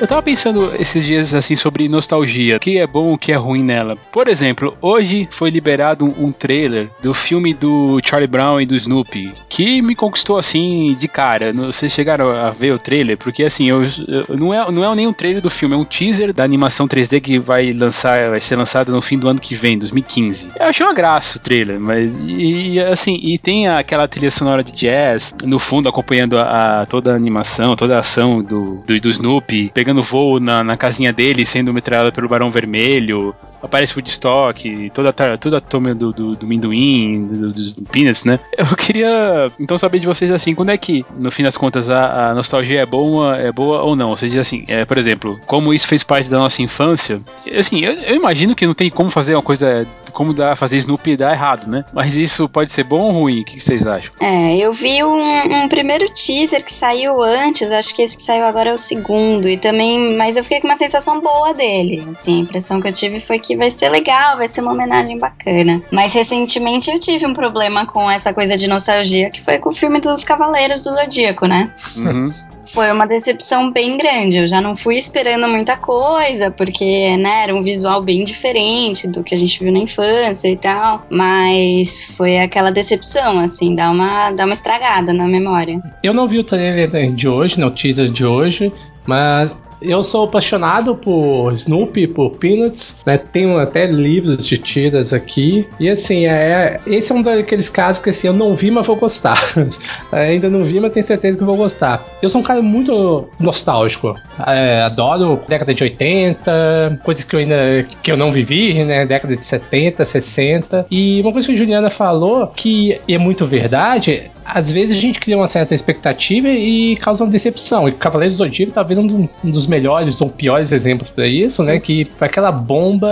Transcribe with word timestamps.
Eu 0.00 0.06
tava 0.06 0.22
pensando 0.22 0.74
esses 0.76 1.04
dias 1.04 1.34
assim 1.34 1.54
sobre 1.54 1.86
nostalgia, 1.86 2.56
o 2.56 2.60
que 2.60 2.78
é 2.78 2.86
bom, 2.86 3.12
o 3.12 3.18
que 3.18 3.32
é 3.32 3.36
ruim 3.36 3.62
nela. 3.62 3.96
Por 4.10 4.28
exemplo, 4.28 4.74
hoje 4.80 5.28
foi 5.30 5.50
liberado 5.50 6.06
um, 6.06 6.32
trailer 6.32 6.88
do 7.02 7.12
filme 7.12 7.52
do 7.52 8.00
Charlie 8.02 8.26
Brown 8.26 8.62
e 8.62 8.64
do 8.64 8.74
Snoopy, 8.74 9.34
que 9.46 9.82
me 9.82 9.94
conquistou 9.94 10.38
assim 10.38 10.96
de 10.98 11.06
cara. 11.06 11.52
Vocês 11.52 11.92
chegaram 11.92 12.30
a 12.30 12.50
ver 12.50 12.72
o 12.72 12.78
trailer? 12.78 13.18
Porque 13.18 13.42
assim, 13.42 13.68
eu, 13.68 13.82
eu, 13.82 14.38
não, 14.38 14.54
é, 14.54 14.72
não 14.72 14.90
é 14.90 14.96
nem 14.96 15.06
um 15.06 15.12
trailer 15.12 15.42
do 15.42 15.50
filme, 15.50 15.74
é 15.74 15.78
um 15.78 15.84
teaser 15.84 16.32
da 16.32 16.44
animação 16.44 16.88
3D 16.88 17.20
que 17.20 17.38
vai 17.38 17.70
lançar, 17.70 18.30
vai 18.30 18.40
ser 18.40 18.56
lançado 18.56 18.90
no 18.90 19.02
fim 19.02 19.18
do 19.18 19.28
ano 19.28 19.38
que 19.38 19.54
vem, 19.54 19.78
2015. 19.78 20.48
Eu 20.58 20.64
achei 20.64 20.86
uma 20.86 20.94
graça 20.94 21.36
o 21.36 21.42
trailer, 21.42 21.78
mas 21.78 22.18
e, 22.18 22.70
e 22.70 22.80
assim, 22.80 23.20
e 23.22 23.38
tem 23.38 23.68
aquela 23.68 24.08
trilha 24.08 24.30
sonora 24.30 24.64
de 24.64 24.72
jazz 24.72 25.34
no 25.44 25.58
fundo 25.58 25.90
acompanhando 25.90 26.38
a, 26.38 26.80
a 26.80 26.86
toda 26.86 27.12
a 27.12 27.16
animação, 27.16 27.76
toda 27.76 27.96
a 27.96 28.00
ação 28.00 28.42
do, 28.42 28.82
do, 28.86 28.98
do 28.98 29.10
Snoopy, 29.10 29.70
pegando 29.74 29.89
pegando 29.90 30.02
voo 30.02 30.38
na, 30.38 30.62
na 30.62 30.76
casinha 30.76 31.12
dele, 31.12 31.44
sendo 31.44 31.72
metralhada 31.72 32.12
pelo 32.12 32.28
Barão 32.28 32.50
Vermelho 32.50 33.34
aparece 33.62 33.94
Woodstock, 33.94 34.90
toda, 34.90 35.12
toda 35.12 35.58
a 35.58 35.60
turma 35.60 35.94
do, 35.94 36.12
do, 36.12 36.32
do 36.34 36.46
Minduim, 36.46 37.24
do, 37.26 37.52
dos 37.52 37.72
Peanuts, 37.90 38.24
né? 38.24 38.40
Eu 38.56 38.76
queria 38.76 39.50
então 39.58 39.78
saber 39.78 39.98
de 39.98 40.06
vocês 40.06 40.30
assim, 40.30 40.54
quando 40.54 40.70
é 40.70 40.78
que, 40.78 41.04
no 41.16 41.30
fim 41.30 41.42
das 41.42 41.56
contas, 41.56 41.90
a, 41.90 42.30
a 42.30 42.34
nostalgia 42.34 42.80
é 42.80 42.86
boa, 42.86 43.36
é 43.36 43.52
boa 43.52 43.82
ou 43.82 43.94
não? 43.94 44.10
Ou 44.10 44.16
seja, 44.16 44.40
assim, 44.40 44.64
é, 44.66 44.84
por 44.84 44.98
exemplo, 44.98 45.38
como 45.46 45.74
isso 45.74 45.86
fez 45.86 46.02
parte 46.02 46.30
da 46.30 46.38
nossa 46.38 46.62
infância, 46.62 47.20
assim, 47.56 47.80
eu, 47.80 47.92
eu 47.92 48.16
imagino 48.16 48.54
que 48.54 48.66
não 48.66 48.74
tem 48.74 48.90
como 48.90 49.10
fazer 49.10 49.34
uma 49.34 49.42
coisa, 49.42 49.86
como 50.12 50.32
dar, 50.32 50.56
fazer 50.56 50.76
Snoopy 50.78 51.16
dar 51.16 51.32
errado, 51.32 51.68
né? 51.68 51.84
Mas 51.92 52.16
isso 52.16 52.48
pode 52.48 52.72
ser 52.72 52.84
bom 52.84 53.00
ou 53.00 53.12
ruim? 53.12 53.42
O 53.42 53.44
que 53.44 53.60
vocês 53.60 53.86
acham? 53.86 54.12
É, 54.20 54.56
eu 54.56 54.72
vi 54.72 55.02
um, 55.04 55.64
um 55.64 55.68
primeiro 55.68 56.10
teaser 56.12 56.64
que 56.64 56.72
saiu 56.72 57.22
antes, 57.22 57.70
acho 57.72 57.94
que 57.94 58.02
esse 58.02 58.16
que 58.16 58.22
saiu 58.22 58.44
agora 58.44 58.70
é 58.70 58.72
o 58.72 58.78
segundo, 58.78 59.48
e 59.48 59.56
também, 59.56 59.79
mas 60.16 60.36
eu 60.36 60.42
fiquei 60.42 60.60
com 60.60 60.68
uma 60.68 60.76
sensação 60.76 61.20
boa 61.20 61.52
dele, 61.52 62.06
assim, 62.10 62.38
a 62.38 62.42
impressão 62.42 62.80
que 62.80 62.88
eu 62.88 62.92
tive 62.92 63.20
foi 63.20 63.38
que 63.38 63.56
vai 63.56 63.70
ser 63.70 63.88
legal, 63.88 64.36
vai 64.36 64.48
ser 64.48 64.60
uma 64.60 64.72
homenagem 64.72 65.18
bacana. 65.18 65.82
Mas 65.90 66.12
recentemente 66.12 66.90
eu 66.90 66.98
tive 66.98 67.26
um 67.26 67.32
problema 67.32 67.86
com 67.86 68.10
essa 68.10 68.32
coisa 68.32 68.56
de 68.56 68.68
nostalgia, 68.68 69.30
que 69.30 69.40
foi 69.40 69.58
com 69.58 69.70
o 69.70 69.74
filme 69.74 70.00
dos 70.00 70.24
Cavaleiros 70.24 70.82
do 70.82 70.90
Zodíaco, 70.90 71.46
né? 71.46 71.72
Uhum. 71.96 72.30
foi 72.74 72.90
uma 72.92 73.06
decepção 73.06 73.70
bem 73.70 73.96
grande. 73.96 74.38
Eu 74.38 74.46
já 74.46 74.60
não 74.60 74.76
fui 74.76 74.96
esperando 74.96 75.48
muita 75.48 75.76
coisa, 75.76 76.50
porque, 76.50 77.16
né, 77.16 77.44
era 77.44 77.54
um 77.54 77.62
visual 77.62 78.02
bem 78.02 78.24
diferente 78.24 79.08
do 79.08 79.24
que 79.24 79.34
a 79.34 79.38
gente 79.38 79.58
viu 79.62 79.72
na 79.72 79.78
infância 79.78 80.48
e 80.48 80.56
tal. 80.56 81.06
Mas 81.10 82.04
foi 82.16 82.38
aquela 82.38 82.70
decepção, 82.70 83.38
assim, 83.38 83.74
dá 83.74 83.90
uma, 83.90 84.30
dá 84.32 84.44
uma 84.44 84.54
estragada 84.54 85.12
na 85.12 85.26
memória. 85.26 85.80
Eu 86.02 86.14
não 86.14 86.28
vi 86.28 86.38
o 86.38 86.44
trailer 86.44 86.90
de 87.12 87.28
hoje, 87.28 87.58
no 87.58 87.70
teaser 87.70 88.10
de 88.10 88.24
hoje, 88.24 88.72
mas 89.06 89.54
eu 89.80 90.04
sou 90.04 90.24
apaixonado 90.24 90.94
por 90.94 91.52
Snoopy, 91.52 92.06
por 92.08 92.30
Peanuts, 92.32 93.00
né? 93.06 93.18
Tenho 93.18 93.58
até 93.58 93.86
livros 93.86 94.46
de 94.46 94.58
tiras 94.58 95.12
aqui. 95.12 95.66
E 95.78 95.88
assim, 95.88 96.26
é, 96.26 96.80
esse 96.86 97.12
é 97.12 97.14
um 97.14 97.22
daqueles 97.22 97.70
casos 97.70 98.02
que 98.02 98.10
assim, 98.10 98.26
eu 98.26 98.32
não 98.32 98.54
vi, 98.54 98.70
mas 98.70 98.86
vou 98.86 98.96
gostar. 98.96 99.40
Ainda 100.12 100.48
não 100.48 100.64
vi, 100.64 100.80
mas 100.80 100.92
tenho 100.92 101.04
certeza 101.04 101.38
que 101.38 101.44
vou 101.44 101.56
gostar. 101.56 102.04
Eu 102.22 102.28
sou 102.28 102.40
um 102.40 102.44
cara 102.44 102.62
muito 102.62 103.28
nostálgico. 103.38 104.16
É, 104.46 104.82
adoro 104.82 105.40
década 105.48 105.72
de 105.74 105.82
80, 105.82 107.00
coisas 107.04 107.24
que 107.24 107.34
eu 107.34 107.40
ainda 107.40 107.86
que 108.02 108.10
eu 108.10 108.16
não 108.16 108.32
vivi, 108.32 108.84
né? 108.84 109.06
Década 109.06 109.36
de 109.36 109.44
70, 109.44 110.04
60. 110.04 110.86
E 110.90 111.20
uma 111.20 111.32
coisa 111.32 111.48
que 111.48 111.54
a 111.54 111.56
Juliana 111.56 111.90
falou, 111.90 112.46
que 112.48 113.00
é 113.08 113.18
muito 113.18 113.46
verdade, 113.46 114.30
às 114.44 114.70
vezes 114.70 114.96
a 114.96 115.00
gente 115.00 115.20
cria 115.20 115.36
uma 115.36 115.48
certa 115.48 115.74
expectativa 115.74 116.48
e 116.48 116.96
causa 116.96 117.24
uma 117.24 117.30
decepção. 117.30 117.88
E 117.88 117.92
Cavaleiros 117.92 118.34
do 118.34 118.38
Zodíaco 118.38 118.72
talvez 118.72 118.98
um 118.98 119.28
dos 119.44 119.66
melhores 119.70 120.20
ou 120.20 120.28
piores 120.28 120.72
exemplos 120.72 121.08
para 121.08 121.26
isso, 121.26 121.62
né? 121.62 121.78
Que 121.80 122.06
foi 122.18 122.26
aquela 122.26 122.52
bomba 122.52 123.08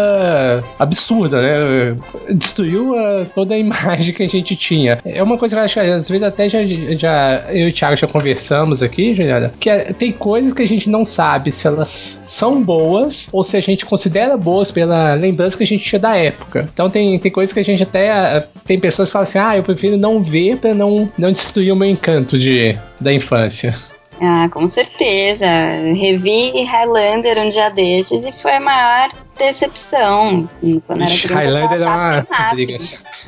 absurda, 0.79 1.41
né? 1.41 1.97
Destruiu 2.31 2.99
a, 2.99 3.25
toda 3.35 3.55
a 3.55 3.59
imagem 3.59 4.13
que 4.13 4.23
a 4.23 4.29
gente 4.29 4.57
tinha. 4.57 4.99
É 5.05 5.23
uma 5.23 5.39
coisa 5.39 5.55
que 5.57 5.61
eu 5.61 5.65
acho 5.65 5.75
que 5.75 5.81
às 5.81 6.09
vezes 6.09 6.23
até 6.23 6.49
já, 6.49 6.59
já 6.97 7.45
eu 7.51 7.69
e 7.69 7.71
o 7.71 7.73
Thiago 7.73 7.97
já 7.97 8.07
conversamos 8.07 8.83
aqui, 8.83 9.15
Juliana, 9.15 9.53
que 9.59 9.71
é, 9.71 9.93
tem 9.93 10.13
coisas 10.13 10.53
que 10.53 10.63
a 10.63 10.69
gente 10.69 10.91
não 10.91 11.05
sabe 11.05 11.53
se 11.53 11.67
elas 11.67 12.21
são 12.23 12.63
boas 12.63 13.29
ou 13.33 13.45
se 13.45 13.57
a 13.57 13.61
gente 13.61 13.87
considera 13.87 14.37
boas 14.37 14.71
pela 14.71 15.15
lembrança 15.15 15.57
que 15.57 15.63
a 15.63 15.67
gente 15.67 15.85
tinha 15.85 15.99
da 15.99 16.17
época. 16.17 16.69
Então 16.73 16.91
tem, 16.91 17.19
tem 17.19 17.31
coisas 17.31 17.53
que 17.53 17.61
a 17.61 17.65
gente 17.65 17.83
até. 17.83 18.47
Tem 18.67 18.79
pessoas 18.79 19.09
que 19.09 19.13
falam 19.13 19.23
assim, 19.23 19.39
ah, 19.39 19.57
eu 19.57 19.63
prefiro 19.63 19.97
não 19.97 20.23
ver 20.23 20.57
pra 20.59 20.75
não, 20.75 21.11
não 21.17 21.33
destruir 21.33 21.73
o 21.73 21.77
meu 21.77 21.89
encanto 21.89 22.39
de, 22.39 22.77
da 23.01 23.13
infância. 23.13 23.75
Ah, 24.21 24.49
com 24.51 24.67
certeza. 24.67 25.47
Revi 25.95 26.65
Highlander 26.65 27.39
um 27.39 27.49
dia 27.49 27.71
desses 27.71 28.25
e 28.25 28.33
foi 28.33 28.53
a 28.53 28.61
maior 28.61 29.09
decepção. 29.39 30.49
Quando 30.87 31.05
Ixi, 31.05 31.33
era 31.33 31.41
criança, 31.41 31.61
Highlander 31.61 31.81
é 31.81 31.87
uma 31.87 32.27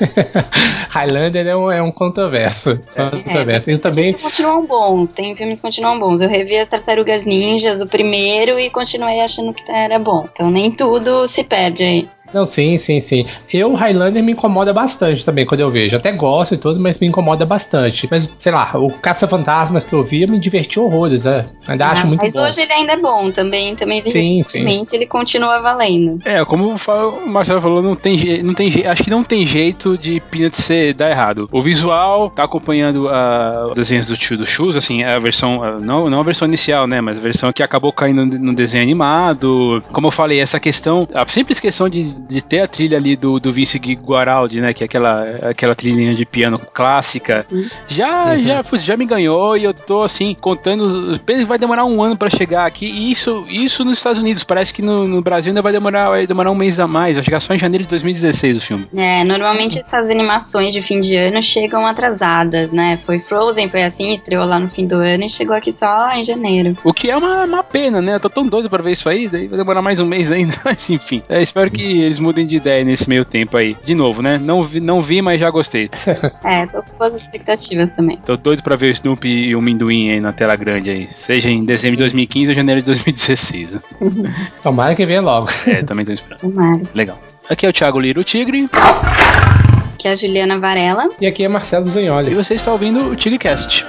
Highlander 0.90 1.46
é 1.46 1.56
um, 1.56 1.70
é 1.70 1.82
um 1.82 1.92
controverso. 1.92 2.80
É, 2.94 3.04
um 3.04 3.22
controverso. 3.22 3.70
É, 3.70 3.78
também... 3.78 4.12
continuam 4.14 4.66
bons, 4.66 5.12
tem 5.12 5.34
filmes 5.36 5.60
que 5.60 5.66
continuam 5.66 5.98
bons. 5.98 6.20
Eu 6.20 6.28
revi 6.28 6.56
as 6.58 6.68
Tartarugas 6.68 7.24
Ninjas, 7.24 7.80
o 7.80 7.86
primeiro, 7.86 8.58
e 8.58 8.68
continuei 8.70 9.20
achando 9.20 9.54
que 9.54 9.70
era 9.70 9.98
bom. 9.98 10.28
Então 10.32 10.50
nem 10.50 10.70
tudo 10.70 11.26
se 11.28 11.44
perde 11.44 11.84
aí. 11.84 12.08
Não, 12.32 12.44
sim, 12.44 12.78
sim, 12.78 13.00
sim. 13.00 13.26
Eu, 13.52 13.74
Highlander, 13.74 14.22
me 14.22 14.32
incomoda 14.32 14.72
bastante 14.72 15.24
também 15.24 15.44
quando 15.44 15.60
eu 15.60 15.70
vejo. 15.70 15.96
Até 15.96 16.12
gosto 16.12 16.54
e 16.54 16.58
tudo, 16.58 16.80
mas 16.80 16.98
me 16.98 17.06
incomoda 17.06 17.44
bastante. 17.44 18.08
Mas, 18.10 18.34
sei 18.38 18.52
lá, 18.52 18.72
o 18.74 18.90
Caça-Fantasmas 18.90 19.84
que 19.84 19.92
eu 19.92 20.04
vi, 20.04 20.26
me 20.26 20.38
divertiu 20.38 20.84
horrores, 20.84 21.26
é. 21.26 21.46
Ainda 21.66 21.86
ah, 21.86 21.92
acho 21.92 22.06
muito 22.06 22.20
mas 22.20 22.34
bom. 22.34 22.40
Mas 22.40 22.56
hoje 22.56 22.62
ele 22.62 22.72
ainda 22.72 22.92
é 22.92 22.96
bom 22.96 23.30
também, 23.30 23.74
também 23.74 24.02
sim, 24.02 24.42
sim. 24.42 24.66
ele 24.92 25.06
continua 25.06 25.60
valendo. 25.60 26.20
É, 26.24 26.44
como 26.44 26.74
o 26.74 27.28
Marcelo 27.28 27.60
falou, 27.60 27.82
não 27.82 27.94
tem, 27.94 28.42
não 28.42 28.54
tem 28.54 28.70
acho 28.86 29.02
que 29.02 29.10
não 29.10 29.22
tem 29.22 29.46
jeito 29.46 29.96
de 29.96 30.20
Peanut 30.20 30.56
ser 30.56 30.94
dar 30.94 31.10
errado. 31.10 31.48
O 31.52 31.62
visual 31.62 32.30
tá 32.30 32.44
acompanhando 32.44 33.06
uh, 33.06 33.68
os 33.70 33.74
desenhos 33.74 34.06
do 34.06 34.16
tio 34.16 34.38
do 34.38 34.46
Shoes, 34.46 34.76
assim, 34.76 35.02
a 35.02 35.18
versão, 35.18 35.58
uh, 35.58 35.82
não, 35.82 36.08
não 36.08 36.20
a 36.20 36.22
versão 36.22 36.46
inicial, 36.46 36.86
né, 36.86 37.00
mas 37.00 37.18
a 37.18 37.20
versão 37.20 37.52
que 37.52 37.62
acabou 37.62 37.92
caindo 37.92 38.24
no 38.26 38.54
desenho 38.54 38.82
animado. 38.82 39.82
Como 39.92 40.06
eu 40.06 40.10
falei, 40.10 40.40
essa 40.40 40.60
questão, 40.60 41.08
a 41.14 41.26
simples 41.26 41.60
questão 41.60 41.88
de 41.88 42.14
de 42.28 42.42
ter 42.42 42.60
a 42.60 42.66
trilha 42.66 42.96
ali 42.96 43.16
do, 43.16 43.38
do 43.38 43.52
Vince 43.52 43.78
Guaraldi, 43.78 44.60
né? 44.60 44.72
Que 44.72 44.84
é 44.84 44.86
aquela, 44.86 45.22
aquela 45.42 45.74
trilhinha 45.74 46.14
de 46.14 46.24
piano 46.24 46.58
clássica. 46.58 47.46
Uhum. 47.50 47.66
Já, 47.88 48.34
uhum. 48.34 48.42
já, 48.42 48.62
já 48.74 48.96
me 48.96 49.06
ganhou 49.06 49.56
e 49.56 49.64
eu 49.64 49.74
tô 49.74 50.02
assim, 50.02 50.36
contando. 50.40 51.18
Vai 51.46 51.58
demorar 51.58 51.84
um 51.84 52.02
ano 52.02 52.16
para 52.16 52.30
chegar 52.30 52.66
aqui. 52.66 52.86
E 52.86 53.10
isso, 53.10 53.44
isso 53.48 53.84
nos 53.84 53.98
Estados 53.98 54.20
Unidos. 54.20 54.44
Parece 54.44 54.72
que 54.72 54.82
no, 54.82 55.06
no, 55.06 55.22
Brasil 55.22 55.50
ainda 55.50 55.62
vai 55.62 55.72
demorar, 55.72 56.10
vai 56.10 56.26
demorar 56.26 56.50
um 56.50 56.54
mês 56.54 56.78
a 56.78 56.86
mais. 56.86 57.16
Vai 57.16 57.24
chegar 57.24 57.40
só 57.40 57.54
em 57.54 57.58
janeiro 57.58 57.84
de 57.84 57.90
2016 57.90 58.58
o 58.58 58.60
filme. 58.60 58.88
É, 58.96 59.24
normalmente 59.24 59.78
essas 59.78 60.10
animações 60.10 60.72
de 60.72 60.82
fim 60.82 61.00
de 61.00 61.16
ano 61.16 61.42
chegam 61.42 61.86
atrasadas, 61.86 62.72
né? 62.72 62.96
Foi 62.96 63.18
Frozen, 63.18 63.68
foi 63.68 63.82
assim, 63.82 64.08
estreou 64.08 64.44
lá 64.44 64.58
no 64.58 64.68
fim 64.68 64.86
do 64.86 64.96
ano 64.96 65.24
e 65.24 65.28
chegou 65.28 65.54
aqui 65.54 65.72
só 65.72 66.10
em 66.12 66.22
janeiro. 66.22 66.76
O 66.84 66.92
que 66.92 67.10
é 67.10 67.16
uma, 67.16 67.44
uma 67.44 67.62
pena, 67.62 68.00
né? 68.00 68.14
Eu 68.14 68.20
tô 68.20 68.28
tão 68.28 68.46
doido 68.46 68.68
pra 68.68 68.82
ver 68.82 68.92
isso 68.92 69.08
aí, 69.08 69.28
daí 69.28 69.48
vai 69.48 69.58
demorar 69.58 69.82
mais 69.82 70.00
um 70.00 70.06
mês 70.06 70.30
ainda. 70.30 70.54
Mas 70.64 70.88
enfim, 70.90 71.22
é, 71.28 71.42
espero 71.42 71.70
que 71.70 72.09
eles 72.10 72.18
mudem 72.18 72.46
de 72.46 72.56
ideia 72.56 72.84
nesse 72.84 73.08
meio 73.08 73.24
tempo 73.24 73.56
aí. 73.56 73.76
De 73.84 73.94
novo, 73.94 74.20
né? 74.20 74.36
Não 74.36 74.62
vi, 74.62 74.80
não 74.80 75.00
vi 75.00 75.22
mas 75.22 75.38
já 75.38 75.48
gostei. 75.48 75.88
é, 76.44 76.66
tô 76.66 76.82
com 76.82 76.98
boas 76.98 77.16
expectativas 77.16 77.90
também. 77.90 78.18
Tô 78.18 78.36
doido 78.36 78.62
pra 78.62 78.76
ver 78.76 78.88
o 78.88 78.92
Snoopy 78.92 79.28
e 79.28 79.56
o 79.56 79.62
Minduim 79.62 80.10
aí 80.10 80.20
na 80.20 80.32
tela 80.32 80.56
grande 80.56 80.90
aí. 80.90 81.08
Seja 81.10 81.48
em 81.48 81.64
dezembro 81.64 81.92
Sim. 81.92 81.96
de 81.96 82.02
2015 82.02 82.50
ou 82.50 82.56
janeiro 82.56 82.82
de 82.82 82.86
2016. 82.86 83.80
Tomara 84.62 84.94
que 84.94 85.06
venha 85.06 85.20
logo. 85.20 85.48
É, 85.66 85.82
também 85.82 86.04
tô 86.04 86.12
esperando. 86.12 86.40
Tomara. 86.40 86.82
Legal. 86.94 87.18
Aqui 87.48 87.66
é 87.66 87.68
o 87.68 87.72
Thiago 87.72 88.00
Liro 88.00 88.24
Tigre. 88.24 88.68
Aqui 88.72 90.08
é 90.08 90.10
a 90.10 90.14
Juliana 90.14 90.58
Varela. 90.58 91.08
E 91.20 91.26
aqui 91.26 91.44
é 91.44 91.48
Marcelo 91.48 91.84
Zanholi. 91.84 92.32
E 92.32 92.34
você 92.34 92.54
está 92.54 92.72
ouvindo 92.72 93.10
o 93.10 93.16
TigreCast. 93.16 93.86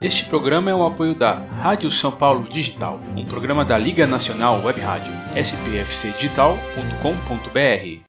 Este 0.00 0.26
programa 0.26 0.70
é 0.70 0.74
um 0.74 0.86
apoio 0.86 1.12
da 1.12 1.32
Rádio 1.32 1.90
São 1.90 2.12
Paulo 2.12 2.48
Digital, 2.48 3.00
um 3.16 3.24
programa 3.24 3.64
da 3.64 3.76
Liga 3.76 4.06
Nacional 4.06 4.62
Web 4.62 4.80
Rádio, 4.80 5.12
spfcdigital.com.br. 5.34 8.07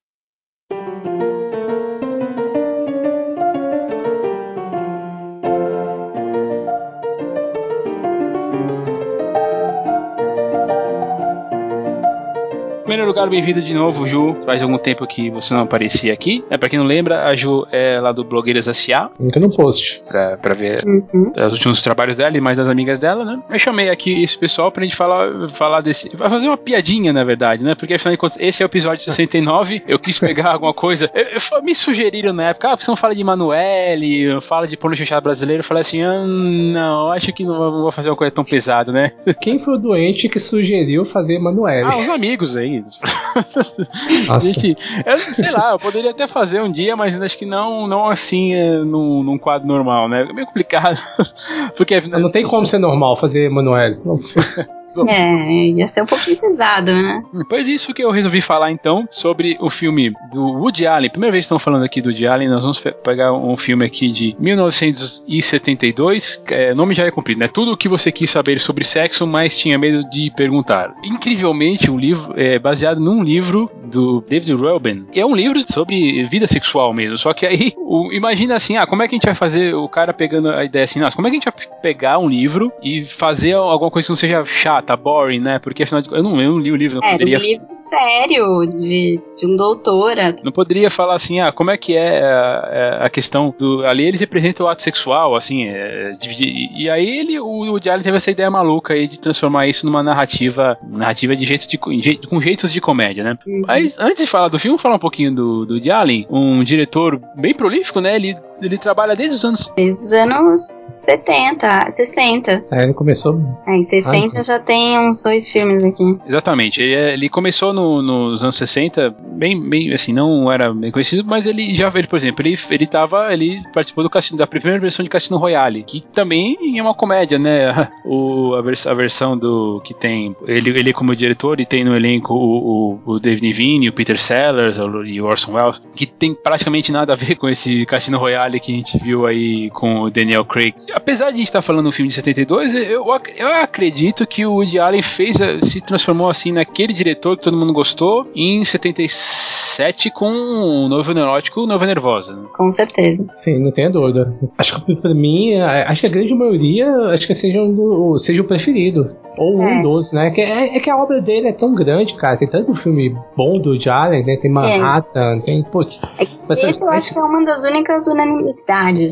primeiro 12.90 13.06
lugar, 13.08 13.30
bem-vindo 13.30 13.62
de 13.62 13.72
novo, 13.72 14.08
Ju. 14.08 14.36
Faz 14.48 14.64
algum 14.64 14.78
tempo 14.80 15.06
que 15.06 15.30
você 15.30 15.54
não 15.54 15.62
aparecia 15.62 16.12
aqui. 16.12 16.44
É, 16.50 16.58
pra 16.58 16.68
quem 16.68 16.80
não 16.80 16.86
lembra, 16.88 17.26
a 17.26 17.36
Ju 17.36 17.68
é 17.72 18.00
lá 18.00 18.12
do 18.12 18.24
Blogueiras 18.24 18.68
S.A. 18.68 19.12
Nunca 19.20 19.40
no 19.40 19.48
post. 19.56 20.02
Pra, 20.10 20.38
pra 20.38 20.56
ver 20.56 20.84
Uhum. 20.84 21.32
os 21.38 21.54
últimos 21.54 21.84
trabalhos 21.84 22.18
dela 22.18 22.36
e 22.36 22.42
mais 22.42 22.58
das 22.58 22.68
amigas 22.68 23.00
dela, 23.00 23.24
né? 23.24 23.40
Eu 23.48 23.60
chamei 23.60 23.90
aqui 23.92 24.24
esse 24.24 24.36
pessoal 24.36 24.72
pra 24.72 24.84
gente 24.84 24.96
falar, 24.96 25.48
falar 25.50 25.82
desse. 25.82 26.10
Vai 26.18 26.32
fazer 26.32 26.48
uma 26.48 26.58
piadinha, 26.58 27.14
na 27.14 27.24
verdade, 27.24 27.64
né? 27.64 27.74
Porque 27.78 27.94
afinal 27.94 28.14
de 28.14 28.18
contas, 28.18 28.38
esse 28.40 28.64
é 28.64 28.66
o 28.66 28.68
episódio 28.68 29.04
69. 29.04 29.84
Eu 29.88 30.00
quis 30.00 30.18
pegar 30.18 30.50
alguma 30.54 30.74
coisa. 30.74 31.12
Eu- 31.14 31.26
eu- 31.58 31.62
me 31.64 31.76
sugeriram 31.76 32.34
na 32.34 32.50
época, 32.50 32.70
ah, 32.72 32.76
você 32.76 32.90
não 32.90 32.96
fala 32.96 33.14
de 33.14 33.24
Manuele, 33.24 34.42
fala 34.42 34.68
de 34.68 34.76
porno 34.76 34.96
chanchado 34.98 35.26
brasileiro. 35.26 35.60
Eu 35.60 35.66
falei 35.66 35.82
assim, 35.82 36.02
ah, 36.02 36.26
não, 36.26 37.12
acho 37.12 37.32
que 37.34 37.44
não 37.46 37.82
vou 37.82 37.92
fazer 37.92 38.10
uma 38.10 38.16
coisa 38.16 38.32
tão 38.34 38.44
pesada, 38.44 38.92
né? 38.92 39.12
Quem 39.42 39.60
foi 39.60 39.76
o 39.76 39.78
doente 39.78 40.28
que 40.28 40.40
sugeriu 40.40 41.06
fazer 41.06 41.36
Emanuele? 41.36 41.84
Ah, 41.92 41.96
uns 41.96 42.10
amigos 42.10 42.58
aí. 42.58 42.79
Nossa. 44.28 44.48
Gente, 44.48 44.78
eu 45.06 45.18
sei 45.34 45.52
lá, 45.52 45.72
eu 45.72 45.80
poderia 45.80 46.12
até 46.12 46.28
fazer 46.28 46.62
um 46.62 46.72
dia, 46.72 46.96
mas 46.96 47.22
acho 47.22 47.38
que 47.38 47.46
não, 47.46 47.88
não 47.88 48.08
assim, 48.08 48.54
é, 48.54 48.78
num, 48.80 49.24
num 49.24 49.38
quadro 49.38 49.68
normal, 49.68 50.08
né? 50.08 50.28
É 50.30 50.34
meio 50.34 50.48
complicado. 50.48 51.00
Porque. 51.78 52.00
Não 52.02 52.32
tem 52.32 52.44
como 52.44 52.66
ser 52.66 52.80
normal 52.80 53.18
fazer 53.18 53.46
Emanuele. 53.46 53.98
É, 55.08 55.70
ia 55.72 55.88
ser 55.88 56.02
um 56.02 56.06
pouquinho 56.06 56.38
pesado, 56.38 56.92
né? 56.92 57.22
Por 57.48 57.60
isso 57.62 57.94
que 57.94 58.04
eu 58.04 58.12
resolvi 58.12 58.42
falar 58.42 58.72
então 58.72 59.08
sobre 59.12 59.58
o 59.60 59.70
filme 59.70 60.12
do 60.32 60.42
Woody 60.44 60.86
Allen. 60.88 61.10
Primeira 61.10 61.32
vez 61.32 61.44
que 61.44 61.46
estamos 61.46 61.64
falando 61.64 61.84
aqui 61.84 62.02
do 62.02 62.10
Woody 62.10 62.28
Allen, 62.28 62.50
nós 62.50 62.62
vamos 62.62 62.84
pegar 63.04 63.34
um 63.34 63.56
filme 63.58 63.86
aqui 63.86 64.12
de 64.12 64.36
1972. 64.40 66.44
É, 66.50 66.74
nome 66.74 66.94
já 66.96 67.06
é 67.06 67.12
cumprido, 67.12 67.40
né? 67.40 67.48
Tudo 67.48 67.74
o 67.74 67.78
que 67.78 67.88
você 67.88 68.12
quis 68.12 68.30
saber 68.30 68.60
sobre 68.60 68.84
sexo, 68.84 69.26
mas 69.28 69.58
tinha 69.58 69.78
medo 69.78 70.08
de 70.10 70.32
perguntar. 70.36 70.94
Incrivelmente, 71.04 71.90
um 71.92 71.98
livro 71.98 72.34
é 72.36 72.58
baseado 72.60 73.00
num 73.00 73.24
livro 73.24 73.70
do 73.86 74.22
David 74.28 74.54
Rubin. 74.54 75.06
É 75.14 75.26
um 75.26 75.36
livro 75.36 75.60
sobre 75.72 76.26
vida 76.28 76.48
sexual 76.48 76.94
mesmo. 76.94 77.18
Só 77.18 77.34
que 77.34 77.46
aí, 77.46 77.74
o- 77.78 78.12
imagina 78.12 78.56
assim, 78.56 78.78
ah, 78.78 78.86
como 78.86 79.04
é 79.04 79.08
que 79.08 79.16
a 79.16 79.18
gente 79.18 79.26
vai 79.26 79.36
fazer 79.36 79.74
o 79.76 79.88
cara 79.88 80.14
pegando 80.14 80.50
a 80.50 80.64
ideia 80.64 80.86
assim, 80.86 81.00
nossa, 81.00 81.16
como 81.16 81.28
é 81.28 81.32
que 81.32 81.38
a 81.38 81.40
gente 81.40 81.46
vai 81.70 81.80
pegar 81.82 82.20
um 82.20 82.28
livro 82.30 82.72
e 82.84 83.04
fazer 83.06 83.54
alguma 83.54 83.92
coisa 83.92 84.06
que 84.08 84.12
não 84.12 84.16
seja 84.16 84.44
chata, 84.46 84.79
boring, 84.98 85.40
né? 85.40 85.60
Porque 85.60 85.84
afinal 85.84 86.02
de 86.02 86.10
eu 86.12 86.24
não, 86.24 86.42
eu 86.42 86.52
não 86.52 86.60
li 86.60 86.72
o 86.72 86.76
livro, 86.76 87.00
não 87.00 87.08
um 87.08 87.12
poderia 87.12 87.38
livro 87.38 87.68
sério 87.74 88.46
de, 88.70 89.20
de 89.38 89.46
um 89.48 89.56
doutora. 89.56 90.36
não 90.44 90.52
poderia 90.52 90.90
falar 90.90 91.16
assim, 91.16 91.40
ah, 91.40 91.52
como 91.52 91.72
é 91.72 91.78
que 91.78 91.96
é 91.96 92.22
a, 92.24 93.00
a 93.06 93.10
questão 93.10 93.54
do. 93.58 93.84
Ali 93.86 94.06
eles 94.06 94.20
representam 94.20 94.66
o 94.66 94.70
ato 94.70 94.82
sexual, 94.84 95.36
assim, 95.36 95.66
é, 95.68 96.16
dividir- 96.20 96.70
e, 96.76 96.90
aí 96.90 97.20
ele, 97.20 97.40
o, 97.40 97.74
o 97.74 97.80
Diário 97.80 98.04
teve 98.04 98.18
essa 98.18 98.32
ideia 98.32 98.50
maluca 98.50 98.94
aí 98.94 99.08
de 99.08 99.20
transformar 99.20 99.68
isso 99.68 99.86
numa 99.86 100.02
narrativa, 100.04 100.78
narrativa 100.88 101.36
de 101.36 101.46
jeito 101.46 101.68
de, 101.68 101.78
je- 102.02 102.20
com 102.30 102.40
jeitos 102.42 102.72
de 102.74 102.82
comédia, 102.82 103.24
né? 103.24 103.38
Mas 103.68 103.98
antes 104.00 104.24
de 104.24 104.28
falar 104.30 104.48
do 104.48 104.60
filme, 104.60 104.78
falar 104.78 104.96
um 104.96 105.00
pouquinho 105.00 105.34
do, 105.34 105.66
do 105.66 105.74
Woody 105.76 105.92
Allen, 105.92 106.28
um 106.30 106.64
diretor 106.64 107.20
bem 107.36 107.54
prolífico, 107.54 108.00
né? 108.00 108.16
Ele, 108.16 108.36
ele 108.62 108.78
trabalha 108.78 109.16
desde 109.16 109.36
os 109.36 109.46
anos. 109.46 109.74
Desde 109.76 110.06
os 110.06 110.14
anos 110.14 110.62
70, 110.62 111.90
60. 111.90 112.66
Aí 112.72 112.84
ele 112.84 112.94
começou. 112.94 113.40
É, 113.68 113.76
em 113.76 113.84
60 113.84 114.18
Antes. 114.38 114.46
já 114.48 114.60
tem 114.60 115.00
uns 115.00 115.22
dois 115.22 115.50
filmes 115.50 115.84
aqui. 115.84 116.18
Exatamente, 116.28 116.82
ele, 116.82 116.94
é- 116.94 117.14
ele 117.14 117.30
começou 117.30 117.74
no- 117.74 118.02
nos 118.02 118.42
anos 118.44 118.56
60, 118.56 119.10
bem, 119.34 119.60
bem, 119.70 119.92
assim, 119.94 120.14
não 120.14 120.52
era 120.52 120.74
bem 120.74 120.92
conhecido, 120.92 121.24
mas 121.26 121.46
ele 121.46 121.76
já, 121.76 121.92
ele, 121.96 122.08
por 122.08 122.16
exemplo, 122.18 122.46
ele, 122.46 122.56
ele 122.70 122.86
tava, 122.88 123.32
ele 123.34 123.62
participou 123.74 124.04
do 124.04 124.10
Cassino, 124.10 124.38
da 124.38 124.48
primeira 124.48 124.80
versão 124.80 125.04
de 125.04 125.10
Cassino 125.10 125.38
Royale, 125.38 125.84
que 125.84 126.04
também 126.14 126.58
é 126.78 126.82
uma 126.82 126.94
comédia, 126.94 127.38
né? 127.40 127.70
O, 128.06 128.56
a, 128.56 128.62
vers- 128.62 128.88
a 128.88 128.94
versão 128.94 129.38
do 129.38 129.82
que 129.84 129.94
tem 129.94 130.36
ele, 130.48 130.70
ele 130.72 130.92
como 130.94 131.16
diretor 131.16 131.60
e 131.60 131.66
tem 131.66 131.84
no 131.84 131.94
elenco 131.96 132.34
o, 132.34 133.00
o, 133.06 133.14
o 133.14 133.20
David 133.20 133.44
Nivini, 133.44 133.88
o 133.90 133.94
Peter 133.94 134.18
Sellers 134.20 134.80
o- 134.80 135.06
e 135.06 135.22
o 135.22 135.26
Orson 135.26 135.54
Welles, 135.54 135.80
que 135.94 136.06
tem 136.08 136.34
praticamente 136.34 136.92
nada 136.92 137.14
a 137.14 137.16
ver 137.16 137.36
com 137.36 137.48
esse 137.48 137.86
Cassino 137.86 138.18
Royale 138.18 138.49
que 138.58 138.72
a 138.72 138.76
gente 138.76 138.98
viu 138.98 139.26
aí 139.26 139.70
com 139.72 140.04
o 140.04 140.10
Daniel 140.10 140.46
Craig. 140.46 140.74
Apesar 140.94 141.26
de 141.26 141.34
a 141.34 141.38
gente 141.38 141.48
estar 141.48 141.62
falando 141.62 141.90
um 141.90 141.92
filme 141.92 142.08
de 142.08 142.16
72, 142.16 142.74
eu, 142.74 143.04
eu 143.36 143.48
acredito 143.62 144.26
que 144.26 144.46
o 144.46 144.54
Woody 144.54 144.80
Allen 144.80 145.02
fez, 145.02 145.42
a- 145.42 145.60
se 145.62 145.82
transformou 145.82 146.30
assim 146.30 146.54
naquele 146.54 146.94
diretor 146.94 147.36
que 147.36 147.44
todo 147.44 147.58
mundo 147.58 147.74
gostou 147.74 148.26
em 148.34 148.64
77 148.64 150.10
com 150.12 150.30
o 150.32 150.88
Noivo 150.90 151.14
Neurótico 151.14 151.62
e 151.64 151.68
Noiva 151.68 151.86
Nervosa. 151.86 152.36
né? 152.36 152.44
Com 152.56 152.72
certeza. 152.72 153.26
Sim, 153.32 153.60
não 153.60 153.72
tenha 153.72 153.90
dúvida. 153.90 154.34
Acho 154.58 154.84
que 154.86 154.96
pra 154.96 155.14
mim, 155.14 155.56
a- 155.56 155.90
acho 155.90 156.02
que 156.02 156.08
a 156.08 156.10
grande 156.10 156.34
maioria, 156.34 156.88
acho 157.14 157.28
que 157.28 157.36
seja, 157.36 157.62
um 157.62 158.18
seja 158.18 158.42
o 158.42 158.46
preferido. 158.46 159.12
Ou 159.38 159.62
É. 159.64 159.66
um 159.78 159.82
dos, 159.82 160.12
né? 160.12 160.32
Que 160.32 160.42
é, 160.42 160.76
é 160.76 160.80
que 160.82 160.90
a 160.90 160.98
obra 160.98 161.22
dele 161.22 161.48
é 161.48 161.54
tão 161.54 161.74
grande, 161.74 162.14
cara. 162.16 162.36
Tem 162.36 162.48
tanto 162.48 162.76
filme 162.76 163.16
bom 163.38 163.58
do 163.58 163.70
Woody 163.70 163.88
Allen, 163.90 164.26
né? 164.26 164.36
Tem 164.36 164.52
Manhattan, 164.52 165.40
tem. 165.40 165.64
Putz. 165.64 166.02
Mas- 166.48 166.62
Esse 166.64 166.82
eu 166.82 166.90
acho 166.90 167.14
que 167.14 167.20
é 167.20 167.22
uma 167.24 167.46
das 167.46 167.64
únicas 167.64 168.06
unanimidades, 168.08 168.39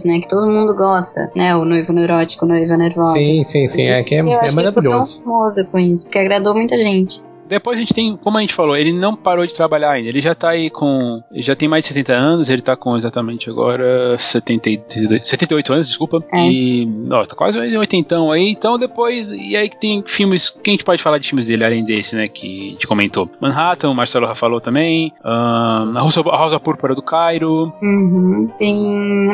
né? 0.06 0.20
Que 0.20 0.28
todo 0.28 0.50
mundo 0.50 0.76
gosta, 0.76 1.32
né? 1.36 1.56
O 1.56 1.66
noivo 1.66 1.94
neurótico, 1.94 2.46
o 2.46 2.48
noiva 2.48 2.78
nervosa. 2.78 3.14
Sim, 3.14 3.44
sim, 3.44 3.68
sim. 3.68 3.88
É, 3.88 4.04
que 4.04 4.16
é, 4.16 4.22
Eu 4.22 4.30
é 4.30 4.36
acho 4.36 4.56
que 4.56 4.60
ele 4.62 4.68
ficou 4.70 4.84
tão 4.84 4.92
maravilhoso. 4.92 5.24
famoso 5.24 5.66
com 5.66 5.80
isso, 5.80 6.06
porque 6.06 6.20
agradou 6.20 6.54
muita 6.54 6.78
gente. 6.78 7.22
Depois 7.48 7.78
a 7.78 7.82
gente 7.82 7.94
tem, 7.94 8.16
como 8.16 8.38
a 8.38 8.42
gente 8.42 8.54
falou, 8.54 8.76
ele 8.76 8.92
não 8.92 9.16
parou 9.16 9.46
de 9.46 9.56
trabalhar 9.56 9.92
ainda. 9.92 10.10
Ele 10.10 10.22
já 10.22 10.36
tá 10.36 10.50
aí 10.50 10.70
com. 10.70 11.22
Ele 11.32 11.42
já 11.42 11.56
tem 11.56 11.68
mais 11.68 11.84
de 11.84 11.90
70 11.90 12.14
anos, 12.14 12.50
ele 12.50 12.62
tá 12.62 12.76
com 12.76 12.96
exatamente 12.96 13.50
agora 13.50 14.18
72, 14.18 15.28
78 15.28 15.74
anos, 15.74 15.88
desculpa. 15.88 16.24
É. 16.34 16.42
E. 16.42 16.88
Ó, 17.10 17.26
tá 17.26 17.36
quase 17.36 17.58
80 17.60 18.16
aí. 18.32 18.52
Então 18.52 18.78
depois. 18.78 19.32
E 19.32 19.56
aí 19.56 19.70
que 19.70 19.80
tem 19.80 20.04
filmes. 20.06 20.50
Quem 20.50 20.74
a 20.74 20.76
gente 20.76 20.86
pode 20.86 21.02
falar 21.02 21.18
de 21.18 21.28
filmes 21.28 21.48
dele 21.48 21.66
além 21.66 21.84
desse, 21.84 22.16
né? 22.16 22.28
Que 22.28 22.70
a 22.70 22.72
gente 22.74 22.88
comentou? 22.88 23.30
Manhattan, 23.40 23.90
o 23.90 23.96
Marcelo 23.96 24.28
já 24.28 24.36
falou 24.36 24.60
também. 24.60 25.12
ahn, 25.24 25.98
a, 25.98 26.02
Rosa, 26.02 26.22
a 26.22 26.38
Rosa 26.38 26.60
Púrpura 26.60 26.96
do 26.96 27.02
Cairo. 27.02 27.72
Uhum. 27.82 28.50
Tem 28.58 28.76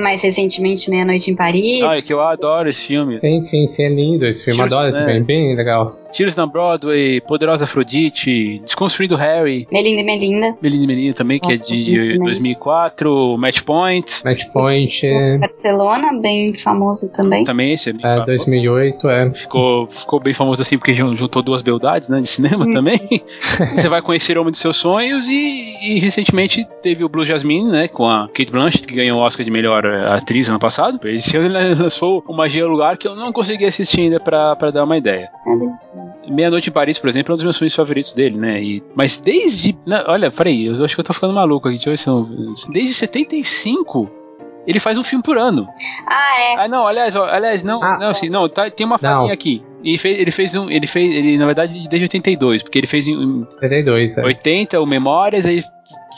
mais 0.01 0.21
recentemente 0.21 0.89
Meia 0.89 1.05
Noite 1.05 1.31
em 1.31 1.35
Paris. 1.35 1.83
Ai, 1.83 2.01
que 2.01 2.13
eu 2.13 2.21
adoro 2.21 2.69
esse 2.69 2.85
filme. 2.85 3.17
Sim, 3.17 3.39
sim, 3.39 3.67
sim. 3.67 3.83
É 3.83 3.89
lindo 3.89 4.25
esse 4.25 4.45
filme. 4.45 4.61
Adoro 4.61 4.87
é. 4.87 4.91
também. 4.91 5.23
Bem 5.23 5.55
legal. 5.55 6.02
Tiros 6.13 6.35
na 6.35 6.45
Broadway, 6.45 7.19
Poderosa 7.21 7.63
Afrodite, 7.65 8.59
Desconstruindo 8.63 9.15
Harry. 9.15 9.67
Melinda 9.71 10.01
e 10.01 10.03
Melinda. 10.05 10.57
Melinda 10.61 10.83
e 10.83 10.87
Menina 10.87 11.13
também, 11.13 11.39
que 11.39 11.51
é 11.51 11.55
isso 11.55 11.65
de 11.65 11.91
mesmo. 11.91 12.25
2004. 12.25 13.37
Match 13.37 13.61
Point. 13.63 14.23
Match 14.23 14.45
Point. 14.53 15.05
É, 15.11 15.37
Barcelona, 15.37 16.13
bem 16.21 16.53
famoso 16.53 17.11
também. 17.11 17.43
Também 17.43 17.73
esse 17.73 17.89
é, 17.89 17.93
é, 18.03 18.25
2008, 18.25 19.09
é. 19.09 19.33
ficou, 19.33 19.87
ficou 19.87 20.19
bem 20.19 20.33
famoso 20.33 20.61
assim 20.61 20.77
porque 20.77 20.93
jun- 20.93 21.15
juntou 21.15 21.41
duas 21.41 21.61
beldades 21.61 22.09
né, 22.09 22.19
de 22.19 22.27
cinema 22.27 22.65
Hum. 22.65 22.73
também. 22.73 22.99
Você 23.75 23.89
vai 23.89 24.01
conhecer 24.01 24.37
o 24.37 24.41
Homem 24.41 24.51
dos 24.51 24.59
Seus 24.61 24.77
Sonhos 24.77 25.25
e, 25.27 25.75
e 25.81 25.99
recentemente 25.99 26.65
teve 26.81 27.03
o 27.03 27.09
Blue 27.09 27.25
Jasmine, 27.25 27.69
né, 27.71 27.87
com 27.87 28.07
a 28.07 28.27
Kate 28.27 28.51
Blanchett, 28.51 28.87
que 28.87 28.95
ganhou 28.95 29.19
o 29.19 29.21
Oscar 29.21 29.43
de 29.45 29.51
melhor 29.51 29.83
eh, 29.85 30.05
atriz 30.13 30.49
ano 30.49 30.59
passado. 30.59 30.99
Esse 31.07 31.35
ano 31.37 31.57
ele 31.57 31.75
lançou 31.75 32.23
o 32.27 32.33
Magia 32.33 32.65
Lugar, 32.67 32.97
que 32.97 33.07
eu 33.07 33.15
não 33.15 33.31
consegui 33.33 33.65
assistir 33.65 34.01
ainda 34.01 34.19
pra, 34.19 34.55
pra 34.55 34.71
dar 34.71 34.83
uma 34.83 34.97
ideia. 34.97 35.29
É. 35.45 36.02
Meia 36.27 36.49
Noite 36.49 36.69
em 36.69 36.73
Paris, 36.73 36.97
por 36.99 37.09
exemplo, 37.09 37.31
é 37.31 37.33
um 37.33 37.37
dos 37.37 37.43
meus 37.43 37.57
filmes 37.57 37.75
favoritos 37.75 38.13
dele, 38.13 38.37
né? 38.37 38.61
E, 38.61 38.83
mas 38.95 39.17
desde. 39.17 39.77
não, 39.85 40.03
olha, 40.07 40.31
peraí, 40.31 40.65
eu 40.65 40.83
acho 40.83 40.95
que 40.95 41.01
eu 41.01 41.05
tô 41.05 41.13
ficando 41.13 41.33
maluco 41.33 41.67
aqui. 41.67 41.77
Deixa 41.77 41.89
eu 41.89 41.93
ver 41.93 41.97
se 41.97 42.09
eu, 42.09 42.71
Desde 42.71 42.93
75. 42.93 44.09
Ele 44.65 44.79
faz 44.79 44.97
um 44.97 45.03
filme 45.03 45.21
por 45.21 45.37
ano. 45.37 45.67
Ah, 46.07 46.39
é. 46.41 46.55
Ah, 46.63 46.67
não, 46.69 46.87
aliás, 46.87 47.13
aliás, 47.15 47.63
não, 47.63 47.83
Ah. 47.83 47.97
não, 47.99 48.07
assim, 48.07 48.29
não, 48.29 48.47
tá, 48.47 48.71
tem 48.71 48.85
uma 48.85 48.97
falinha 48.97 49.33
aqui. 49.33 49.61
E 49.83 49.97
fez, 49.97 50.17
ele 50.17 50.31
fez 50.31 50.55
um, 50.55 50.69
ele 50.69 50.87
fez, 50.87 51.13
ele 51.13 51.37
na 51.37 51.45
verdade 51.45 51.73
desde 51.89 52.03
82, 52.05 52.63
porque 52.63 52.79
ele 52.79 52.87
fez 52.87 53.05
em, 53.05 53.11
em 53.21 53.45
32, 53.59 54.17
é. 54.19 54.23
80 54.23 54.79
o 54.79 54.85
Memórias, 54.85 55.45
aí 55.45 55.61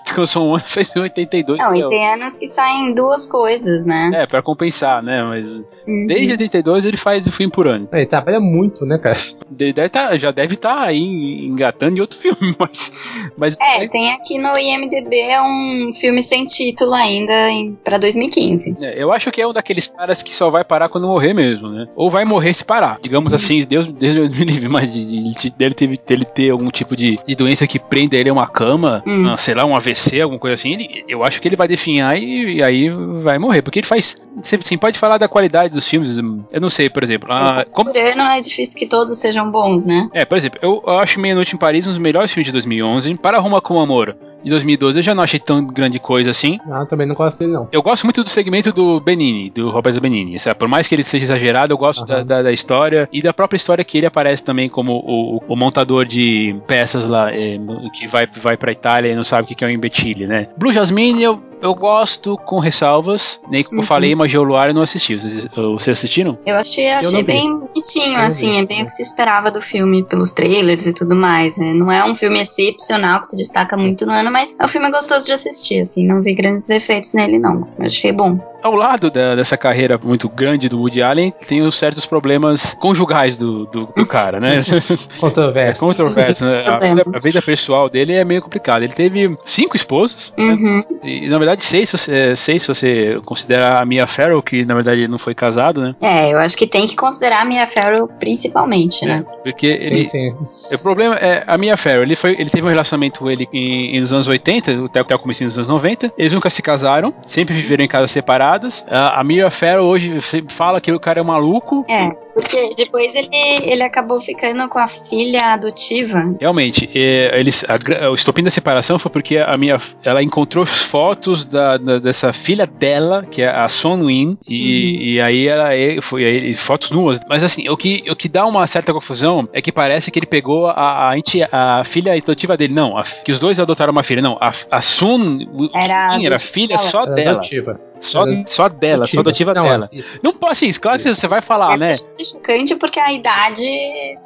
descansou 0.05 0.45
um 0.47 0.49
ano, 0.51 0.59
fez 0.59 0.95
em 0.95 0.99
82. 0.99 1.59
Não, 1.59 1.75
e 1.75 1.81
é, 1.81 1.87
tem 1.89 2.13
anos 2.13 2.37
que 2.37 2.47
saem 2.47 2.93
duas 2.93 3.27
coisas, 3.27 3.85
né? 3.85 4.11
é, 4.13 4.25
pra 4.25 4.41
compensar, 4.41 5.03
né? 5.03 5.23
Mas 5.23 5.45
Uhum. 5.87 6.07
desde 6.07 6.31
82 6.33 6.85
ele 6.85 6.97
faz 6.97 7.25
o 7.27 7.31
filme 7.31 7.51
por 7.51 7.67
ano. 7.67 7.87
Ele 7.91 8.05
trabalha 8.05 8.39
muito, 8.39 8.85
né, 8.85 8.97
cara? 8.97 9.17
Ele 9.59 9.73
deve 9.73 9.89
tá, 9.89 10.15
já 10.17 10.31
deve 10.31 10.53
estar 10.55 10.79
aí 10.81 11.45
engatando 11.45 11.97
em 11.97 12.01
outro 12.01 12.17
filme, 12.19 12.55
mas. 12.57 12.91
mas 13.37 13.57
É, 13.59 13.87
tem 13.87 14.11
aqui 14.13 14.37
no 14.37 14.57
IMDB 14.57 15.15
um 15.41 15.91
filme 15.93 16.21
sem 16.23 16.45
título 16.45 16.93
ainda 16.93 17.49
em, 17.49 17.75
pra 17.83 17.97
2015. 17.97 18.77
É, 18.81 19.01
eu 19.01 19.11
acho 19.11 19.31
que 19.31 19.41
é 19.41 19.47
um 19.47 19.53
daqueles 19.53 19.87
caras 19.87 20.21
que 20.23 20.33
só 20.35 20.49
vai 20.49 20.63
parar 20.63 20.89
quando 20.89 21.07
morrer 21.07 21.33
mesmo, 21.33 21.69
né? 21.69 21.87
Ou 21.95 22.09
vai 22.09 22.25
morrer 22.25 22.53
se 22.53 22.63
parar. 22.63 22.97
Digamos 23.01 23.33
assim, 23.33 23.63
Deus, 23.65 23.87
Deus 23.87 24.37
me 24.37 24.45
livre, 24.45 24.69
mas 24.69 24.91
de, 24.91 25.05
de, 25.05 25.33
de- 25.35 25.49
dele, 25.51 25.73
ter, 25.73 25.87
dele 26.05 26.25
ter 26.25 26.49
algum 26.49 26.69
tipo 26.69 26.95
de, 26.95 27.17
de 27.27 27.35
doença 27.35 27.65
que 27.67 27.79
prenda 27.79 28.15
ele 28.17 28.29
a 28.29 28.33
uma 28.33 28.47
cama, 28.47 29.03
Hum. 29.05 29.35
sei 29.37 29.53
lá, 29.53 29.65
um 29.65 29.75
AVC, 29.95 30.21
alguma 30.21 30.39
coisa 30.39 30.53
assim, 30.55 30.73
ele- 30.73 31.05
eu 31.07 31.23
acho 31.23 31.41
que 31.41 31.47
ele 31.47 31.55
vai 31.55 31.67
definhar 31.67 32.17
e, 32.17 32.57
e 32.57 32.63
aí 32.63 32.89
vai 33.21 33.39
morrer. 33.39 33.61
Porque 33.61 33.79
ele 33.79 33.87
faz. 33.87 34.17
Você 34.41 34.59
sim, 34.61 34.77
pode 34.77 34.99
falar 34.99 35.17
da 35.17 35.27
qualidade 35.27 35.73
dos 35.73 35.87
filmes. 35.87 36.17
Eu 36.17 36.61
não 36.61 36.69
sei, 36.69 36.89
por 36.89 37.01
exemplo. 37.03 37.29
ah, 37.31 37.65
como, 37.71 37.91
Por 37.91 37.99
ano 38.01 38.21
é 38.23 38.41
difícil 38.41 38.77
que 38.77 38.85
todos 38.85 39.17
sejam 39.17 39.49
bons, 39.49 39.85
né? 39.85 40.09
é, 40.13 40.25
por 40.25 40.37
exemplo, 40.37 40.59
eu, 40.61 40.83
eu 40.85 40.99
acho 40.99 41.19
Meia 41.19 41.33
Noite 41.35 41.55
em 41.55 41.59
Paris 41.59 41.87
um 41.87 41.89
dos 41.89 41.97
melhores 41.99 42.31
filmes 42.31 42.45
de 42.47 42.51
2011. 42.51 43.15
Para 43.15 43.39
Roma 43.39 43.61
com 43.61 43.79
Amor. 43.79 44.15
De 44.45 44.49
2012 44.51 44.99
eu 44.99 45.03
já 45.03 45.13
não 45.13 45.23
achei 45.23 45.39
tão 45.39 45.65
grande 45.65 45.99
coisa 45.99 46.29
assim. 46.29 46.57
Não, 46.65 46.85
também 46.85 47.05
não 47.07 47.15
gosto 47.15 47.39
dele, 47.39 47.51
não. 47.51 47.67
Eu 47.71 47.81
gosto 47.81 48.03
muito 48.05 48.23
do 48.23 48.29
segmento 48.29 48.71
do 48.71 48.99
Benini, 49.01 49.49
do 49.49 49.69
Roberto 49.69 49.99
Benini. 49.99 50.39
Sabe? 50.39 50.57
Por 50.57 50.67
mais 50.69 50.87
que 50.87 50.95
ele 50.95 51.03
seja 51.03 51.25
exagerado, 51.25 51.73
eu 51.73 51.77
gosto 51.77 52.05
da, 52.05 52.23
da- 52.23 52.41
da 52.43 52.51
história 52.53 53.09
e 53.11 53.21
da 53.21 53.33
própria 53.33 53.57
história 53.57 53.83
que 53.83 53.97
ele 53.97 54.05
aparece 54.05 54.43
também 54.43 54.69
como 54.69 54.93
o, 54.93 55.41
o 55.47 55.55
montador 55.55 56.05
de 56.05 56.55
peças 56.67 57.09
lá, 57.09 57.33
é, 57.33 57.57
que 57.97 58.07
vai, 58.07 58.27
vai 58.41 58.55
pra 58.55 58.71
Itália 58.71 59.11
e 59.11 59.15
não 59.15 59.23
sabe 59.23 59.51
o 59.51 59.55
que 59.55 59.65
é 59.65 59.67
um 59.67 59.71
imbecile, 59.71 60.27
né? 60.27 60.47
Blue 60.57 60.71
Jasmine 60.71 61.23
eu, 61.23 61.41
eu 61.61 61.73
gosto 61.73 62.37
com 62.37 62.59
ressalvas, 62.59 63.39
nem 63.49 63.63
como 63.63 63.77
eu 63.77 63.81
Uhum. 63.81 63.87
falei, 63.87 64.13
Magia 64.15 64.39
ao 64.39 64.45
Luar 64.45 64.67
eu 64.69 64.73
não 64.73 64.81
assisti. 64.81 65.15
Vocês, 65.19 65.47
vocês 65.55 65.97
assistiram? 65.97 66.37
Eu 66.45 66.55
achei, 66.55 66.85
vi. 67.17 67.23
bem 67.23 67.57
bonitinho, 67.59 68.17
Eu 68.19 68.25
assim, 68.25 68.51
vi. 68.51 68.57
é 68.57 68.65
bem 68.65 68.81
o 68.83 68.85
que 68.85 68.91
se 68.91 69.01
esperava 69.01 69.49
do 69.49 69.61
filme 69.61 70.03
pelos 70.03 70.31
trailers 70.33 70.85
e 70.85 70.93
tudo 70.93 71.15
mais, 71.15 71.57
né? 71.57 71.73
Não 71.73 71.91
é 71.91 72.03
um 72.05 72.13
filme 72.15 72.39
excepcional 72.41 73.19
que 73.21 73.27
se 73.27 73.35
destaca 73.35 73.75
muito 73.77 74.05
no 74.05 74.11
ano, 74.11 74.31
mas 74.31 74.55
é 74.59 74.65
um 74.65 74.67
filme 74.67 74.89
gostoso 74.91 75.25
de 75.25 75.31
assistir, 75.33 75.79
assim, 75.81 76.05
não 76.05 76.21
vi 76.21 76.33
grandes 76.33 76.67
defeitos 76.67 77.13
nele, 77.13 77.39
não. 77.39 77.67
Eu 77.79 77.85
achei 77.85 78.11
bom. 78.11 78.37
Ao 78.65 78.73
lado 78.73 79.11
da- 79.11 79.35
dessa 79.35 79.55
carreira 79.57 79.99
muito 80.03 80.27
grande 80.27 80.67
do 80.67 80.79
Woody 80.79 81.01
Allen, 81.03 81.31
tem 81.47 81.61
os 81.61 81.75
certos 81.75 82.05
problemas 82.05 82.73
conjugais 82.79 83.37
do, 83.37 83.65
do, 83.67 83.85
do 83.95 84.05
cara, 84.07 84.39
né? 84.39 84.57
É 84.65 85.19
Controverso. 85.19 85.85
controverso, 85.85 86.45
né? 86.45 86.65
A 86.67 86.79
vida, 86.79 87.03
a 87.15 87.19
vida 87.19 87.41
pessoal 87.41 87.89
dele 87.89 88.13
é 88.13 88.23
meio 88.25 88.41
complicada. 88.41 88.83
Ele 88.83 88.93
teve 88.93 89.37
cinco 89.45 89.75
esposos, 89.75 90.33
Uhum. 90.37 90.83
e 91.03 91.27
na 91.29 91.37
verdade 91.37 91.63
seis, 91.63 91.89
se 91.89 91.97
você- 91.97 92.13
é, 92.31 92.35
seis 92.35 92.61
se 92.63 92.67
você 92.67 93.19
considerar 93.25 93.81
a 93.81 93.85
Mia 93.85 94.07
Farrow, 94.07 94.41
que 94.41 94.65
na 94.65 94.73
verdade 94.73 95.07
não 95.07 95.17
foi 95.19 95.33
casado, 95.35 95.81
né? 95.81 95.95
É, 96.01 96.33
eu 96.33 96.37
acho 96.39 96.57
que 96.57 96.65
tem 96.67 96.87
que 96.87 96.95
considerar 96.95 97.41
a 97.41 97.45
Mia 97.45 97.67
Farrow 97.67 98.07
principalmente, 98.19 99.05
né? 99.05 99.23
Porque 99.43 99.77
Sim, 99.77 99.85
ele, 99.85 100.07
sim. 100.07 100.35
o 100.73 100.77
problema 100.79 101.15
é 101.15 101.43
a 101.45 101.57
Mia 101.57 101.77
Farrow, 101.77 102.01
ele, 102.03 102.15
foi, 102.15 102.31
ele 102.31 102.49
teve 102.49 102.65
um 102.65 102.69
relacionamento 102.69 103.19
com 103.19 103.29
ele 103.29 103.47
em, 103.53 103.95
em- 103.95 103.99
nos 103.99 104.11
anos 104.11 104.27
80, 104.27 104.85
até, 104.85 104.99
até 105.01 105.15
o 105.15 105.19
começo 105.19 105.43
dos 105.43 105.57
anos 105.57 105.67
90. 105.67 106.11
Eles 106.17 106.33
nunca 106.33 106.49
se 106.49 106.61
casaram, 106.61 107.13
sempre 107.25 107.53
viveram 107.53 107.83
em 107.83 107.87
casas 107.87 108.11
separadas. 108.11 108.54
A, 108.89 109.19
a 109.19 109.23
Mia 109.23 109.49
Farrow 109.49 109.85
hoje 109.85 110.19
fala 110.49 110.79
que 110.81 110.91
o 110.91 110.99
cara 110.99 111.19
é 111.19 111.23
maluco. 111.23 111.85
É, 111.89 112.07
porque 112.35 112.73
depois 112.75 113.15
ele, 113.15 113.29
ele 113.63 113.81
acabou 113.81 114.19
ficando 114.21 114.67
com 114.67 114.77
a 114.77 114.87
filha 114.87 115.53
adotiva. 115.53 116.35
Realmente, 116.39 116.89
é, 116.93 117.39
eles, 117.39 117.63
a 117.67 118.09
o 118.11 118.13
estopim 118.13 118.43
da 118.43 118.51
separação 118.51 118.99
foi 118.99 119.09
porque 119.09 119.37
a 119.37 119.55
minha, 119.57 119.77
ela 120.03 120.21
encontrou 120.21 120.65
fotos 120.65 121.45
da, 121.45 121.77
da- 121.77 121.97
dessa 121.97 122.33
filha 122.33 122.67
dela, 122.67 123.21
que 123.23 123.41
é 123.41 123.47
a 123.49 123.67
Son 123.69 124.05
Win, 124.05 124.37
e, 124.47 125.13
e 125.15 125.21
aí 125.21 125.47
ela 125.47 125.73
é- 125.73 125.99
foi 126.01 126.25
aí, 126.25 126.53
fotos 126.53 126.91
nuas. 126.91 127.19
Mas 127.29 127.41
assim, 127.43 127.69
o 127.69 127.77
que, 127.77 128.03
o 128.09 128.15
que 128.15 128.27
dá 128.27 128.45
uma 128.45 128.67
certa 128.67 128.93
confusão 128.93 129.47
é 129.53 129.61
que 129.61 129.71
parece 129.71 130.11
que 130.11 130.19
ele 130.19 130.25
pegou 130.27 130.67
a, 130.67 131.11
a, 131.13 131.79
a 131.79 131.83
filha 131.85 132.13
adotiva 132.13 132.57
dele. 132.57 132.73
Não, 132.73 132.97
a- 132.97 133.03
que 133.03 133.31
os 133.31 133.39
dois 133.39 133.59
adotaram 133.61 133.93
uma 133.93 134.03
filha. 134.03 134.21
Não, 134.21 134.37
a, 134.41 134.51
a 134.69 134.81
Sun 134.81 135.39
Era 135.73 136.17
Win 136.17 136.25
era 136.25 136.35
adotiva 136.35 136.39
filha 136.39 136.67
dela. 136.75 136.79
só 136.79 137.03
Era 137.03 137.13
dela. 137.13 137.31
adotiva. 137.37 137.79
Só, 138.01 138.21
Era 138.27 138.43
só 138.45 138.67
dela, 138.69 139.07
só 139.07 139.19
adotiva 139.21 139.53
Não, 139.53 139.63
dela. 139.63 139.89
é- 139.93 139.99
Não 140.21 140.33
pode, 140.33 140.51
assim, 140.51 140.71
claro 140.73 141.01
que 141.01 141.15
você 141.15 141.27
vai 141.27 141.39
falar, 141.41 141.73
é 141.75 141.77
né? 141.77 141.91
Chocante 142.25 142.75
porque 142.75 142.99
a 142.99 143.11
idade 143.13 143.65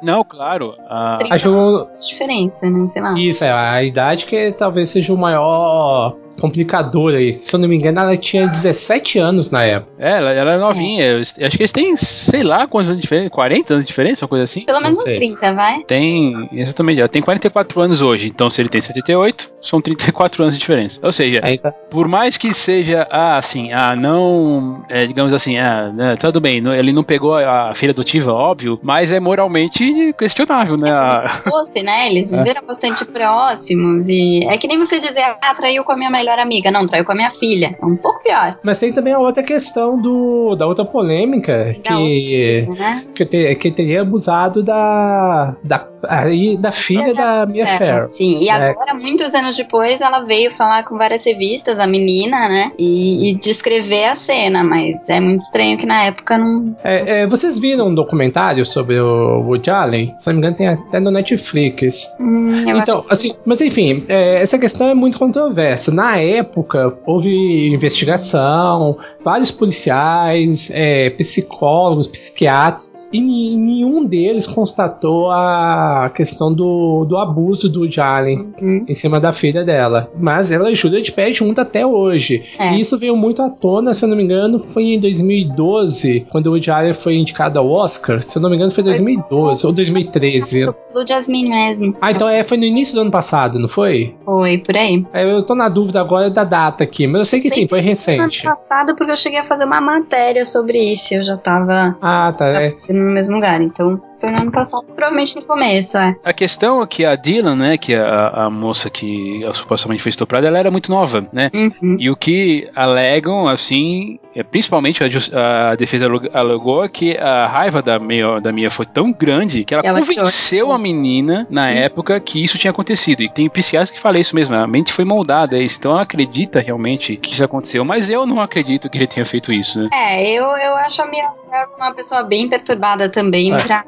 Não, 0.02 0.24
claro. 0.24 0.74
a-. 0.88 1.18
Acho 1.30 1.88
diferença, 2.08 2.68
né? 2.68 2.86
Sei 2.86 3.02
lá. 3.02 3.14
Isso, 3.18 3.44
é 3.44 3.50
a 3.50 3.82
idade 3.82 4.26
que 4.26 4.52
talvez 4.52 4.90
seja 4.90 5.12
o 5.12 5.18
maior 5.18 6.16
complicador 6.38 7.14
aí. 7.14 7.38
Se 7.38 7.54
eu 7.54 7.60
não 7.60 7.68
me 7.68 7.76
engano, 7.76 8.00
ela 8.00 8.16
tinha 8.16 8.46
17 8.46 9.18
anos 9.18 9.50
na 9.50 9.62
época. 9.64 9.92
É, 9.98 10.10
ela, 10.18 10.30
ela 10.32 10.50
é 10.54 10.58
novinha. 10.58 11.04
Eu 11.04 11.20
acho 11.20 11.34
que 11.56 11.62
eles 11.62 11.72
têm, 11.72 11.96
sei 11.96 12.42
lá, 12.42 12.66
quantos 12.66 12.88
anos 12.90 13.00
de 13.00 13.02
diferença? 13.02 13.30
40 13.30 13.74
anos 13.74 13.84
de 13.84 13.88
diferença, 13.88 14.24
uma 14.24 14.28
coisa 14.28 14.44
assim? 14.44 14.62
Pelo 14.64 14.80
menos 14.80 14.96
Não 14.98 15.04
uns 15.04 15.08
sei. 15.10 15.18
30, 15.18 15.54
vai? 15.54 15.80
Tem, 15.84 16.48
exatamente, 16.52 17.00
ela 17.00 17.08
tem 17.08 17.22
44 17.22 17.80
anos 17.80 18.00
hoje. 18.02 18.28
Então, 18.28 18.48
se 18.50 18.60
ele 18.60 18.68
tem 18.68 18.80
78, 18.80 19.52
são 19.60 19.80
34 19.80 20.42
anos 20.42 20.54
de 20.54 20.60
diferença. 20.60 21.00
Ou 21.02 21.12
seja, 21.12 21.40
Aí 21.42 21.58
tá. 21.58 21.70
por 21.72 22.08
mais 22.08 22.36
que 22.36 22.52
seja, 22.54 23.06
ah, 23.10 23.36
assim, 23.36 23.72
ah, 23.72 23.94
não, 23.96 24.84
é, 24.88 25.06
digamos 25.06 25.32
assim, 25.32 25.58
ah, 25.58 25.90
né, 25.94 26.16
tudo 26.16 26.40
bem, 26.40 26.60
não- 26.60 26.74
ele 26.74 26.92
não 26.92 27.02
pegou 27.02 27.34
a 27.34 27.72
filha 27.74 27.90
adotiva, 27.92 28.32
óbvio, 28.32 28.78
mas 28.82 29.12
é 29.12 29.20
moralmente 29.20 30.14
questionável, 30.18 30.76
né? 30.76 30.90
Como 30.90 31.00
a- 31.10 31.28
se 31.28 31.50
fosse, 31.50 31.82
né? 31.82 32.06
Eles 32.08 32.32
É. 32.32 32.38
viveram 32.38 32.62
bastante 32.66 33.04
próximos 33.04 34.08
e 34.08 34.44
é 34.48 34.56
que 34.56 34.66
nem 34.66 34.78
você 34.78 34.98
dizer, 34.98 35.22
ah, 35.40 35.54
traiu 35.54 35.84
com 35.84 35.92
a 35.92 35.96
minha 35.96 36.10
melhor 36.20 36.38
amiga. 36.38 36.70
Não, 36.70 36.86
traiu 36.86 37.04
com 37.04 37.12
a 37.12 37.14
minha 37.14 37.30
filha. 37.30 37.76
É 37.80 37.84
um 37.86 37.96
pouco 37.96 38.22
pior, 38.22 38.58
Mas 38.62 38.78
tem 38.80 38.92
também 38.92 39.12
a 39.12 39.18
outra 39.18 39.42
questão 39.42 40.00
do, 40.00 40.54
da 40.56 40.66
outra 40.66 40.84
polêmica 40.84 41.74
que, 41.82 42.66
né? 42.78 43.04
que, 43.14 43.24
te- 43.24 43.54
que 43.56 43.70
teria 43.70 44.02
abusado 44.02 44.62
da, 44.62 45.56
da, 45.62 45.86
aí, 46.08 46.56
da 46.56 46.72
filha 46.72 47.14
da 47.14 47.46
Mia 47.46 47.64
É, 47.64 47.78
Farrow. 47.78 48.12
Sim, 48.12 48.38
e 48.42 48.48
É. 48.48 48.52
agora, 48.52 48.94
muitos 48.94 49.34
anos 49.34 49.56
depois, 49.56 50.00
ela 50.00 50.20
veio 50.20 50.50
falar 50.50 50.84
com 50.84 50.96
várias 50.96 51.24
revistas, 51.24 51.78
a 51.78 51.86
menina, 51.86 52.48
né? 52.48 52.72
E, 52.78 53.30
e 53.30 53.34
descrever 53.34 54.04
a 54.04 54.14
cena, 54.14 54.62
mas 54.64 55.08
é 55.08 55.20
muito 55.20 55.40
estranho 55.40 55.76
que 55.78 55.86
na 55.86 56.04
época 56.04 56.38
não. 56.38 56.76
É, 56.84 57.22
é, 57.22 57.26
vocês 57.26 57.58
viram 57.58 57.88
um 57.88 57.94
documentário 57.94 58.64
sobre 58.64 58.98
o 59.00 59.40
Woody 59.42 59.70
Allen? 59.70 60.12
Se 60.16 60.26
não 60.28 60.34
me 60.34 60.38
engano, 60.40 60.56
tem 60.56 60.68
até 60.68 61.00
no 61.00 61.10
Netflix. 61.10 62.08
Hum, 62.20 62.62
Então, 62.66 63.04
assim, 63.08 63.34
mas 63.44 63.60
enfim, 63.60 64.04
é, 64.08 64.40
essa 64.42 64.58
questão 64.58 64.88
é 64.88 64.94
muito 64.94 65.18
controversa. 65.18 65.92
Na 65.92 66.16
época, 66.16 66.96
houve 67.06 67.72
investigação, 67.74 68.98
vários 69.24 69.50
policiais, 69.50 70.70
é, 70.72 71.10
psicólogos, 71.10 72.06
psiquiatras, 72.06 73.10
e 73.12 73.20
nenhum 73.20 74.04
deles 74.04 74.46
constatou 74.46 75.30
a 75.30 76.10
questão 76.14 76.52
do, 76.52 77.04
do 77.04 77.16
abuso 77.16 77.68
do 77.68 77.80
Woody 77.80 78.00
Allen 78.00 78.40
acho. 78.40 78.64
Hum, 78.64 78.84
em 78.88 78.94
cima 78.94 79.20
da 79.20 79.32
filha 79.32 79.64
dela. 79.64 80.10
Mas 80.18 80.50
ela 80.50 80.74
jura 80.74 81.00
de 81.00 81.12
pé 81.12 81.32
junto 81.32 81.60
até 81.60 81.86
hoje. 81.86 82.42
É. 82.58 82.74
E 82.74 82.80
isso 82.80 82.98
veio 82.98 83.16
muito 83.16 83.42
à 83.42 83.50
tona, 83.50 83.94
se 83.94 84.04
eu 84.04 84.08
não 84.08 84.16
me 84.16 84.22
engano, 84.22 84.58
foi 84.58 84.84
em 84.84 85.00
2012, 85.00 86.26
quando 86.30 86.46
o 86.52 86.72
Allen 86.72 86.94
foi 86.94 87.16
indicado 87.16 87.58
ao 87.58 87.68
Oscar. 87.68 88.22
Se 88.22 88.38
eu 88.38 88.42
não 88.42 88.50
me 88.50 88.56
engano, 88.56 88.70
foi 88.70 88.84
2012 88.84 89.66
ou 89.66 89.72
2013. 89.72 90.66
do 90.94 91.06
Jasmine 91.06 91.48
mesmo. 91.48 91.96
Ah, 92.00 92.10
então 92.10 92.28
é, 92.28 92.42
foi 92.44 92.56
no 92.56 92.64
início 92.64 92.94
do 92.94 93.02
ano 93.02 93.10
passado, 93.10 93.58
não 93.58 93.68
foi? 93.68 94.14
Foi 94.24 94.58
por 94.58 94.76
aí. 94.76 95.04
É, 95.12 95.30
Eu 95.30 95.42
tô 95.44 95.54
na 95.54 95.68
dúvida 95.68 96.00
agora 96.00 96.30
da 96.30 96.44
data 96.44 96.84
aqui, 96.84 97.06
mas 97.06 97.20
eu 97.20 97.24
sei 97.24 97.40
que 97.40 97.50
Sei 97.50 97.62
sim, 97.62 97.68
foi 97.68 97.80
recente. 97.80 98.46
Ano 98.46 98.56
passado, 98.56 98.96
porque 98.96 99.09
eu 99.10 99.16
cheguei 99.16 99.38
a 99.40 99.44
fazer 99.44 99.64
uma 99.64 99.80
matéria 99.80 100.44
sobre 100.44 100.78
isso. 100.92 101.14
Eu 101.14 101.22
já 101.22 101.36
tava 101.36 101.96
Ah, 102.00 102.32
tá. 102.32 102.46
É. 102.48 102.74
no 102.88 103.10
mesmo 103.12 103.34
lugar. 103.34 103.60
Então, 103.60 104.00
foi 104.20 104.30
no 104.30 104.42
ano 104.42 104.52
passado, 104.52 104.84
provavelmente 104.84 105.36
no 105.36 105.42
começo, 105.42 105.96
é. 105.98 106.14
A 106.24 106.32
questão 106.32 106.82
é 106.82 106.86
que 106.86 107.04
a 107.04 107.14
Dylan, 107.14 107.56
né, 107.56 107.78
que 107.78 107.94
é 107.94 108.00
a, 108.00 108.44
a 108.44 108.50
moça 108.50 108.90
que 108.90 109.40
supostamente 109.54 110.02
foi 110.02 110.10
estuprada, 110.10 110.46
ela 110.46 110.58
era 110.58 110.70
muito 110.70 110.90
nova, 110.90 111.26
né? 111.32 111.50
Uhum. 111.54 111.96
E 111.98 112.10
o 112.10 112.16
que 112.16 112.68
alegam, 112.74 113.46
assim, 113.46 114.18
é, 114.34 114.42
principalmente 114.42 115.02
a, 115.02 115.70
a 115.70 115.74
defesa 115.74 116.06
alegou 116.32 116.88
que 116.88 117.16
a 117.16 117.46
raiva 117.46 117.82
da 117.82 117.98
Mia, 117.98 118.40
da 118.40 118.52
Mia 118.52 118.70
foi 118.70 118.86
tão 118.86 119.12
grande 119.12 119.64
que 119.64 119.74
ela, 119.74 119.82
ela 119.84 120.00
convenceu 120.00 120.72
a 120.72 120.78
menina 120.78 121.46
na 121.50 121.68
Sim. 121.68 121.74
época 121.76 122.20
que 122.20 122.42
isso 122.42 122.58
tinha 122.58 122.70
acontecido. 122.70 123.22
E 123.22 123.28
tem 123.28 123.48
psiquiatras 123.48 123.90
que 123.90 123.98
falam 123.98 124.20
isso 124.20 124.34
mesmo, 124.36 124.54
a 124.54 124.66
mente 124.66 124.92
foi 124.92 125.04
moldada, 125.04 125.56
é 125.56 125.62
isso. 125.62 125.78
Então 125.78 125.92
ela 125.92 126.02
acredita 126.02 126.60
realmente 126.60 127.16
que 127.16 127.32
isso 127.32 127.44
aconteceu, 127.44 127.84
mas 127.84 128.10
eu 128.10 128.26
não 128.26 128.40
acredito 128.40 128.88
que 128.88 128.98
ele 128.98 129.06
tenha 129.06 129.24
feito 129.24 129.52
isso, 129.52 129.80
né? 129.80 129.88
É, 129.92 130.30
eu, 130.30 130.44
eu 130.44 130.76
acho 130.76 131.02
a 131.02 131.06
mulher 131.06 131.30
uma 131.76 131.92
pessoa 131.92 132.22
bem 132.22 132.48
perturbada 132.48 133.08
também. 133.08 133.52
É. 133.52 133.58
Pra, 133.58 133.84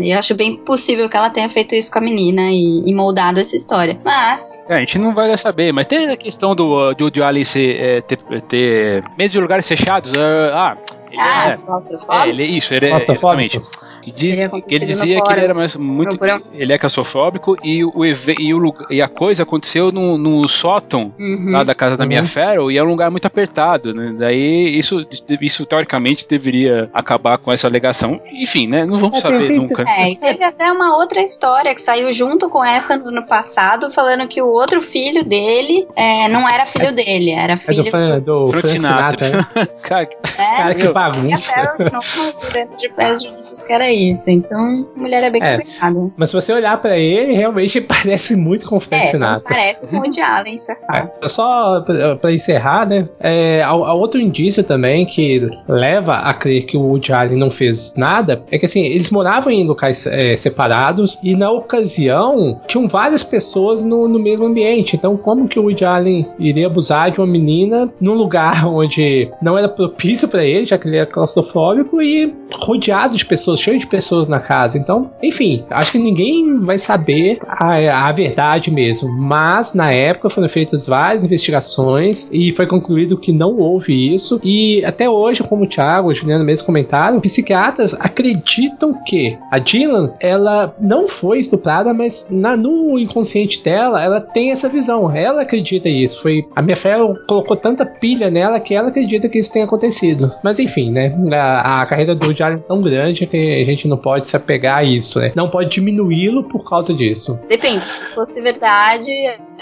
eu 0.00 0.18
acho 0.18 0.34
bem 0.34 0.56
possível 0.56 1.08
que 1.08 1.16
ela 1.16 1.30
tenha 1.30 1.48
feito 1.48 1.74
isso 1.74 1.90
com 1.90 1.98
a 1.98 2.02
menina 2.02 2.42
e, 2.50 2.82
e 2.86 2.94
moldado 2.94 3.40
essa 3.40 3.56
história. 3.56 3.98
Mas, 4.04 4.64
É, 4.68 4.76
a 4.76 4.78
gente 4.80 4.98
não 4.98 5.14
vai 5.14 5.36
saber, 5.36 5.72
mas 5.72 5.86
tem 5.86 6.08
a 6.08 6.16
questão 6.16 6.54
do, 6.54 6.94
do, 6.94 7.10
do 7.10 7.24
Ali 7.24 7.44
ser, 7.44 7.80
é, 7.80 8.00
ter, 8.00 8.18
ter 8.48 9.04
medo 9.16 9.32
de 9.32 9.40
lugares 9.40 9.66
fechados. 9.66 10.12
ah, 10.16 10.76
ele 11.10 11.20
ah, 11.20 11.48
é-? 11.48 12.26
É, 12.26 12.28
ele, 12.28 12.44
isso, 12.44 12.74
ele 12.74 12.86
é, 12.86 12.90
Claustrofóbico? 12.90 13.68
Que 14.10 14.18
diz, 14.18 14.38
que 14.66 14.74
ele 14.74 14.86
dizia 14.86 15.20
que 15.22 15.32
ele 15.32 15.40
era 15.40 15.54
mais 15.54 15.76
muito. 15.76 16.18
Ele 16.52 16.72
é 16.72 16.78
claustrofóbico 16.78 17.56
e, 17.62 17.84
o, 17.84 17.92
e, 18.04 18.54
o, 18.54 18.58
lugar- 18.58 18.86
e 18.90 19.00
a 19.02 19.08
coisa 19.08 19.42
aconteceu 19.42 19.90
no, 19.92 20.16
no 20.18 20.46
sótão 20.48 21.12
Uhum. 21.18 21.52
lá 21.52 21.62
da 21.64 21.74
casa 21.74 21.96
da 21.96 22.04
Uhum. 22.04 22.08
minha 22.08 22.24
Farrow 22.24 22.70
e 22.70 22.78
é 22.78 22.82
um 22.82 22.86
lugar 22.88 23.10
muito 23.10 23.26
apertado, 23.26 23.94
né? 23.94 24.14
Daí 24.18 24.76
isso, 24.78 25.06
isso 25.40 25.64
teoricamente 25.66 26.26
deveria 26.28 26.88
acabar 26.92 27.38
com 27.38 27.52
essa 27.52 27.66
alegação. 27.66 28.20
Enfim, 28.32 28.66
né? 28.66 28.84
Não 28.84 28.96
vamos 28.98 29.18
É, 29.18 29.20
saber 29.20 29.50
nunca. 29.50 29.82
É, 29.88 30.14
teve 30.14 30.44
até 30.44 30.70
uma 30.72 30.96
outra 30.96 31.22
história 31.22 31.74
que 31.74 31.80
saiu 31.80 32.12
junto 32.12 32.48
com 32.48 32.64
essa 32.64 32.96
no 32.96 33.08
ano 33.08 33.26
passado, 33.26 33.90
falando 33.90 34.26
que 34.28 34.40
o 34.42 34.48
outro 34.48 34.80
filho 34.80 35.24
dele 35.24 35.86
é, 35.96 36.28
não 36.28 36.48
era 36.48 36.66
filho 36.66 36.94
dele, 36.94 37.30
era 37.30 37.52
É 37.52 37.56
do, 37.56 37.60
filho. 37.62 37.90
Fran, 37.90 38.18
do 38.20 38.46
Frank 38.46 38.60
Frank 38.68 38.68
Sinatra. 38.68 39.28
né? 39.30 39.66
Cara, 39.82 40.08
É, 40.38 40.56
Cara, 40.56 40.74
que 40.74 40.84
e 40.84 40.86
a 40.88 40.92
bagunça. 40.92 41.52
Farrell 41.52 41.90
não 41.92 42.40
durante 42.40 42.76
de 42.76 42.88
pés 42.90 43.22
juntos 43.22 43.62
que 43.62 43.72
era 43.72 43.90
isso. 43.92 43.99
Então, 44.28 44.86
mulher 44.96 45.22
é 45.24 45.30
bem 45.30 45.42
É. 45.42 45.56
complicada. 45.58 46.10
Mas 46.16 46.30
se 46.30 46.36
você 46.36 46.52
olhar 46.52 46.80
pra 46.80 46.96
ele, 46.98 47.32
realmente 47.34 47.80
parece 47.82 48.36
muito 48.36 48.66
É, 48.66 48.68
confeccionado. 48.68 49.42
não 49.44 49.54
parece 49.56 49.86
com 49.86 49.96
o 49.96 50.00
Woody 50.00 50.20
Allen, 50.20 50.54
isso 50.54 50.70
é 50.72 50.76
fato. 50.76 51.10
É, 51.24 51.28
Só 51.28 51.80
pra 51.82 52.16
pra 52.16 52.32
encerrar, 52.32 52.86
né? 52.88 53.08
É, 53.18 53.62
há 53.62 53.72
outro 53.74 54.20
indício 54.20 54.62
também 54.64 55.06
que 55.06 55.48
leva 55.68 56.14
a 56.16 56.32
crer 56.34 56.66
que 56.66 56.76
o 56.76 56.80
Woody 56.82 57.12
Allen 57.12 57.38
não 57.38 57.50
fez 57.50 57.92
nada 57.96 58.42
é 58.50 58.58
que 58.58 58.66
assim, 58.66 58.82
eles 58.84 59.10
moravam 59.10 59.50
em 59.52 59.66
locais 59.66 60.06
é, 60.06 60.36
separados 60.36 61.18
e 61.22 61.34
na 61.36 61.50
ocasião 61.50 62.60
tinham 62.66 62.86
várias 62.88 63.22
pessoas 63.22 63.84
no, 63.84 64.06
no 64.08 64.18
mesmo 64.18 64.46
ambiente. 64.46 64.96
Então, 64.96 65.16
como 65.16 65.48
que 65.48 65.58
o 65.58 65.62
Woody 65.64 65.84
Allen 65.84 66.26
iria 66.38 66.66
abusar 66.66 67.10
de 67.10 67.20
uma 67.20 67.26
menina 67.26 67.92
num 68.00 68.14
lugar 68.14 68.66
onde 68.68 69.30
não 69.42 69.56
era 69.58 69.68
propício 69.68 70.28
pra 70.28 70.44
ele, 70.44 70.66
já 70.66 70.78
que 70.78 70.86
ele 70.88 70.96
era 70.98 71.06
claustrofóbico 71.06 72.00
e 72.02 72.34
rodeado 72.52 73.16
de 73.16 73.24
pessoas, 73.24 73.60
cheio 73.60 73.78
pessoas 73.86 74.28
na 74.28 74.38
casa. 74.40 74.78
Então, 74.78 75.10
enfim, 75.22 75.64
acho 75.70 75.92
que 75.92 75.98
ninguém 75.98 76.58
vai 76.60 76.78
saber 76.78 77.38
a, 77.46 78.08
a 78.08 78.12
verdade 78.12 78.70
mesmo. 78.70 79.10
Mas 79.10 79.74
na 79.74 79.92
época 79.92 80.30
foram 80.30 80.48
feitas 80.48 80.86
várias 80.86 81.24
investigações 81.24 82.28
e 82.32 82.52
foi 82.52 82.66
concluído 82.66 83.16
que 83.18 83.32
não 83.32 83.56
houve 83.58 84.14
isso. 84.14 84.40
E 84.44 84.84
até 84.84 85.08
hoje, 85.08 85.42
como 85.42 85.64
o 85.64 85.66
Thiago 85.66 86.10
e 86.10 86.14
Juliana 86.14 86.44
mesmo 86.44 86.66
comentaram, 86.66 87.20
psiquiatras 87.20 87.94
acreditam 87.94 88.94
que 89.04 89.36
a 89.50 89.58
Dylan 89.58 90.12
ela 90.20 90.74
não 90.80 91.08
foi 91.08 91.38
estuprada, 91.40 91.92
mas 91.92 92.26
na- 92.30 92.56
no 92.56 92.98
inconsciente 92.98 93.62
dela 93.62 94.02
ela 94.02 94.20
tem 94.20 94.50
essa 94.50 94.68
visão. 94.68 95.10
Ela 95.14 95.42
acredita 95.42 95.88
isso. 95.88 96.20
Foi 96.22 96.44
a 96.54 96.62
minha 96.62 96.76
fé 96.76 96.96
colocou 97.28 97.56
tanta 97.56 97.84
pilha 97.86 98.30
nela 98.30 98.60
que 98.60 98.74
ela 98.74 98.88
acredita 98.88 99.28
que 99.28 99.38
isso 99.38 99.52
tenha 99.52 99.64
acontecido. 99.64 100.32
Mas 100.42 100.58
enfim, 100.58 100.90
né? 100.90 101.14
A, 101.32 101.82
a 101.82 101.86
carreira 101.86 102.14
do 102.14 102.26
Allen 102.42 102.58
é 102.58 102.68
tão 102.68 102.80
grande 102.82 103.26
que 103.26 103.36
gente 103.70 103.88
não 103.88 103.96
pode 103.96 104.28
se 104.28 104.36
apegar 104.36 104.78
a 104.78 104.84
isso, 104.84 105.18
né? 105.18 105.32
Não 105.34 105.48
pode 105.48 105.70
diminuí-lo 105.70 106.44
por 106.44 106.68
causa 106.68 106.92
disso. 106.92 107.38
Depende, 107.48 107.82
se 107.82 108.14
fosse 108.14 108.40
verdade, 108.40 109.10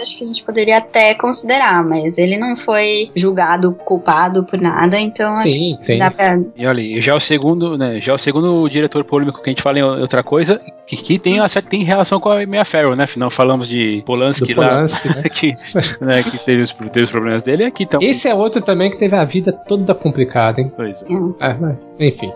acho 0.00 0.18
que 0.18 0.24
a 0.24 0.26
gente 0.26 0.42
poderia 0.42 0.78
até 0.78 1.14
considerar, 1.14 1.84
mas 1.84 2.18
ele 2.18 2.36
não 2.36 2.56
foi 2.56 3.10
julgado 3.14 3.74
culpado 3.84 4.44
por 4.44 4.60
nada, 4.60 4.98
então 4.98 5.30
acho 5.32 5.48
Sim, 5.48 5.74
que 5.74 5.82
sim. 5.82 5.98
dá 5.98 6.10
pra. 6.10 6.38
E 6.56 6.66
olha, 6.66 7.02
já 7.02 7.12
é 7.12 7.14
o 7.14 7.20
segundo, 7.20 7.76
né? 7.76 8.00
Já 8.00 8.12
é 8.12 8.14
o 8.14 8.18
segundo 8.18 8.68
diretor 8.68 9.04
polêmico 9.04 9.42
que 9.42 9.50
a 9.50 9.52
gente 9.52 9.62
fala 9.62 9.78
em 9.78 9.82
outra 9.82 10.22
coisa, 10.22 10.60
que, 10.86 10.96
que 10.96 11.18
tem, 11.18 11.40
uma 11.40 11.48
tem 11.48 11.82
relação 11.82 12.20
com 12.20 12.30
a 12.30 12.46
Mia 12.46 12.64
Farrow, 12.64 12.96
né? 12.96 13.04
Afinal, 13.04 13.30
falamos 13.30 13.68
de 13.68 14.02
Polanski 14.06 14.54
Do 14.54 14.60
lá, 14.60 14.68
Polanski, 14.68 15.08
né? 15.08 15.22
que, 15.28 15.54
né, 16.00 16.22
que 16.22 16.38
teve, 16.38 16.62
os, 16.62 16.72
teve 16.72 17.04
os 17.04 17.10
problemas 17.10 17.42
dele, 17.42 17.64
aqui 17.64 17.84
então. 17.84 18.00
Esse 18.02 18.28
é 18.28 18.34
outro 18.34 18.62
também 18.62 18.90
que 18.90 18.96
teve 18.96 19.16
a 19.16 19.24
vida 19.24 19.52
toda 19.52 19.94
complicada, 19.94 20.60
hein? 20.60 20.72
Pois 20.74 21.02
é. 21.02 21.48
É, 21.48 21.54
mas, 21.54 21.90
enfim. 21.98 22.32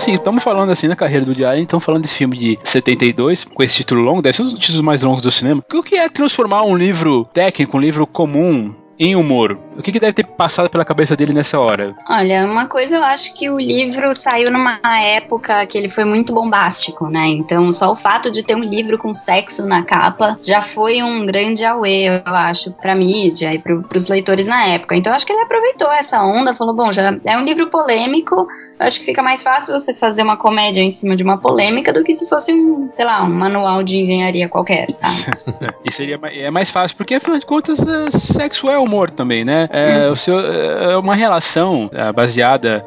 Assim, 0.00 0.14
estamos 0.14 0.42
falando 0.42 0.70
assim 0.70 0.88
na 0.88 0.96
carreira 0.96 1.26
do 1.26 1.34
Diário, 1.34 1.62
então 1.62 1.78
falando 1.78 2.02
desse 2.02 2.14
filme 2.14 2.36
de 2.36 2.58
72, 2.64 3.44
com 3.44 3.62
esse 3.62 3.76
título 3.76 4.00
longo, 4.00 4.22
deve 4.22 4.34
ser 4.34 4.42
um 4.42 4.46
dos 4.46 4.58
títulos 4.58 4.80
mais 4.80 5.02
longos 5.02 5.22
do 5.22 5.30
cinema. 5.30 5.62
O 5.72 5.82
que 5.82 5.96
é 5.96 6.08
transformar 6.08 6.62
um 6.62 6.74
livro 6.74 7.26
técnico, 7.34 7.76
um 7.76 7.80
livro 7.80 8.06
comum, 8.06 8.74
em 8.98 9.16
humor? 9.16 9.58
O 9.76 9.82
que, 9.82 9.92
que 9.92 10.00
deve 10.00 10.12
ter 10.12 10.24
passado 10.24 10.68
pela 10.68 10.84
cabeça 10.84 11.16
dele 11.16 11.32
nessa 11.32 11.58
hora? 11.58 11.94
Olha, 12.08 12.44
uma 12.44 12.66
coisa 12.66 12.96
eu 12.96 13.02
acho 13.02 13.32
que 13.34 13.48
o 13.48 13.58
livro 13.58 14.14
saiu 14.14 14.50
numa 14.50 14.78
época 15.02 15.66
que 15.66 15.78
ele 15.78 15.88
foi 15.88 16.04
muito 16.04 16.34
bombástico, 16.34 17.08
né? 17.08 17.26
Então, 17.28 17.72
só 17.72 17.90
o 17.90 17.96
fato 17.96 18.30
de 18.30 18.42
ter 18.42 18.54
um 18.54 18.64
livro 18.64 18.98
com 18.98 19.14
sexo 19.14 19.66
na 19.66 19.82
capa 19.82 20.38
já 20.42 20.60
foi 20.60 21.02
um 21.02 21.24
grande 21.24 21.64
auê, 21.64 22.08
eu 22.08 22.34
acho, 22.34 22.72
pra 22.72 22.94
mídia 22.94 23.54
e 23.54 23.58
pro, 23.58 23.82
pros 23.82 24.08
leitores 24.08 24.46
na 24.46 24.66
época. 24.66 24.94
Então, 24.94 25.14
acho 25.14 25.26
que 25.26 25.32
ele 25.32 25.42
aproveitou 25.42 25.90
essa 25.90 26.22
onda, 26.22 26.54
falou: 26.54 26.74
bom, 26.74 26.92
já 26.92 27.18
é 27.24 27.38
um 27.38 27.44
livro 27.44 27.68
polêmico, 27.68 28.46
acho 28.80 28.98
que 28.98 29.06
fica 29.06 29.22
mais 29.22 29.42
fácil 29.42 29.78
você 29.78 29.92
fazer 29.92 30.22
uma 30.22 30.36
comédia 30.36 30.80
em 30.80 30.90
cima 30.90 31.14
de 31.14 31.22
uma 31.22 31.38
polêmica 31.38 31.92
do 31.92 32.02
que 32.02 32.14
se 32.14 32.28
fosse 32.28 32.52
um, 32.52 32.88
sei 32.92 33.04
lá, 33.04 33.22
um 33.22 33.28
manual 33.28 33.82
de 33.82 33.98
engenharia 33.98 34.48
qualquer, 34.48 34.90
sabe? 34.90 35.70
E 35.84 35.92
seria 35.92 36.18
é 36.22 36.50
mais 36.50 36.70
fácil, 36.70 36.96
porque 36.96 37.14
afinal 37.14 37.38
de 37.38 37.46
contas, 37.46 37.78
é, 37.80 38.10
sexo 38.10 38.68
é 38.68 38.78
humor 38.78 39.10
também, 39.10 39.44
né? 39.44 39.68
É, 39.70 40.08
o 40.08 40.16
seu, 40.16 40.38
é 40.38 40.96
uma 40.96 41.14
relação 41.14 41.90
é, 41.92 42.12
baseada 42.12 42.86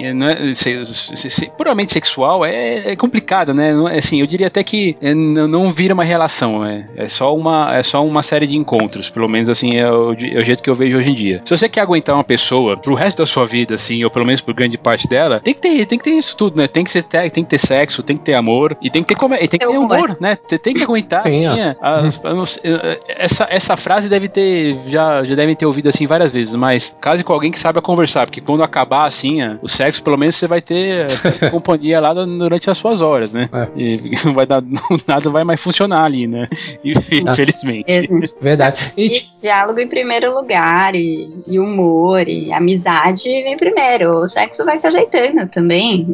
é, 0.00 0.12
Não 0.12 0.26
é, 0.26 0.54
se- 0.54 0.84
se- 0.84 1.30
se- 1.30 1.50
puramente 1.56 1.92
sexual 1.92 2.44
é, 2.44 2.92
é 2.92 2.96
complicada, 2.96 3.52
né? 3.54 3.72
Não 3.72 3.88
é, 3.88 3.98
assim, 3.98 4.20
eu 4.20 4.26
diria 4.26 4.46
até 4.46 4.62
que 4.62 4.96
é, 5.00 5.14
não, 5.14 5.46
não 5.48 5.70
vira 5.70 5.94
uma 5.94 6.04
relação, 6.04 6.64
é, 6.64 6.86
é, 6.96 7.08
só 7.08 7.34
uma, 7.34 7.74
é 7.74 7.82
só 7.82 8.04
uma 8.04 8.22
série 8.22 8.46
de 8.46 8.56
encontros, 8.56 9.08
pelo 9.10 9.28
menos 9.28 9.48
assim 9.48 9.76
é 9.76 9.90
o, 9.90 10.12
é 10.12 10.40
o 10.40 10.44
jeito 10.44 10.62
que 10.62 10.70
eu 10.70 10.74
vejo 10.74 10.96
hoje 10.98 11.10
em 11.10 11.14
dia. 11.14 11.42
Se 11.44 11.56
você 11.56 11.68
quer 11.68 11.80
aguentar 11.80 12.14
uma 12.16 12.24
pessoa 12.24 12.76
pro 12.76 12.94
resto 12.94 13.18
da 13.18 13.26
sua 13.26 13.44
vida, 13.44 13.74
assim, 13.74 14.02
ou 14.04 14.10
pelo 14.10 14.24
menos 14.26 14.40
por 14.40 14.54
grande 14.54 14.76
parte 14.78 15.06
dela, 15.08 15.40
tem 15.40 15.54
que 15.54 15.60
ter, 15.60 15.86
tem 15.86 15.98
que 15.98 16.04
ter 16.04 16.10
isso 16.12 16.36
tudo, 16.36 16.56
né? 16.56 16.66
Tem 16.66 16.84
que, 16.84 16.90
ser, 16.90 17.02
tem 17.04 17.30
que 17.44 17.50
ter 17.50 17.58
sexo, 17.58 18.02
tem 18.02 18.16
que 18.16 18.22
ter 18.24 18.34
amor 18.34 18.76
e 18.82 18.90
tem 18.90 19.02
que 19.02 19.08
ter, 19.08 19.14
come- 19.14 19.36
e 19.40 19.48
tem 19.48 19.58
que 19.60 19.66
ter 19.66 19.72
Humor. 19.78 20.16
né? 20.20 20.38
Você 20.46 20.58
tem 20.58 20.74
que 20.74 20.82
aguentar, 20.82 21.22
Sim, 21.22 21.46
assim, 21.46 21.60
é, 21.60 21.76
é, 21.82 22.98
essa, 23.08 23.46
essa 23.50 23.76
frase 23.76 24.08
deve 24.08 24.28
ter, 24.28 24.78
já, 24.86 25.24
já 25.24 25.34
devem 25.34 25.54
ter 25.54 25.66
ouvido 25.66 25.88
assim 25.88 26.06
várias 26.06 26.32
vezes, 26.32 26.54
mas 26.54 26.94
case 27.00 27.24
com 27.24 27.32
alguém 27.32 27.50
que 27.50 27.58
saiba 27.58 27.80
conversar, 27.82 28.26
porque 28.26 28.40
quando 28.40 28.62
acabar 28.62 29.06
assim, 29.06 29.40
é, 29.52 29.58
o 29.62 29.68
sexo, 29.68 30.02
pelo 30.02 30.18
menos 30.18 30.36
você 30.36 30.46
vai 30.46 30.60
ter 30.60 31.06
é, 31.42 31.48
companhia 31.50 32.00
lá 32.00 32.12
durante 32.12 32.70
as 32.70 32.78
suas 32.78 33.00
horas, 33.00 33.32
né? 33.32 33.48
É. 33.52 33.68
E 33.76 34.12
não 34.24 34.34
vai 34.34 34.46
dar, 34.46 34.62
nada 35.06 35.30
vai 35.30 35.44
mais 35.44 35.62
funcionar 35.62 36.04
ali, 36.04 36.26
né? 36.26 36.48
Infelizmente. 36.84 37.86
Mesmo. 37.86 38.22
Verdade. 38.40 38.92
E, 38.96 39.06
E 39.06 39.26
diálogo 39.40 39.80
em 39.80 39.88
primeiro 39.88 40.32
lugar, 40.32 40.94
e, 40.94 41.28
e 41.46 41.58
humor, 41.58 42.28
e 42.28 42.52
amizade 42.52 43.28
vem 43.28 43.56
primeiro. 43.56 44.18
O 44.18 44.26
sexo 44.26 44.64
vai 44.64 44.76
se 44.76 44.86
ajeitando 44.86 45.48
também. 45.48 46.06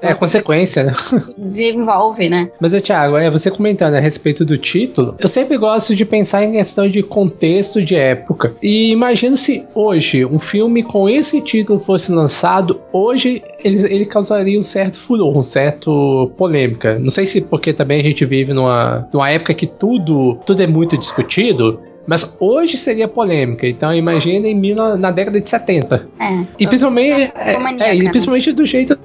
é 0.00 0.14
consequência, 0.14 0.84
né? 0.84 0.92
Desenvolve, 1.36 2.28
né? 2.28 2.50
Mas, 2.60 2.72
Thiago, 2.82 3.16
é, 3.16 3.30
você 3.30 3.50
comentando 3.50 3.94
a 3.94 4.00
respeito 4.00 4.44
do 4.44 4.56
título, 4.58 5.14
eu 5.18 5.28
sempre 5.28 5.56
gosto 5.56 5.94
de 5.94 6.04
pensar 6.04 6.44
em 6.44 6.52
questão 6.52 6.88
de 6.88 7.02
contexto 7.02 7.82
de 7.82 7.94
época. 7.94 8.54
E 8.62 8.90
imagino 8.90 9.36
se 9.36 9.66
hoje 9.74 10.24
um 10.24 10.38
filme 10.38 10.82
com 10.82 11.08
esse 11.08 11.40
título 11.40 11.78
fosse 11.78 12.12
lançado, 12.12 12.80
hoje 12.92 13.42
ele, 13.62 13.76
ele 13.92 14.06
causaria 14.06 14.58
um 14.58 14.62
certo 14.62 14.98
furor, 14.98 15.36
um 15.36 15.42
certo 15.42 16.30
polêmica. 16.36 16.98
Não 16.98 17.10
sei 17.10 17.26
se 17.26 17.42
porque 17.42 17.72
também 17.72 18.00
a 18.00 18.02
gente 18.02 18.24
vive 18.24 18.52
numa, 18.52 19.08
numa 19.12 19.30
época 19.30 19.54
que 19.54 19.66
tudo, 19.66 20.38
tudo 20.46 20.62
é 20.62 20.66
muito 20.66 20.96
discutido. 20.96 21.80
Mas 22.06 22.36
hoje 22.38 22.76
seria 22.76 23.08
polêmica, 23.08 23.66
então 23.66 23.92
imagina 23.92 24.46
em 24.46 24.54
mil, 24.54 24.76
na 24.76 25.10
década 25.10 25.40
de 25.40 25.48
70. 25.48 26.08
É. 26.20 26.46
E 26.60 26.64
principalmente, 26.64 27.32
é, 27.34 27.80
é, 27.80 27.96
e 27.96 28.04
né? 28.04 28.10
principalmente 28.10 28.52
do 28.52 28.64
jeito. 28.64 28.96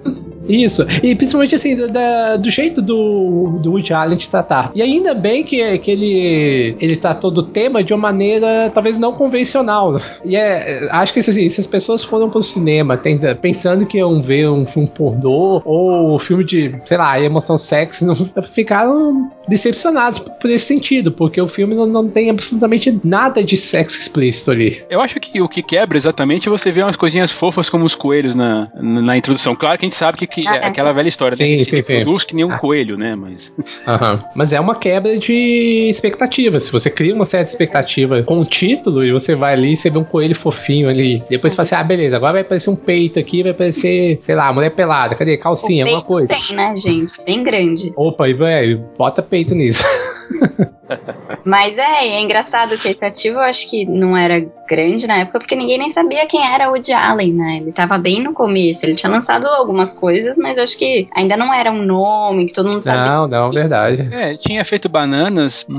Isso. 0.47 0.85
E 1.03 1.15
principalmente 1.15 1.55
assim, 1.55 1.75
da- 1.91 2.37
do 2.37 2.49
jeito 2.49 2.81
do, 2.81 3.59
do 3.61 3.71
Woody 3.71 3.93
Allen 3.93 4.17
de 4.17 4.29
tratar. 4.29 4.71
E 4.75 4.81
ainda 4.81 5.13
bem 5.13 5.43
que, 5.43 5.77
que 5.79 5.91
ele, 5.91 6.75
ele 6.79 6.95
tratou 6.95 7.29
do 7.31 7.43
tema 7.43 7.83
de 7.83 7.93
uma 7.93 8.01
maneira 8.01 8.71
talvez 8.73 8.97
não 8.97 9.13
convencional. 9.13 9.95
E 10.25 10.35
é, 10.35 10.87
acho 10.91 11.13
que 11.13 11.19
assim, 11.19 11.47
se 11.49 11.59
as 11.59 11.67
pessoas 11.67 12.03
foram 12.03 12.29
pro 12.29 12.41
cinema 12.41 12.97
tenta- 12.97 13.35
pensando 13.35 13.85
que 13.85 13.97
iam 13.97 14.21
ver 14.21 14.49
um 14.49 14.65
filme 14.65 14.89
pornô 14.89 15.61
ou 15.63 16.17
filme 16.19 16.43
de, 16.43 16.73
sei 16.85 16.97
lá, 16.97 17.19
emoção 17.19 17.57
sexy, 17.57 18.05
não, 18.05 18.13
ficaram 18.53 19.29
decepcionados 19.47 20.19
por 20.19 20.49
esse 20.49 20.65
sentido, 20.65 21.11
porque 21.11 21.41
o 21.41 21.47
filme 21.47 21.75
não, 21.75 21.85
não 21.85 22.07
tem 22.07 22.29
absolutamente 22.29 22.99
nada 23.03 23.43
de 23.43 23.57
sexo 23.57 23.99
explícito 23.99 24.51
ali. 24.51 24.81
Eu 24.89 25.01
acho 25.01 25.19
que 25.19 25.41
o 25.41 25.47
que 25.49 25.61
quebra 25.61 25.97
exatamente 25.97 26.47
é 26.47 26.51
você 26.51 26.71
ver 26.71 26.83
umas 26.83 26.95
coisinhas 26.95 27.31
fofas 27.31 27.69
como 27.69 27.85
os 27.85 27.95
coelhos 27.95 28.35
na, 28.35 28.67
na, 28.75 29.01
na 29.01 29.17
introdução. 29.17 29.55
Claro 29.55 29.77
que 29.77 29.85
a 29.85 29.89
gente 29.89 29.95
sabe 29.97 30.17
que, 30.17 30.27
que 30.31 30.47
Ah, 30.47 30.55
é 30.55 30.59
é. 30.59 30.65
aquela 30.67 30.91
velha 30.93 31.07
história, 31.09 31.35
Sim, 31.35 31.43
né? 31.43 31.57
Que 31.57 31.63
sim, 31.65 31.69
se 31.69 31.81
sim. 31.83 31.93
reproduz 31.93 32.23
que 32.23 32.35
nem 32.35 32.45
um 32.45 32.51
Ah. 32.51 32.57
coelho, 32.57 32.97
né? 32.97 33.15
Mas. 33.15 33.53
Aham. 33.87 34.23
Mas 34.35 34.53
é 34.53 34.59
uma 34.59 34.75
quebra 34.75 35.17
de 35.19 35.87
expectativa. 35.89 36.59
Se 36.59 36.71
você 36.71 36.89
cria 36.89 37.13
uma 37.13 37.25
certa 37.25 37.49
expectativa 37.49 38.23
com 38.23 38.39
o 38.39 38.45
título 38.45 39.03
e 39.03 39.11
você 39.11 39.35
vai 39.35 39.53
ali 39.53 39.73
e 39.73 39.77
você 39.77 39.89
vê 39.89 39.97
um 39.97 40.03
coelho 40.03 40.35
fofinho 40.35 40.89
ali. 40.89 41.21
Depois 41.29 41.53
você 41.53 41.57
fala 41.57 41.63
assim: 41.63 41.75
ah, 41.75 41.83
beleza, 41.83 42.15
agora 42.15 42.33
vai 42.33 42.41
aparecer 42.41 42.69
um 42.69 42.75
peito 42.75 43.19
aqui, 43.19 43.43
vai 43.43 43.51
aparecer, 43.51 44.19
sei 44.21 44.35
lá, 44.35 44.51
mulher 44.53 44.71
pelada. 44.71 45.15
Cadê? 45.15 45.37
Calcinha, 45.37 45.85
O 45.85 45.87
alguma 45.87 46.03
coisa. 46.03 46.29
Tem, 46.33 46.55
né, 46.55 46.73
gente? 46.75 47.23
Bem 47.25 47.43
grande. 47.43 47.91
Opa, 47.95 48.27
e 48.29 48.33
velho, 48.33 48.83
bota 48.97 49.21
peito 49.21 49.53
nisso. 49.53 49.83
Mas 51.43 51.77
é, 51.77 52.07
é 52.07 52.21
engraçado 52.21 52.77
que 52.77 52.87
esse 52.89 53.03
ativo 53.03 53.37
eu 53.37 53.43
acho 53.43 53.69
que 53.69 53.85
não 53.85 54.15
era 54.15 54.45
grande 54.67 55.07
na 55.07 55.17
época, 55.17 55.39
porque 55.39 55.55
ninguém 55.55 55.77
nem 55.77 55.89
sabia 55.89 56.25
quem 56.25 56.41
era 56.49 56.69
o 56.69 56.73
Woody 56.73 56.93
Allen, 56.93 57.33
né? 57.33 57.57
Ele 57.61 57.71
tava 57.71 57.97
bem 57.97 58.21
no 58.21 58.31
começo, 58.33 58.85
ele 58.85 58.95
tinha 58.95 59.11
lançado 59.11 59.45
algumas 59.47 59.93
coisas, 59.93 60.37
mas 60.37 60.57
acho 60.57 60.77
que 60.77 61.07
ainda 61.15 61.35
não 61.35 61.53
era 61.53 61.71
um 61.71 61.83
nome 61.83 62.45
que 62.45 62.53
todo 62.53 62.69
mundo 62.69 62.79
sabia. 62.79 63.11
Não, 63.11 63.27
não, 63.27 63.49
verdade. 63.51 64.05
É, 64.15 64.35
tinha 64.35 64.63
feito 64.63 64.87
bananas, 64.87 65.65
hum, 65.69 65.75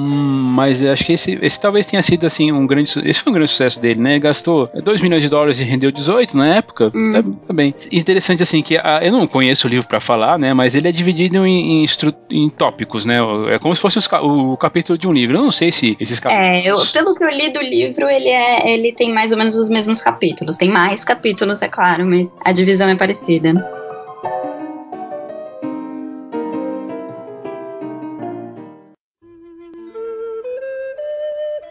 mas 0.54 0.84
acho 0.84 1.04
que 1.04 1.12
esse, 1.12 1.38
esse 1.40 1.60
talvez 1.60 1.86
tenha 1.86 2.02
sido 2.02 2.26
assim 2.26 2.52
um 2.52 2.66
grande. 2.66 2.90
Esse 3.04 3.22
foi 3.22 3.30
um 3.30 3.34
grande 3.34 3.50
sucesso 3.50 3.80
dele, 3.80 4.00
né? 4.00 4.12
Ele 4.12 4.20
gastou 4.20 4.68
2 4.84 5.00
milhões 5.00 5.22
de 5.22 5.28
dólares 5.28 5.60
e 5.60 5.64
rendeu 5.64 5.90
18 5.90 6.36
na 6.36 6.56
época. 6.56 6.90
Hum. 6.94 7.12
Tá, 7.12 7.22
tá 7.48 7.54
bem. 7.54 7.72
Interessante 7.90 8.42
assim 8.42 8.62
que 8.62 8.76
a, 8.76 9.00
eu 9.02 9.12
não 9.12 9.26
conheço 9.26 9.66
o 9.66 9.70
livro 9.70 9.88
pra 9.88 10.00
falar, 10.00 10.38
né? 10.38 10.52
Mas 10.52 10.74
ele 10.74 10.88
é 10.88 10.92
dividido 10.92 11.46
em, 11.46 11.82
em, 11.82 11.86
em 12.30 12.50
tópicos, 12.50 13.06
né? 13.06 13.18
É 13.50 13.58
como 13.58 13.74
se 13.74 13.80
fosse 13.80 13.98
os 13.98 14.06
ca- 14.06 14.22
o 14.50 14.56
capítulo 14.56 14.98
de 14.98 15.06
um 15.06 15.12
livro. 15.12 15.36
Eu 15.36 15.42
não 15.42 15.50
sei 15.50 15.70
se 15.70 15.96
esses 16.00 16.18
capítulos. 16.18 16.56
É, 16.56 16.70
eu, 16.70 16.76
pelo 16.92 17.14
que 17.14 17.22
eu 17.22 17.30
li 17.30 17.50
do 17.50 17.60
livro, 17.60 18.08
ele, 18.08 18.28
é, 18.28 18.72
ele 18.72 18.92
tem 18.92 19.12
mais 19.12 19.32
ou 19.32 19.38
menos 19.38 19.56
os 19.56 19.68
mesmos 19.68 20.00
capítulos. 20.00 20.56
Tem 20.56 20.68
mais 20.68 21.04
capítulos, 21.04 21.62
é 21.62 21.68
claro, 21.68 22.04
mas 22.06 22.38
a 22.44 22.52
divisão 22.52 22.88
é 22.88 22.94
parecida. 22.94 23.52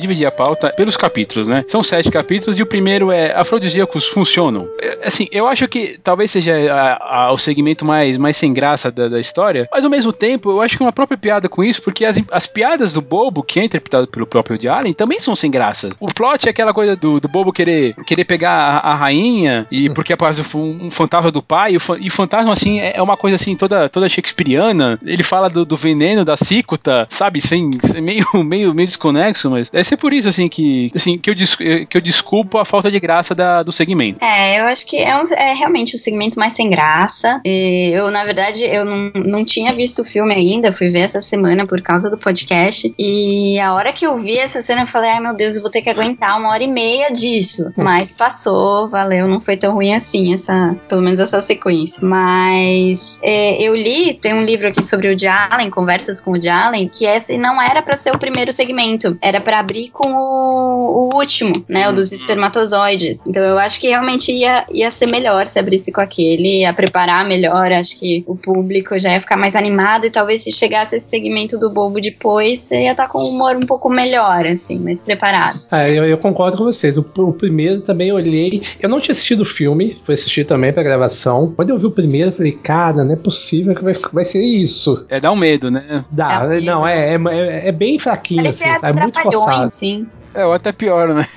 Dividir 0.02 0.26
a 0.26 0.32
pauta 0.32 0.74
pelos 0.76 0.98
capítulos, 0.98 1.48
né? 1.48 1.64
São 1.68 1.82
sete 1.84 2.10
capítulos 2.12 2.58
e 2.60 2.62
o 2.62 2.66
primeiro 2.66 3.12
é 3.12 3.34
Afrodisíacos 3.34 4.08
funcionam. 4.08 4.68
É, 4.82 4.92
Assim, 5.04 5.28
eu 5.32 5.48
acho 5.48 5.68
que 5.68 5.98
talvez 6.04 6.30
seja 6.30 6.54
a- 6.72 7.26
a- 7.28 7.32
o 7.32 7.38
segmento 7.38 7.84
mais, 7.84 8.18
mais 8.18 8.38
sem 8.38 8.54
graça 8.54 8.92
da, 8.92 9.08
da 9.08 9.20
história, 9.20 9.68
mas 9.72 9.84
ao 9.84 9.90
mesmo 9.90 10.14
tempo 10.14 10.52
eu 10.52 10.62
acho 10.62 10.78
que 10.78 10.84
uma 10.84 10.92
própria 10.94 11.18
piada 11.18 11.50
com 11.50 11.64
isso, 11.64 11.82
porque 11.82 12.06
as, 12.06 12.18
as 12.32 12.46
piadas 12.46 12.94
do 12.94 13.02
Bobo, 13.02 13.42
que 13.42 13.60
é 13.60 13.64
interpretado 13.64 14.08
pelo 14.08 14.28
próprio 14.28 14.54
Woody 14.56 14.68
Allen, 14.68 14.94
também 14.94 15.20
são 15.20 15.36
sem 15.36 15.50
graça. 15.50 15.90
O 16.00 16.06
plot 16.14 16.46
é 16.48 16.52
aquela 16.52 16.74
coisa 16.74 16.96
do, 16.96 17.20
do 17.20 17.28
Bobo 17.28 17.52
querer, 17.52 17.96
querer 18.06 18.26
pegar 18.26 18.52
a, 18.84 18.92
a 18.92 18.94
rainha 18.96 19.66
e 19.72 19.90
porque 19.90 20.14
aparece 20.14 20.42
um, 20.56 20.86
um 20.86 20.92
fantasma 20.92 21.32
do 21.32 21.42
pai, 21.42 21.76
e 21.76 21.80
fa- 21.80 21.98
e 22.00 22.10
fantasma, 22.10 22.54
assim, 22.54 22.80
é 22.80 22.92
é 22.96 23.02
uma 23.02 23.18
coisa 23.18 23.36
assim 23.36 23.56
toda, 23.56 23.88
toda 23.90 24.08
shakespeariana. 24.08 25.00
Ele 25.06 25.24
fala 25.24 25.50
do, 25.50 25.66
do 25.66 25.76
veneno, 25.78 26.24
da 26.26 26.36
cicuta, 26.38 27.06
sabe? 27.10 27.42
Sem, 27.42 27.70
sem- 27.84 28.02
meio, 28.02 28.26
meio, 28.44 28.74
meio 28.74 28.88
desconexo, 28.88 29.50
mas 29.50 29.70
deve 29.70 29.84
ser 29.92 29.98
por 29.98 30.14
isso, 30.14 30.28
assim, 30.30 30.48
que, 30.48 30.92
assim, 30.96 31.18
que, 31.18 31.30
eu, 31.30 31.36
des- 31.36 31.56
que 31.56 31.88
eu 31.98 32.02
desculpo 32.02 32.58
a 32.58 32.66
falta 32.66 32.90
de 32.92 33.00
graça 33.00 33.34
da, 33.36 33.62
do 33.64 33.72
segmento. 33.72 34.24
É, 34.24 34.60
eu 34.60 34.66
acho 34.66 34.86
que 34.86 34.98
é, 34.98 35.16
um- 35.18 35.22
é 35.36 35.54
realmente 35.54 35.96
o 35.96 35.98
segmento 35.98 36.40
mais 36.40 36.54
sem 36.54 36.70
graça. 36.70 37.40
E 37.46 37.92
eu, 37.94 38.10
na 38.12 38.24
verdade, 38.24 38.64
eu 38.64 38.86
não, 38.86 39.12
não 39.16 39.46
tinha 39.46 39.74
visto 39.74 40.02
o 40.02 40.06
filme 40.06 40.34
ainda, 40.34 40.72
fui 40.72 40.90
ver 40.90 41.02
essa 41.02 41.22
semana 41.22 41.66
por 41.68 41.82
causa 41.82 42.10
do 42.10 42.18
podcast. 42.18 42.94
E 42.98 43.60
a 43.60 43.74
hora 43.74 43.92
que 43.94 44.06
eu 44.06 44.18
vi 44.18 44.38
essa 44.38 44.62
cena, 44.62 44.82
eu 44.82 44.88
falei, 44.88 45.10
ai 45.12 45.20
meu 45.20 45.36
Deus, 45.36 45.56
eu 45.56 45.62
vou 45.62 45.70
ter 45.72 45.82
que 45.82 45.90
aguentar 45.90 46.40
uma 46.40 46.50
hora 46.50 46.64
e 46.64 46.68
meia 46.68 47.10
disso. 47.10 47.72
Mas 47.76 48.14
passou, 48.14 48.88
valeu, 48.90 49.28
não 49.28 49.42
foi 49.42 49.58
tão 49.58 49.74
ruim 49.74 49.94
assim, 49.94 50.34
essa, 50.34 50.76
pelo 50.88 51.02
menos 51.02 51.20
essa 51.20 51.42
sequência. 51.42 52.00
Mas 52.02 53.20
é, 53.22 53.62
eu 53.62 53.76
li, 53.76 54.14
tem 54.14 54.34
um 54.34 54.44
livro 54.46 54.68
aqui 54.68 54.84
sobre 54.84 55.08
o 55.08 55.12
Woody 55.12 55.28
Allen, 55.28 55.70
Conversas 55.70 56.22
com 56.22 56.32
o 56.32 56.34
Woody 56.34 56.50
Allen, 56.50 56.88
que 56.88 57.06
esse 57.06 57.38
não 57.38 57.62
era 57.62 57.82
pra 57.82 57.96
ser 57.98 58.12
o 58.16 58.20
primeiro 58.20 58.54
segmento, 58.54 59.18
era 59.22 59.40
pra 59.42 59.60
abrir 59.60 59.81
com 59.90 60.10
o, 60.14 61.10
o 61.14 61.16
último, 61.16 61.54
né, 61.68 61.90
o 61.90 61.94
dos 61.94 62.12
espermatozoides. 62.12 63.26
Então 63.26 63.44
eu 63.44 63.58
acho 63.58 63.80
que 63.80 63.88
realmente 63.88 64.32
ia, 64.32 64.66
ia 64.72 64.92
ser 64.92 65.08
melhor 65.08 65.48
se 65.48 65.60
abrisse 65.60 65.92
com 65.92 66.02
aquele, 66.02 66.62
ia 66.62 66.74
preparar 66.74 67.26
melhor, 67.26 67.72
acho 67.72 68.00
que 68.00 68.24
o 68.28 68.36
público 68.36 68.98
já 68.98 69.12
ia 69.12 69.22
ficar 69.22 69.38
mais 69.38 69.56
animado 69.56 70.06
e 70.06 70.10
talvez 70.10 70.44
se 70.44 70.52
chegasse 70.52 70.96
esse 70.96 71.10
segmento 71.10 71.58
do 71.58 71.70
bobo 71.70 72.00
depois, 72.00 72.60
você 72.60 72.84
ia 72.84 72.92
estar 72.92 73.08
com 73.08 73.20
um 73.20 73.30
humor 73.30 73.56
um 73.56 73.66
pouco 73.66 73.90
melhor, 73.90 74.46
assim, 74.46 74.80
mais 74.80 75.02
preparado. 75.02 75.60
Ah, 75.70 75.88
eu, 75.90 76.06
eu 76.06 76.18
concordo 76.18 76.58
com 76.58 76.64
vocês. 76.64 76.98
O, 76.98 77.06
o 77.18 77.34
primeiro 77.34 77.82
também 77.82 78.10
eu 78.10 78.16
olhei. 78.16 78.62
Eu 78.80 78.90
não 78.90 79.00
tinha 79.00 79.14
assistido 79.14 79.42
o 79.42 79.46
filme, 79.46 79.98
fui 80.06 80.14
assistir 80.14 80.46
também 80.46 80.72
pra 80.74 80.84
gravação. 80.84 81.54
Quando 81.56 81.70
eu 81.70 81.78
vi 81.78 81.86
o 81.86 81.92
primeiro, 81.92 82.32
eu 82.32 82.36
falei, 82.36 82.52
cara, 82.52 83.04
não 83.04 83.14
é 83.14 83.18
possível 83.18 83.76
que 83.76 83.84
vai, 83.84 83.94
vai 84.12 84.24
ser 84.24 84.42
isso. 84.42 85.06
É 85.10 85.20
dar 85.20 85.32
um 85.32 85.36
medo, 85.36 85.70
né? 85.70 86.04
Dá, 86.12 86.48
É, 86.52 86.62
não, 86.62 86.88
é, 86.88 87.16
é, 87.16 87.68
é 87.68 87.72
bem 87.72 88.00
fraquinho, 88.00 88.48
assim, 88.48 88.64
Parecia 88.64 88.78
sabe? 88.78 89.00
É 89.00 89.02
muito 89.02 89.22
forçado. 89.22 89.71
Trapalhões, 89.72 90.12
sim. 90.12 90.21
É, 90.34 90.46
ou 90.46 90.54
até 90.54 90.72
pior, 90.72 91.10
né? 91.10 91.26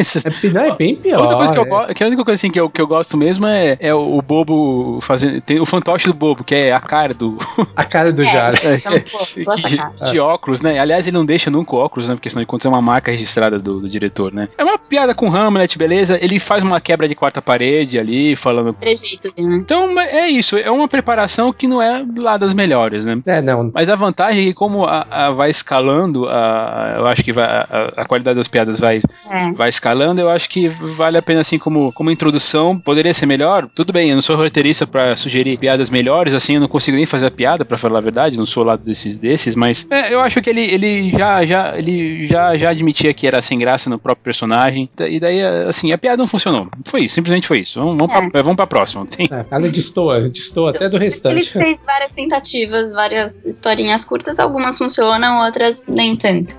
É, 0.45 0.49
não, 0.51 0.63
é 0.63 0.77
bem 0.77 0.97
pior. 0.97 1.19
A 1.19 1.21
única 1.23 1.37
coisa 1.37 1.53
que 1.53 1.59
eu, 1.59 1.81
é. 1.83 1.95
que 1.95 2.05
a 2.05 2.07
única 2.07 2.25
coisa 2.25 2.35
assim 2.35 2.51
que 2.51 2.61
eu, 2.61 2.71
que 2.71 2.81
eu 2.81 2.87
gosto 2.87 3.17
mesmo 3.17 3.47
é, 3.47 3.77
é 3.81 3.95
o, 3.95 4.19
o 4.19 4.23
bobo 4.23 4.99
fazendo. 5.03 5.41
Tem 5.41 5.61
o 5.61 5.67
fantoche 5.67 6.07
do 6.07 6.15
bobo, 6.15 6.45
que 6.45 6.55
é 6.55 6.73
a 6.73 6.81
cara 6.81 7.13
do. 7.15 7.37
A 7.77 7.85
cara 7.85 8.13
do 8.13 8.23
É. 8.23 8.29
Jara. 8.33 8.57
Então, 8.77 8.93
pô, 9.01 9.45
boa 9.45 9.57
que- 9.57 9.63
de, 10.05 10.11
de 10.13 10.19
óculos, 10.21 10.61
né? 10.61 10.79
Aliás, 10.79 11.07
ele 11.07 11.17
não 11.17 11.25
deixa 11.25 11.51
nunca 11.51 11.75
o 11.75 11.79
óculos, 11.79 12.09
né? 12.09 12.15
Porque 12.15 12.31
senão 12.31 12.41
ele 12.43 12.47
conta 12.47 12.69
é 12.69 12.71
uma 12.71 12.81
marca 12.83 13.11
registrada 13.11 13.59
do, 13.59 13.81
do 13.81 13.89
diretor, 13.89 14.33
né? 14.33 14.49
É 14.57 14.63
uma 14.65 14.79
piada 14.79 15.15
com 15.15 15.35
Hamlet, 15.35 15.77
beleza? 15.79 16.19
Ele 16.21 16.39
faz 16.39 16.63
uma 16.63 16.81
quebra 16.81 17.09
de 17.09 17.15
quarta 17.15 17.43
parede 17.43 17.99
ali, 17.99 18.37
falando. 18.37 18.73
Trejeitos, 18.75 19.35
né? 19.37 19.57
Então 19.57 19.99
é 20.01 20.29
isso, 20.29 20.57
é 20.57 20.71
uma 20.71 20.87
preparação 20.89 21.53
que 21.53 21.67
não 21.67 21.81
é 21.83 22.05
lá 22.19 22.37
das 22.37 22.55
melhores, 22.55 23.05
né? 23.05 23.19
É, 23.27 23.41
não. 23.43 23.71
Mas 23.75 23.89
a 23.89 23.97
vantagem 23.97 24.45
é 24.45 24.47
que 24.49 24.55
como 24.55 24.85
a, 24.85 25.07
a- 25.11 25.31
vai 25.31 25.51
escalando, 25.51 26.27
a, 26.29 26.95
eu 26.99 27.07
acho 27.07 27.25
que 27.25 27.33
vai- 27.33 27.45
a, 27.45 27.93
a 27.97 28.05
qualidade 28.05 28.37
das 28.37 28.49
piadas 28.49 28.79
vai, 28.85 29.01
É. 29.31 29.53
vai 29.53 29.69
escalando, 29.69 30.21
eu 30.21 30.29
acho 30.31 30.49
que 30.49 30.69
vale 30.69 31.17
a 31.19 31.23
pena 31.23 31.41
assim 31.41 31.59
como, 31.59 31.93
como 31.93 32.11
introdução. 32.11 32.79
Poderia 32.79 33.15
ser 33.15 33.27
melhor? 33.27 33.69
Tudo 33.75 33.93
bem, 33.93 34.11
eu 34.11 34.15
não 34.15 34.23
sou 34.23 34.37
roteirista 34.37 34.87
pra 34.87 35.17
sugerir 35.17 35.59
piadas 35.59 35.91
melhores, 35.91 36.33
assim, 36.35 36.55
eu 36.55 36.61
não 36.61 36.69
consigo 36.69 36.97
nem 36.97 37.07
fazer 37.07 37.27
a 37.27 37.31
piada, 37.31 37.65
pra 37.65 37.77
falar 37.77 37.99
a 37.99 38.03
verdade, 38.03 38.37
não 38.37 38.47
sou 38.47 38.63
lá 38.65 38.77
desses, 38.77 39.19
desses 39.19 39.57
mas 39.57 39.87
é, 39.91 40.13
eu 40.13 40.21
acho 40.21 40.41
que 40.43 40.51
ele, 40.51 40.61
ele 40.63 41.11
já, 41.11 41.45
já, 41.45 41.79
ele 41.79 42.27
já, 42.27 42.57
já 42.57 42.71
admitia 42.71 43.13
que 43.15 43.27
era 43.27 43.41
sem 43.41 43.59
graça 43.59 43.89
no 43.89 43.99
próprio 43.99 44.23
personagem. 44.25 44.89
E 44.99 45.19
daí, 45.19 45.43
assim, 45.69 45.93
a 45.93 45.99
piada 45.99 46.17
não 46.19 46.27
funcionou. 46.27 46.69
Foi 46.85 47.03
isso, 47.05 47.15
simplesmente 47.15 47.47
foi 47.47 47.61
isso. 47.61 47.79
Vamos, 47.81 47.97
vamos, 47.97 48.31
pra, 48.33 48.43
vamos 48.43 48.57
pra 48.57 48.67
próxima. 48.67 49.07
Tem- 49.07 49.27
É, 49.31 49.45
ela 49.51 49.69
destoa, 49.69 50.21
destoa 50.29 50.71
até 50.71 50.89
do 50.89 50.97
Ele 50.97 51.05
restante. 51.07 51.51
fez 51.53 51.83
várias 51.85 52.13
tentativas, 52.13 52.93
várias 52.93 53.45
historinhas 53.47 54.05
curtas, 54.05 54.39
algumas 54.39 54.77
funcionam, 54.79 55.45
outras 55.45 55.87
nem 55.89 56.17
tanto. 56.17 56.55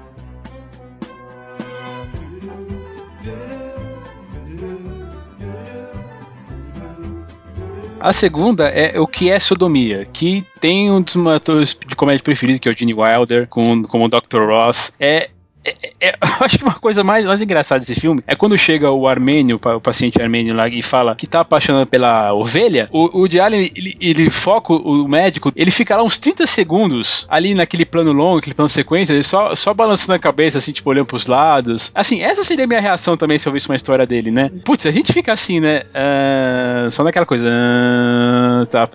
A 8.05 8.13
segunda 8.13 8.67
é 8.67 8.99
o 8.99 9.07
que 9.07 9.31
é 9.31 9.39
sodomia, 9.39 10.05
que 10.05 10.45
tem 10.61 10.91
um 10.91 11.01
dos 11.01 11.15
meus 11.15 11.37
atores 11.37 11.75
de 11.87 11.95
comédia 11.95 12.21
preferidos, 12.23 12.59
que 12.59 12.69
é 12.69 12.71
o 12.71 12.77
Gene 12.77 12.93
Wilder, 12.93 13.47
com, 13.47 13.81
como 13.81 14.05
o 14.05 14.07
Dr. 14.07 14.43
Ross. 14.45 14.93
É. 14.99 15.31
é- 15.65 15.93
é- 16.09 16.15
eu 16.39 16.45
acho 16.45 16.57
que 16.57 16.63
uma 16.63 16.73
coisa 16.75 17.03
mais, 17.03 17.25
mais 17.25 17.41
engraçada 17.41 17.79
desse 17.79 17.95
filme 17.95 18.21
é 18.27 18.35
quando 18.35 18.57
chega 18.57 18.91
o 18.91 19.07
armênio, 19.07 19.59
o 19.63 19.81
paciente 19.81 20.21
armênio 20.21 20.55
lá, 20.55 20.67
e 20.67 20.81
fala 20.81 21.15
que 21.15 21.27
tá 21.27 21.41
apaixonado 21.41 21.87
pela 21.87 22.33
ovelha. 22.33 22.87
O, 22.91 23.05
o 23.17 23.19
Woody 23.21 23.39
Allen, 23.39 23.71
ele, 23.75 23.95
ele 23.99 24.29
foca 24.29 24.73
o 24.73 25.07
médico, 25.07 25.51
ele 25.55 25.71
fica 25.71 25.95
lá 25.95 26.03
uns 26.03 26.17
30 26.17 26.45
segundos 26.47 27.25
ali 27.29 27.53
naquele 27.53 27.85
plano 27.85 28.11
longo, 28.11 28.37
aquele 28.39 28.53
plano 28.55 28.69
sequência, 28.69 29.13
ele 29.13 29.23
só, 29.23 29.53
só 29.55 29.73
balançando 29.73 30.13
a 30.13 30.19
cabeça, 30.19 30.57
assim, 30.57 30.71
tipo, 30.71 30.89
olhando 30.89 31.05
pros 31.05 31.27
lados. 31.27 31.91
Assim, 31.95 32.21
essa 32.21 32.43
seria 32.43 32.65
a 32.65 32.67
minha 32.67 32.81
reação 32.81 33.17
também 33.17 33.37
se 33.37 33.47
eu 33.47 33.53
visse 33.53 33.67
uma 33.69 33.75
história 33.75 34.05
dele, 34.05 34.31
né? 34.31 34.51
Putz, 34.63 34.85
a 34.85 34.91
gente 34.91 35.11
fica 35.13 35.33
assim, 35.33 35.59
né? 35.59 35.83
ah, 35.93 36.87
só 36.91 37.03
naquela 37.03 37.25
coisa. 37.25 37.49
ah, 37.51 38.65
tá, 38.69 38.87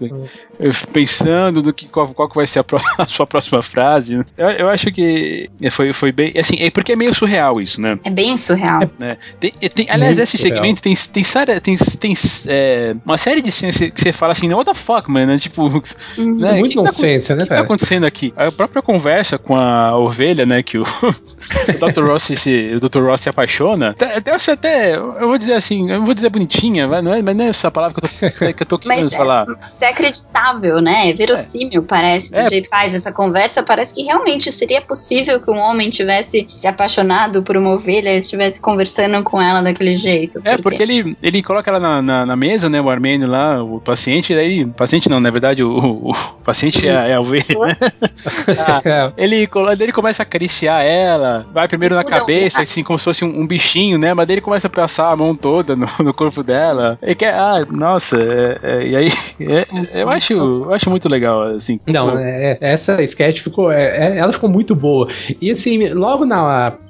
pensando 0.92 1.62
no 1.62 1.72
que, 1.72 1.87
qual, 1.88 2.09
qual 2.09 2.28
que 2.28 2.37
vai 2.37 2.46
ser 2.46 2.61
a, 2.61 2.64
pró- 2.64 2.80
a 2.98 3.06
sua 3.06 3.26
próxima 3.26 3.62
frase. 3.62 4.16
né? 4.16 4.24
Eu, 4.37 4.48
eu 4.50 4.68
acho 4.68 4.90
que 4.92 5.50
foi, 5.70 5.92
foi 5.92 6.12
bem. 6.12 6.33
Assim, 6.37 6.56
é 6.66 6.70
porque 6.70 6.92
é 6.92 6.96
meio 6.96 7.14
surreal 7.14 7.61
isso, 7.61 7.81
né? 7.81 7.99
É 8.05 8.11
bem 8.11 8.37
surreal. 8.37 8.81
né? 8.99 9.16
Tem, 9.38 9.53
tem- 9.53 9.87
aliás, 9.90 10.16
Muito 10.16 10.23
esse 10.29 10.38
surreal. 10.38 10.57
segmento 10.62 10.83
tem, 10.83 10.94
tem, 11.12 11.23
série- 11.23 11.61
tem, 11.61 11.77
tem 11.77 12.12
é, 12.49 12.94
uma 13.05 13.18
série 13.18 13.42
de 13.42 13.51
cenas 13.53 13.77
que 13.77 13.92
você 13.96 14.12
fala 14.12 14.33
assim, 14.33 14.53
what 14.53 14.64
the 14.66 14.75
fuck, 14.75 15.11
mano? 15.11 15.37
Tipo, 15.38 15.62
Uhum. 16.18 16.37
né? 16.37 16.51
É 16.51 16.61
muito 16.61 16.62
que 16.62 16.68
que 16.70 16.75
tá 16.77 16.83
nonsense, 16.83 17.33
acon- 17.33 17.37
né, 17.38 17.42
O 17.42 17.44
que 17.44 17.49
tá 17.49 17.55
cara? 17.57 17.64
acontecendo 17.64 18.05
aqui? 18.07 18.33
A 18.37 18.51
própria 18.53 18.83
conversa 18.83 19.38
com 19.38 19.57
a 19.57 19.96
ovelha, 19.96 20.44
né? 20.46 20.62
Que 20.62 20.79
o, 20.79 20.83
o 21.03 21.90
Dr. 21.92 22.05
Ross 22.07 22.23
se, 22.25 22.73
o 22.75 22.81
Dr. 22.81 23.03
Ross 23.05 23.20
se 23.23 23.29
apaixona. 23.29 23.90
Até, 23.90 24.16
até, 24.16 24.31
eu 24.31 24.35
acho 24.35 24.51
até, 24.51 24.94
eu 24.96 25.29
vou 25.29 25.38
dizer 25.38 25.55
assim, 25.55 25.90
eu 25.90 25.99
não 25.99 26.05
vou 26.05 26.14
dizer 26.14 26.29
bonitinha, 26.31 26.87
não 26.87 27.14
é, 27.14 27.23
mas 27.23 27.37
não 27.37 27.44
é 27.44 27.49
essa 27.49 27.70
palavra 27.70 27.99
que 28.01 28.07
eu 28.07 28.31
tô, 28.33 28.53
que 28.55 28.62
eu 28.62 28.66
tô 28.66 28.79
querendo 28.79 29.05
Mas 29.05 29.12
é- 29.12 29.16
falar. 29.16 29.46
Isso 29.75 29.85
é 29.85 29.88
acreditável, 29.88 30.81
né? 30.81 31.09
É 31.09 31.12
verossímil, 31.12 31.83
parece, 31.83 32.31
do 32.33 32.40
É. 32.40 32.49
jeito 32.49 32.64
que 32.70 32.77
faz 32.77 32.94
essa 32.94 33.12
conversa. 33.12 33.62
Parece 33.62 33.94
que 33.94 34.03
realmente 34.03 34.51
seria 34.53 34.81
possível 34.81 35.40
que 35.40 35.51
um 35.51 35.59
homem 35.59 35.90
tivesse 35.90 36.46
se 36.50 36.66
apaixonado 36.66 37.42
por 37.42 37.56
uma 37.56 37.70
ovelha 37.70 38.10
e 38.12 38.18
estivesse 38.18 38.60
conversando 38.60 39.22
com 39.22 39.40
ela 39.40 39.62
daquele 39.62 39.96
jeito. 39.96 40.40
É, 40.44 40.56
porque 40.58 40.82
ele, 40.82 41.16
ele 41.22 41.42
coloca 41.42 41.70
ela 41.70 41.80
na, 41.80 42.02
na, 42.02 42.26
na 42.26 42.36
mesa, 42.36 42.68
né, 42.68 42.80
o 42.80 42.90
armênio 42.90 43.28
lá, 43.28 43.62
o 43.62 43.80
paciente, 43.80 44.34
daí, 44.34 44.64
paciente 44.66 45.08
não, 45.08 45.20
na 45.20 45.30
verdade, 45.30 45.62
o, 45.62 45.70
o, 45.70 46.10
o 46.10 46.14
paciente 46.44 46.86
é, 46.88 46.92
a- 46.96 47.06
é 47.08 47.14
a 47.14 47.20
ovelha, 47.20 47.44
né? 47.48 47.76
Ah, 48.58 48.82
É, 48.84 49.12
ele, 49.16 49.46
colo- 49.46 49.66
daí 49.74 49.82
ele 49.86 49.92
começa 49.92 50.22
a 50.22 50.24
acariciar 50.24 50.84
ela, 50.84 51.46
vai 51.52 51.66
primeiro 51.68 51.94
na 51.94 52.02
o- 52.02 52.04
cabeça, 52.04 52.62
assim, 52.62 52.82
como 52.82 52.98
se 52.98 53.04
fosse 53.04 53.24
um, 53.24 53.40
um 53.40 53.46
bichinho, 53.46 53.98
né, 53.98 54.12
mas 54.14 54.26
daí 54.26 54.34
ele 54.34 54.40
começa 54.40 54.66
a 54.66 54.70
passar 54.70 55.10
a 55.10 55.16
mão 55.16 55.34
toda 55.34 55.74
no, 55.76 55.86
no 56.00 56.12
corpo 56.14 56.42
dela, 56.42 56.98
e 57.02 57.14
quer, 57.14 57.34
ah, 57.34 57.64
nossa, 57.70 58.16
é- 58.20 58.58
é, 58.62 58.86
e 58.86 58.96
aí, 58.96 59.08
é- 59.40 60.02
eu, 60.02 60.08
acho, 60.10 60.32
eu 60.34 60.72
acho 60.74 60.90
muito 60.90 61.08
legal, 61.08 61.42
assim. 61.42 61.78
Não, 61.86 62.18
é, 62.18 62.58
essa 62.60 63.02
sketch 63.02 63.40
ficou. 63.40 63.70
é, 63.72 64.14
é, 64.14 64.18
ela 64.18 64.32
ficou 64.32 64.48
muito 64.50 64.74
boa. 64.74 65.08
E 65.40 65.50
assim, 65.50 65.88
logo 65.90 66.24
na 66.24 66.39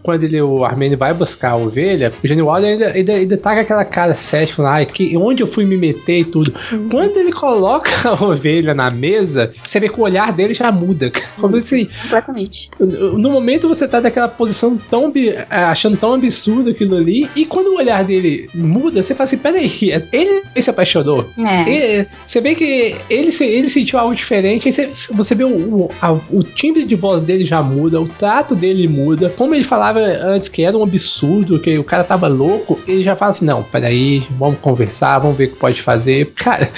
Quando 0.02 0.24
ele, 0.24 0.40
o 0.40 0.64
Armênio 0.64 0.96
vai 0.96 1.12
buscar 1.12 1.50
a 1.50 1.56
ovelha, 1.56 2.12
o 2.24 2.26
Gene 2.26 2.40
Wilder 2.42 2.70
ainda, 2.70 2.86
ainda, 2.92 3.12
ainda 3.12 3.36
tá 3.36 3.54
com 3.54 3.60
aquela 3.60 3.84
cara 3.84 4.14
cética 4.14 4.62
lá, 4.62 4.84
que, 4.84 5.14
onde 5.16 5.42
eu 5.42 5.46
fui 5.46 5.64
me 5.64 5.76
meter 5.76 6.20
e 6.20 6.24
tudo. 6.24 6.54
Quando 6.90 7.16
ele 7.18 7.32
coloca 7.32 7.90
a 8.08 8.24
ovelha 8.24 8.72
na 8.72 8.90
mesa, 8.90 9.50
você 9.62 9.78
vê 9.78 9.88
que 9.88 10.00
o 10.00 10.02
olhar 10.02 10.32
dele 10.32 10.54
já 10.54 10.72
muda. 10.72 11.10
Como 11.40 11.60
se. 11.60 11.88
Completamente. 12.02 12.70
No 12.78 13.30
momento 13.30 13.68
você 13.68 13.86
tá 13.86 14.00
daquela 14.00 14.28
posição 14.28 14.78
tão. 14.90 15.10
bi- 15.10 15.34
achando 15.50 15.96
tão 15.96 16.14
absurdo 16.14 16.70
aquilo 16.70 16.96
ali, 16.96 17.28
e 17.36 17.44
quando 17.44 17.68
o 17.68 17.76
olhar 17.76 18.02
dele 18.04 18.48
muda, 18.54 19.02
você 19.02 19.14
fala 19.14 19.24
assim: 19.24 19.38
peraí, 19.38 19.70
ele 20.12 20.42
se 20.60 20.70
apaixonou. 20.70 21.28
É. 21.68 22.06
Você 22.26 22.40
vê 22.40 22.54
que 22.54 22.96
ele, 23.10 23.30
ele 23.40 23.68
sentiu 23.68 23.98
algo 23.98 24.14
diferente, 24.14 24.66
aí 24.68 24.72
você, 24.72 24.90
você 25.12 25.34
vê 25.34 25.44
o, 25.44 25.48
o, 25.50 25.90
a- 26.00 26.12
o 26.30 26.42
timbre 26.42 26.84
de 26.84 26.94
voz 26.94 27.22
dele 27.22 27.44
já 27.44 27.62
muda, 27.62 28.00
o 28.00 28.08
trato 28.08 28.54
dele 28.54 28.88
muda. 28.88 29.28
Como 29.40 29.54
ele 29.54 29.64
falava 29.64 29.98
antes 29.98 30.50
que 30.50 30.62
era 30.62 30.76
um 30.76 30.82
absurdo, 30.82 31.58
que 31.58 31.78
o 31.78 31.82
cara 31.82 32.04
tava 32.04 32.28
louco, 32.28 32.78
ele 32.86 33.02
já 33.02 33.16
fala 33.16 33.30
assim: 33.30 33.46
não, 33.46 33.62
peraí, 33.62 34.22
vamos 34.32 34.60
conversar, 34.60 35.18
vamos 35.18 35.38
ver 35.38 35.46
o 35.46 35.52
que 35.52 35.56
pode 35.56 35.80
fazer. 35.80 36.26
Cara. 36.36 36.70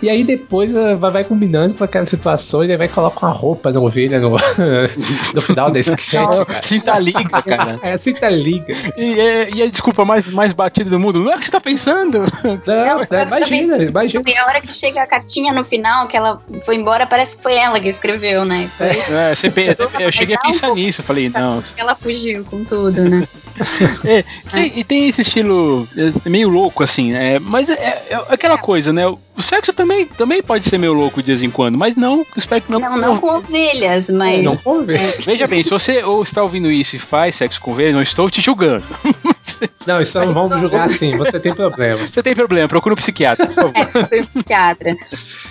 E 0.00 0.08
aí 0.08 0.24
depois 0.24 0.74
eh, 0.74 0.94
vai, 0.94 1.10
vai 1.10 1.24
combinando 1.24 1.74
com 1.74 1.84
aquelas 1.84 2.08
situações, 2.08 2.70
aí 2.70 2.76
vai 2.76 2.88
colocar 2.88 3.26
uma 3.26 3.32
roupa 3.32 3.70
na 3.72 3.80
ovelha 3.80 4.18
no, 4.18 4.30
no 5.34 5.42
final 5.42 5.70
da 5.70 5.78
sketch. 5.80 6.12
cara. 6.12 6.46
Sinta 6.62 6.98
liga, 6.98 7.42
cara. 7.42 7.78
É 7.82 7.94
tá 8.14 8.28
liga. 8.30 8.74
E, 8.96 9.20
é- 9.20 9.50
e 9.54 9.62
a 9.62 9.68
desculpa 9.68 10.04
mais, 10.04 10.28
mais 10.28 10.52
batida 10.52 10.88
do 10.90 10.98
mundo, 10.98 11.20
não 11.20 11.32
é 11.32 11.36
o 11.36 11.38
que 11.38 11.44
você 11.44 11.50
tá 11.50 11.60
pensando? 11.60 12.20
Não, 12.44 12.86
Não, 12.86 12.98
você 12.98 13.06
tá 13.06 13.22
imagina, 13.24 13.48
pensando- 13.48 13.82
imagina. 13.82 14.24
E 14.26 14.36
a 14.36 14.46
hora 14.46 14.60
que 14.60 14.72
chega 14.72 15.02
a 15.02 15.06
cartinha 15.06 15.52
no 15.52 15.64
final, 15.64 16.06
que 16.06 16.16
ela 16.16 16.40
foi 16.64 16.76
embora, 16.76 17.06
parece 17.06 17.36
que 17.36 17.42
foi 17.42 17.54
ela 17.54 17.78
que 17.80 17.88
escreveu, 17.88 18.44
né? 18.44 18.68
Foi 18.76 18.86
É, 19.14 19.34
você 19.34 19.50
pe- 19.50 19.76
eu 20.00 20.10
cheguei 20.12 20.36
a 20.36 20.38
pensar 20.38 20.72
nisso, 20.74 21.00
eu 21.00 21.04
falei, 21.04 21.28
não. 21.28 21.60
ela 21.76 21.94
fugiu 21.94 22.44
com 22.44 22.64
tudo, 22.64 23.02
né? 23.04 23.26
É, 24.04 24.24
tem- 24.52 24.72
e 24.78 24.84
tem 24.84 25.08
esse 25.08 25.22
estilo 25.22 25.88
é, 25.96 26.28
meio 26.28 26.48
louco, 26.48 26.82
assim, 26.82 27.12
é, 27.14 27.38
mas 27.38 27.70
é, 27.70 27.74
é 28.10 28.14
aquela 28.28 28.58
coisa, 28.58 28.92
né? 28.92 29.06
O 29.06 29.42
sexo 29.42 29.72
também, 29.72 30.04
também 30.06 30.42
pode 30.42 30.64
ser 30.64 30.78
meio 30.78 30.92
louco 30.92 31.20
de 31.22 31.28
vez 31.28 31.42
em 31.42 31.50
quando, 31.50 31.76
mas 31.76 31.96
não, 31.96 32.24
espero 32.36 32.60
que 32.62 32.70
não. 32.70 32.78
Não, 32.78 32.96
não 32.96 33.16
com 33.18 33.28
ovelhas, 33.28 34.08
mas. 34.10 34.42
Não 34.44 34.54
vamos 34.56 34.86
ver. 34.86 35.16
Veja 35.20 35.46
bem, 35.46 35.64
se 35.64 35.70
você 35.70 36.02
ou 36.04 36.22
está 36.22 36.42
ouvindo 36.42 36.70
isso 36.70 36.96
e 36.96 36.98
faz 36.98 37.34
sexo 37.34 37.60
com 37.60 37.72
ovelha, 37.72 37.92
não 37.92 38.02
estou 38.02 38.30
te 38.30 38.40
julgando. 38.40 38.84
Não, 39.86 40.00
isso 40.00 40.18
não 40.18 40.32
vamos 40.32 40.58
julgar 40.60 40.86
assim, 40.86 41.14
você 41.16 41.38
tem 41.38 41.54
problemas. 41.54 42.00
Você 42.00 42.22
tem 42.22 42.34
problema, 42.34 42.66
procura 42.66 42.94
um 42.94 42.96
psiquiatra, 42.96 43.46
por 43.46 43.54
favor. 43.54 43.72
É, 43.76 43.84
foi 43.84 44.22
psiquiatra. 44.22 44.96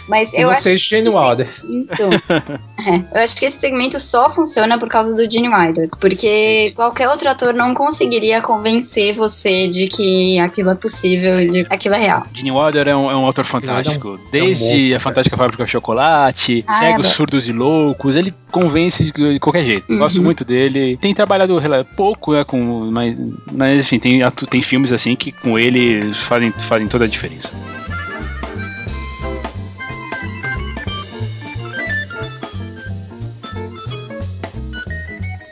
Mas 0.07 0.33
E 0.33 0.41
eu 0.41 0.49
acho 0.49 0.63
você, 0.63 0.77
Gene 0.77 1.09
Wilder. 1.09 1.47
Então, 1.63 2.09
é, 2.11 3.17
eu 3.17 3.23
acho 3.23 3.37
que 3.37 3.45
esse 3.45 3.59
segmento 3.59 3.99
só 3.99 4.29
funciona 4.29 4.77
por 4.77 4.89
causa 4.89 5.15
do 5.15 5.29
Gene 5.29 5.49
Wilder, 5.49 5.89
porque 5.99 6.73
qualquer 6.75 7.07
outro 7.09 7.29
ator 7.29 7.53
não 7.53 7.73
conseguiria 7.73 8.41
convencer 8.41 9.13
você 9.13 9.67
de 9.67 9.87
que 9.87 10.39
aquilo 10.39 10.71
é 10.71 10.75
possível 10.75 11.39
e 11.39 11.49
de 11.49 11.63
que 11.63 11.73
aquilo 11.73 11.95
é 11.95 11.99
real. 11.99 12.25
Gene 12.33 12.51
Wilder 12.51 12.87
é 12.87 12.95
um, 12.95 13.11
é 13.11 13.15
um 13.15 13.25
autor 13.25 13.45
fantástico. 13.45 14.19
Desde 14.31 14.63
monstro, 14.63 14.95
a 14.95 14.99
Fantástica 14.99 15.37
Fábrica 15.37 15.63
de 15.63 15.71
Chocolate, 15.71 16.65
Ah, 16.67 16.79
Cegos, 16.79 17.07
é. 17.07 17.09
Surdos 17.09 17.47
e 17.47 17.53
Loucos, 17.53 18.15
ele 18.15 18.33
convence 18.51 19.03
de, 19.03 19.39
qualquer 19.39 19.65
jeito. 19.65 19.91
Uhum. 19.91 19.99
Gosto 19.99 20.21
muito 20.21 20.45
dele. 20.45 20.97
Tem 20.97 21.13
trabalhado 21.13 21.57
pouco, 21.95 22.33
né, 22.33 22.43
com, 22.43 22.89
mas, 22.91 23.17
mas 23.51 23.83
enfim, 23.83 23.99
tem, 24.03 24.19
tem 24.49 24.61
filmes 24.61 24.91
assim 24.91 25.15
que 25.15 25.31
com 25.31 25.57
ele 25.57 26.13
fazem, 26.13 26.51
fazem 26.51 26.89
toda 26.89 27.05
a 27.05 27.07
diferença. 27.07 27.53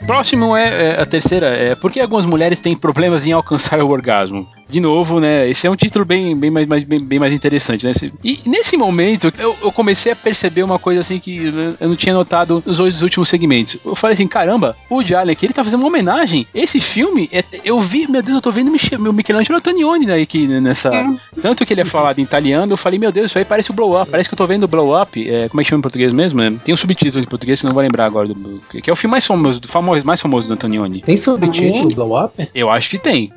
Próximo 0.06 0.58
é, 0.58 0.90
é 0.90 1.02
a 1.02 1.06
terceira, 1.06 1.48
é 1.48 1.76
por 1.76 1.90
que 1.90 2.02
algumas 2.02 2.26
mulheres 2.26 2.60
têm 2.60 2.76
problemas 2.76 3.26
em 3.26 3.32
alcançar 3.32 3.82
o 3.82 3.90
orgasmo? 3.90 4.46
De 4.71 4.79
novo, 4.79 5.19
né? 5.19 5.49
Esse 5.49 5.67
é 5.67 5.69
um 5.69 5.75
título 5.75 6.05
bem, 6.05 6.36
bem, 6.36 6.49
mais, 6.49 6.65
mais- 6.67 6.84
bem, 6.84 6.99
bem 6.99 7.19
mais 7.19 7.34
interessante, 7.34 7.86
né? 7.86 7.91
E 8.23 8.39
nesse 8.45 8.77
momento, 8.77 9.31
eu, 9.38 9.55
eu 9.62 9.71
comecei 9.71 10.12
a 10.13 10.15
perceber 10.15 10.63
uma 10.63 10.79
coisa 10.79 11.01
assim 11.01 11.19
que 11.19 11.53
eu 11.79 11.89
não 11.89 11.95
tinha 11.95 12.13
notado 12.13 12.63
nos 12.65 12.77
dois 12.77 13.01
últimos 13.03 13.27
segmentos. 13.29 13.77
Eu 13.84 13.95
falei 13.95 14.13
assim, 14.13 14.27
caramba, 14.27 14.75
o 14.89 14.95
Woody 14.95 15.13
Allen 15.15 15.34
aqui, 15.34 15.45
ele 15.45 15.53
tá 15.53 15.63
fazendo 15.63 15.81
uma 15.81 15.89
homenagem. 15.89 16.47
Esse 16.53 16.79
filme, 16.79 17.29
é- 17.31 17.43
eu 17.65 17.79
vi, 17.79 18.07
meu 18.10 18.21
Deus, 18.23 18.36
eu 18.36 18.41
tô 18.41 18.51
vendo 18.51 18.71
meu 18.99 19.13
Michelangelo 19.13 19.57
Antonioni 19.57 20.05
né, 20.05 20.21
aqui 20.21 20.47
nessa... 20.47 20.89
Hum. 20.91 21.17
Tanto 21.41 21.65
que 21.65 21.73
ele 21.73 21.81
é 21.81 21.86
falado 21.86 22.19
em 22.19 22.23
italiano, 22.23 22.71
eu 22.71 22.77
falei, 22.77 22.97
meu 22.97 23.12
Deus, 23.12 23.27
isso 23.31 23.38
aí 23.38 23.45
parece 23.45 23.71
o 23.71 23.73
Blow 23.73 23.99
Up. 24.01 24.10
Parece 24.10 24.29
que 24.29 24.34
eu 24.34 24.38
tô 24.38 24.47
vendo 24.47 24.63
o 24.63 24.67
Blow 24.67 24.99
Up. 25.01 25.29
É, 25.29 25.49
como 25.49 25.60
é 25.60 25.63
que 25.63 25.69
chama 25.69 25.79
em 25.79 25.84
português 25.84 26.13
mesmo? 26.13 26.39
né? 26.41 26.53
Tem 26.63 26.73
um 26.73 26.77
subtítulo 26.77 27.23
em 27.23 27.27
português, 27.27 27.60
que 27.60 27.65
eu 27.65 27.69
não 27.69 27.73
vou 27.73 27.84
lembrar 27.84 28.05
agora. 28.05 28.27
Do, 28.29 28.62
que 28.81 28.89
é 28.89 28.93
o 28.93 28.95
filme 28.95 29.12
mais 29.12 29.25
famoso, 29.25 29.60
do 29.60 29.67
famoso, 29.67 30.05
mais 30.05 30.21
famoso 30.21 30.47
do 30.47 30.53
Antonioni. 30.53 31.01
Tem 31.01 31.17
subtítulo? 31.17 31.93
Blow 31.95 32.23
Up? 32.25 32.49
Eu 32.55 32.69
acho 32.69 32.89
que 32.89 32.97
tem. 32.97 33.31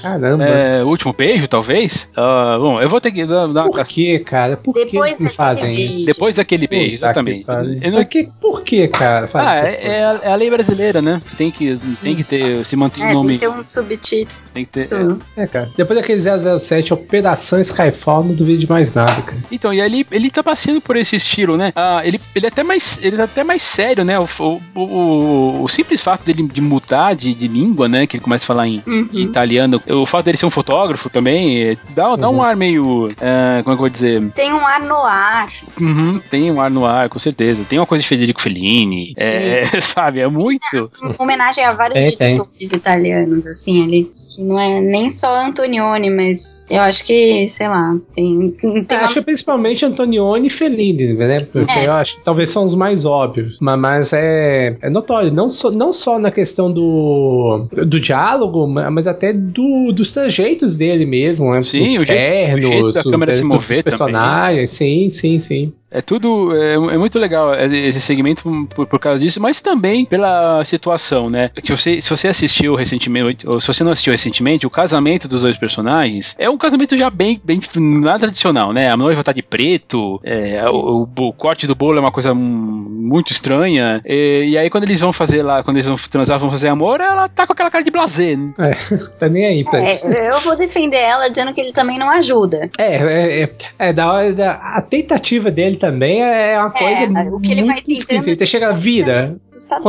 Caramba. 0.00 0.44
É, 0.53 0.53
o 0.84 0.88
último 0.88 1.12
beijo, 1.12 1.46
talvez? 1.48 2.08
Ah, 2.16 2.56
bom, 2.60 2.80
eu 2.80 2.88
vou 2.88 3.00
ter 3.00 3.10
que 3.10 3.24
dar, 3.26 3.46
dar 3.46 3.62
uma 3.64 3.70
Por 3.70 3.84
que, 3.84 4.18
cara? 4.20 4.56
Por 4.56 4.72
que 4.74 4.80
eles 4.96 5.18
me 5.18 5.30
fazem 5.30 5.74
beijo. 5.74 5.92
isso? 5.92 6.06
Depois 6.06 6.36
daquele 6.36 6.66
beijo, 6.66 6.94
Puta 6.96 7.06
exatamente. 7.06 7.44
que. 7.44 7.86
Eu 7.86 7.92
não- 7.92 8.04
que, 8.04 8.28
por 8.40 8.62
que, 8.62 8.88
cara, 8.88 9.28
Ah, 9.34 9.56
essas 9.56 9.74
é, 9.76 9.86
é 9.98 10.04
a, 10.04 10.20
é 10.24 10.32
a 10.32 10.34
lei 10.34 10.50
brasileira, 10.50 11.00
né? 11.02 11.20
Tem 11.36 11.50
que, 11.50 11.74
tem 12.02 12.14
que 12.14 12.24
ter, 12.24 12.64
se 12.64 12.76
manter 12.76 13.00
É, 13.00 13.04
o 13.04 13.06
tem 13.06 13.14
nome. 13.14 13.32
que 13.34 13.38
ter 13.40 13.48
um 13.48 13.64
subtítulo. 13.64 14.40
Tem 14.52 14.64
que 14.64 14.70
ter. 14.70 14.88
É, 15.36 15.46
cara. 15.46 15.70
Depois 15.76 15.98
daquele 15.98 16.20
007, 16.20 16.92
Operação 16.94 17.60
Skyfall, 17.60 18.24
não 18.24 18.34
duvido 18.34 18.58
de 18.60 18.68
mais 18.68 18.92
nada, 18.92 19.20
cara. 19.22 19.38
Então, 19.50 19.72
e 19.74 19.80
ali 19.80 20.06
ele 20.10 20.30
tá 20.30 20.42
passeando 20.42 20.80
por 20.80 20.96
esse 20.96 21.16
estilo, 21.16 21.56
né? 21.56 21.72
Ah, 21.74 22.02
ele, 22.04 22.20
ele 22.34 22.46
é 22.46 22.48
até 22.48 22.62
mais 22.62 22.98
ele 23.02 23.20
é 23.20 23.24
até 23.24 23.42
mais 23.42 23.62
sério, 23.62 24.04
né? 24.04 24.18
O, 24.18 24.26
o, 24.38 24.60
o, 24.80 25.62
o 25.64 25.68
simples 25.68 26.02
fato 26.02 26.24
dele 26.24 26.42
de 26.46 26.60
mudar 26.60 27.14
de, 27.14 27.34
de 27.34 27.48
língua, 27.48 27.88
né? 27.88 28.06
Que 28.06 28.16
ele 28.16 28.22
começa 28.24 28.44
a 28.44 28.46
falar 28.48 28.68
em, 28.68 28.82
Uhum. 28.86 29.08
em 29.12 29.22
italiano. 29.22 29.82
O 29.88 30.04
fato 30.06 30.24
dele 30.26 30.36
ser 30.36 30.43
um 30.46 30.50
fotógrafo 30.50 31.08
também 31.10 31.62
é, 31.62 31.76
dá, 31.94 32.16
dá 32.16 32.28
um 32.28 32.34
Uhum. 32.36 32.42
ar 32.42 32.56
meio. 32.56 33.08
ah, 33.20 33.60
como 33.62 33.62
é 33.62 33.62
que 33.62 33.70
eu 33.70 33.76
vou 33.76 33.88
dizer? 33.88 34.22
Tem 34.34 34.52
um 34.52 34.66
ar 34.66 34.80
no 34.82 34.96
ar. 35.02 35.48
Uhum, 35.80 36.20
tem 36.30 36.50
um 36.50 36.60
ar 36.60 36.70
no 36.70 36.84
ar, 36.84 37.08
com 37.08 37.18
certeza. 37.18 37.64
Tem 37.68 37.78
uma 37.78 37.86
coisa 37.86 38.02
de 38.02 38.08
Federico 38.08 38.40
Fellini. 38.40 39.12
É, 39.16 39.62
sabe? 39.80 40.20
É 40.20 40.28
muito. 40.28 40.90
Uma 41.02 41.14
homenagem 41.18 41.64
a 41.64 41.72
vários 41.72 41.98
Tem, 41.98 42.16
tem. 42.16 42.32
diretores 42.36 42.72
italianos, 42.72 43.46
assim, 43.46 43.82
ali. 43.84 44.10
Que 44.34 44.42
não 44.42 44.58
é 44.58 44.80
nem 44.80 45.10
só 45.10 45.34
Antonioni, 45.34 46.10
mas 46.10 46.66
eu 46.70 46.80
acho 46.80 47.04
que, 47.04 47.48
sei 47.48 47.68
lá, 47.68 47.96
tem. 48.14 48.50
tem 48.52 48.70
Eu 48.88 48.96
uma- 48.96 49.04
acho 49.04 49.14
que 49.14 49.22
principalmente 49.22 49.84
Antonioni 49.84 50.46
e 50.46 50.50
Fellini, 50.50 51.14
né? 51.14 51.46
Eu, 51.54 51.62
É. 51.62 51.86
acho 51.88 52.16
que 52.16 52.24
talvez 52.24 52.50
são 52.50 52.64
os 52.64 52.74
mais 52.74 53.04
óbvios. 53.04 53.56
Mas, 53.60 53.78
mas 53.78 54.12
é, 54.12 54.76
é 54.80 54.90
notório, 54.90 55.32
não 55.32 55.48
só, 55.48 55.70
não 55.70 55.92
só 55.92 56.18
na 56.18 56.30
questão 56.30 56.72
do, 56.72 57.66
do 57.86 58.00
diálogo, 58.00 58.66
ma- 58.66 58.90
mas 58.90 59.06
até 59.06 59.32
do, 59.32 59.92
dos 59.92 60.12
trajeitos 60.24 60.76
dele 60.76 61.04
mesmo, 61.04 61.52
né? 61.52 61.62
Sim, 61.62 61.84
Os 61.84 61.92
o 62.02 62.04
jeito- 62.04 62.08
ternos, 62.08 62.64
o 62.64 62.68
jeito 62.68 62.90
da 62.92 63.00
os- 63.00 63.10
câmera 63.10 63.32
se 63.32 63.44
mover 63.44 63.82
personagens, 63.84 64.70
sim, 64.70 65.08
sim, 65.10 65.38
sim. 65.38 65.72
É 65.94 66.00
tudo. 66.02 66.52
É, 66.54 66.74
é 66.74 66.98
muito 66.98 67.18
legal 67.18 67.54
esse 67.54 68.00
segmento 68.00 68.42
por, 68.74 68.86
por 68.86 68.98
causa 68.98 69.20
disso, 69.20 69.40
mas 69.40 69.60
também 69.60 70.04
pela 70.04 70.64
situação, 70.64 71.30
né? 71.30 71.50
Que 71.62 71.70
você, 71.70 72.00
se 72.00 72.10
você 72.10 72.28
assistiu 72.28 72.74
recentemente, 72.74 73.48
ou 73.48 73.60
se 73.60 73.66
você 73.68 73.84
não 73.84 73.92
assistiu 73.92 74.10
recentemente, 74.12 74.66
o 74.66 74.70
casamento 74.70 75.28
dos 75.28 75.42
dois 75.42 75.56
personagens 75.56 76.34
é 76.38 76.50
um 76.50 76.56
casamento 76.58 76.96
já 76.96 77.08
bem, 77.10 77.40
bem 77.42 77.60
nada 77.76 78.18
tradicional, 78.20 78.72
né? 78.72 78.90
A 78.90 78.96
noiva 78.96 79.22
tá 79.22 79.32
de 79.32 79.42
preto, 79.42 80.20
é, 80.24 80.64
o, 80.68 81.06
o- 81.16 81.28
o 81.28 81.32
corte 81.32 81.66
do 81.66 81.74
bolo 81.74 81.96
é 81.98 82.00
uma 82.00 82.10
coisa 82.10 82.34
muito 82.34 83.30
estranha. 83.30 84.00
E, 84.04 84.48
e 84.50 84.58
aí, 84.58 84.68
quando 84.68 84.84
eles 84.84 85.00
vão 85.00 85.12
fazer 85.12 85.42
lá, 85.42 85.62
quando 85.62 85.76
eles 85.76 85.86
vão 85.86 85.96
transar, 86.10 86.38
vão 86.38 86.50
fazer 86.50 86.68
amor, 86.68 87.00
ela 87.00 87.28
tá 87.28 87.46
com 87.46 87.52
aquela 87.52 87.70
cara 87.70 87.84
de 87.84 87.90
blazer, 87.90 88.36
né? 88.38 88.52
Tá 89.18 89.28
nem 89.28 89.46
aí 89.46 89.64
pra 89.64 89.78
É, 89.78 90.30
eu 90.30 90.40
vou 90.40 90.56
defender 90.56 90.96
ela 90.98 91.28
dizendo 91.28 91.52
que 91.54 91.60
ele 91.60 91.72
também 91.72 91.98
não 91.98 92.10
ajuda. 92.10 92.68
É, 92.76 92.96
é, 92.96 93.42
é, 93.44 93.50
é 93.78 93.92
da 93.92 94.10
hora 94.12 94.32
da, 94.34 94.52
a 94.54 94.82
tentativa 94.82 95.50
dele 95.50 95.76
também 95.84 96.22
é 96.22 96.58
uma 96.58 96.70
coisa 96.70 97.04
o 97.34 97.40
que 97.40 97.52
ele 97.52 97.62
vai 97.64 97.74
muito 97.74 97.92
esquisita. 97.92 98.46
Chega. 98.46 98.68
Como 98.74 98.80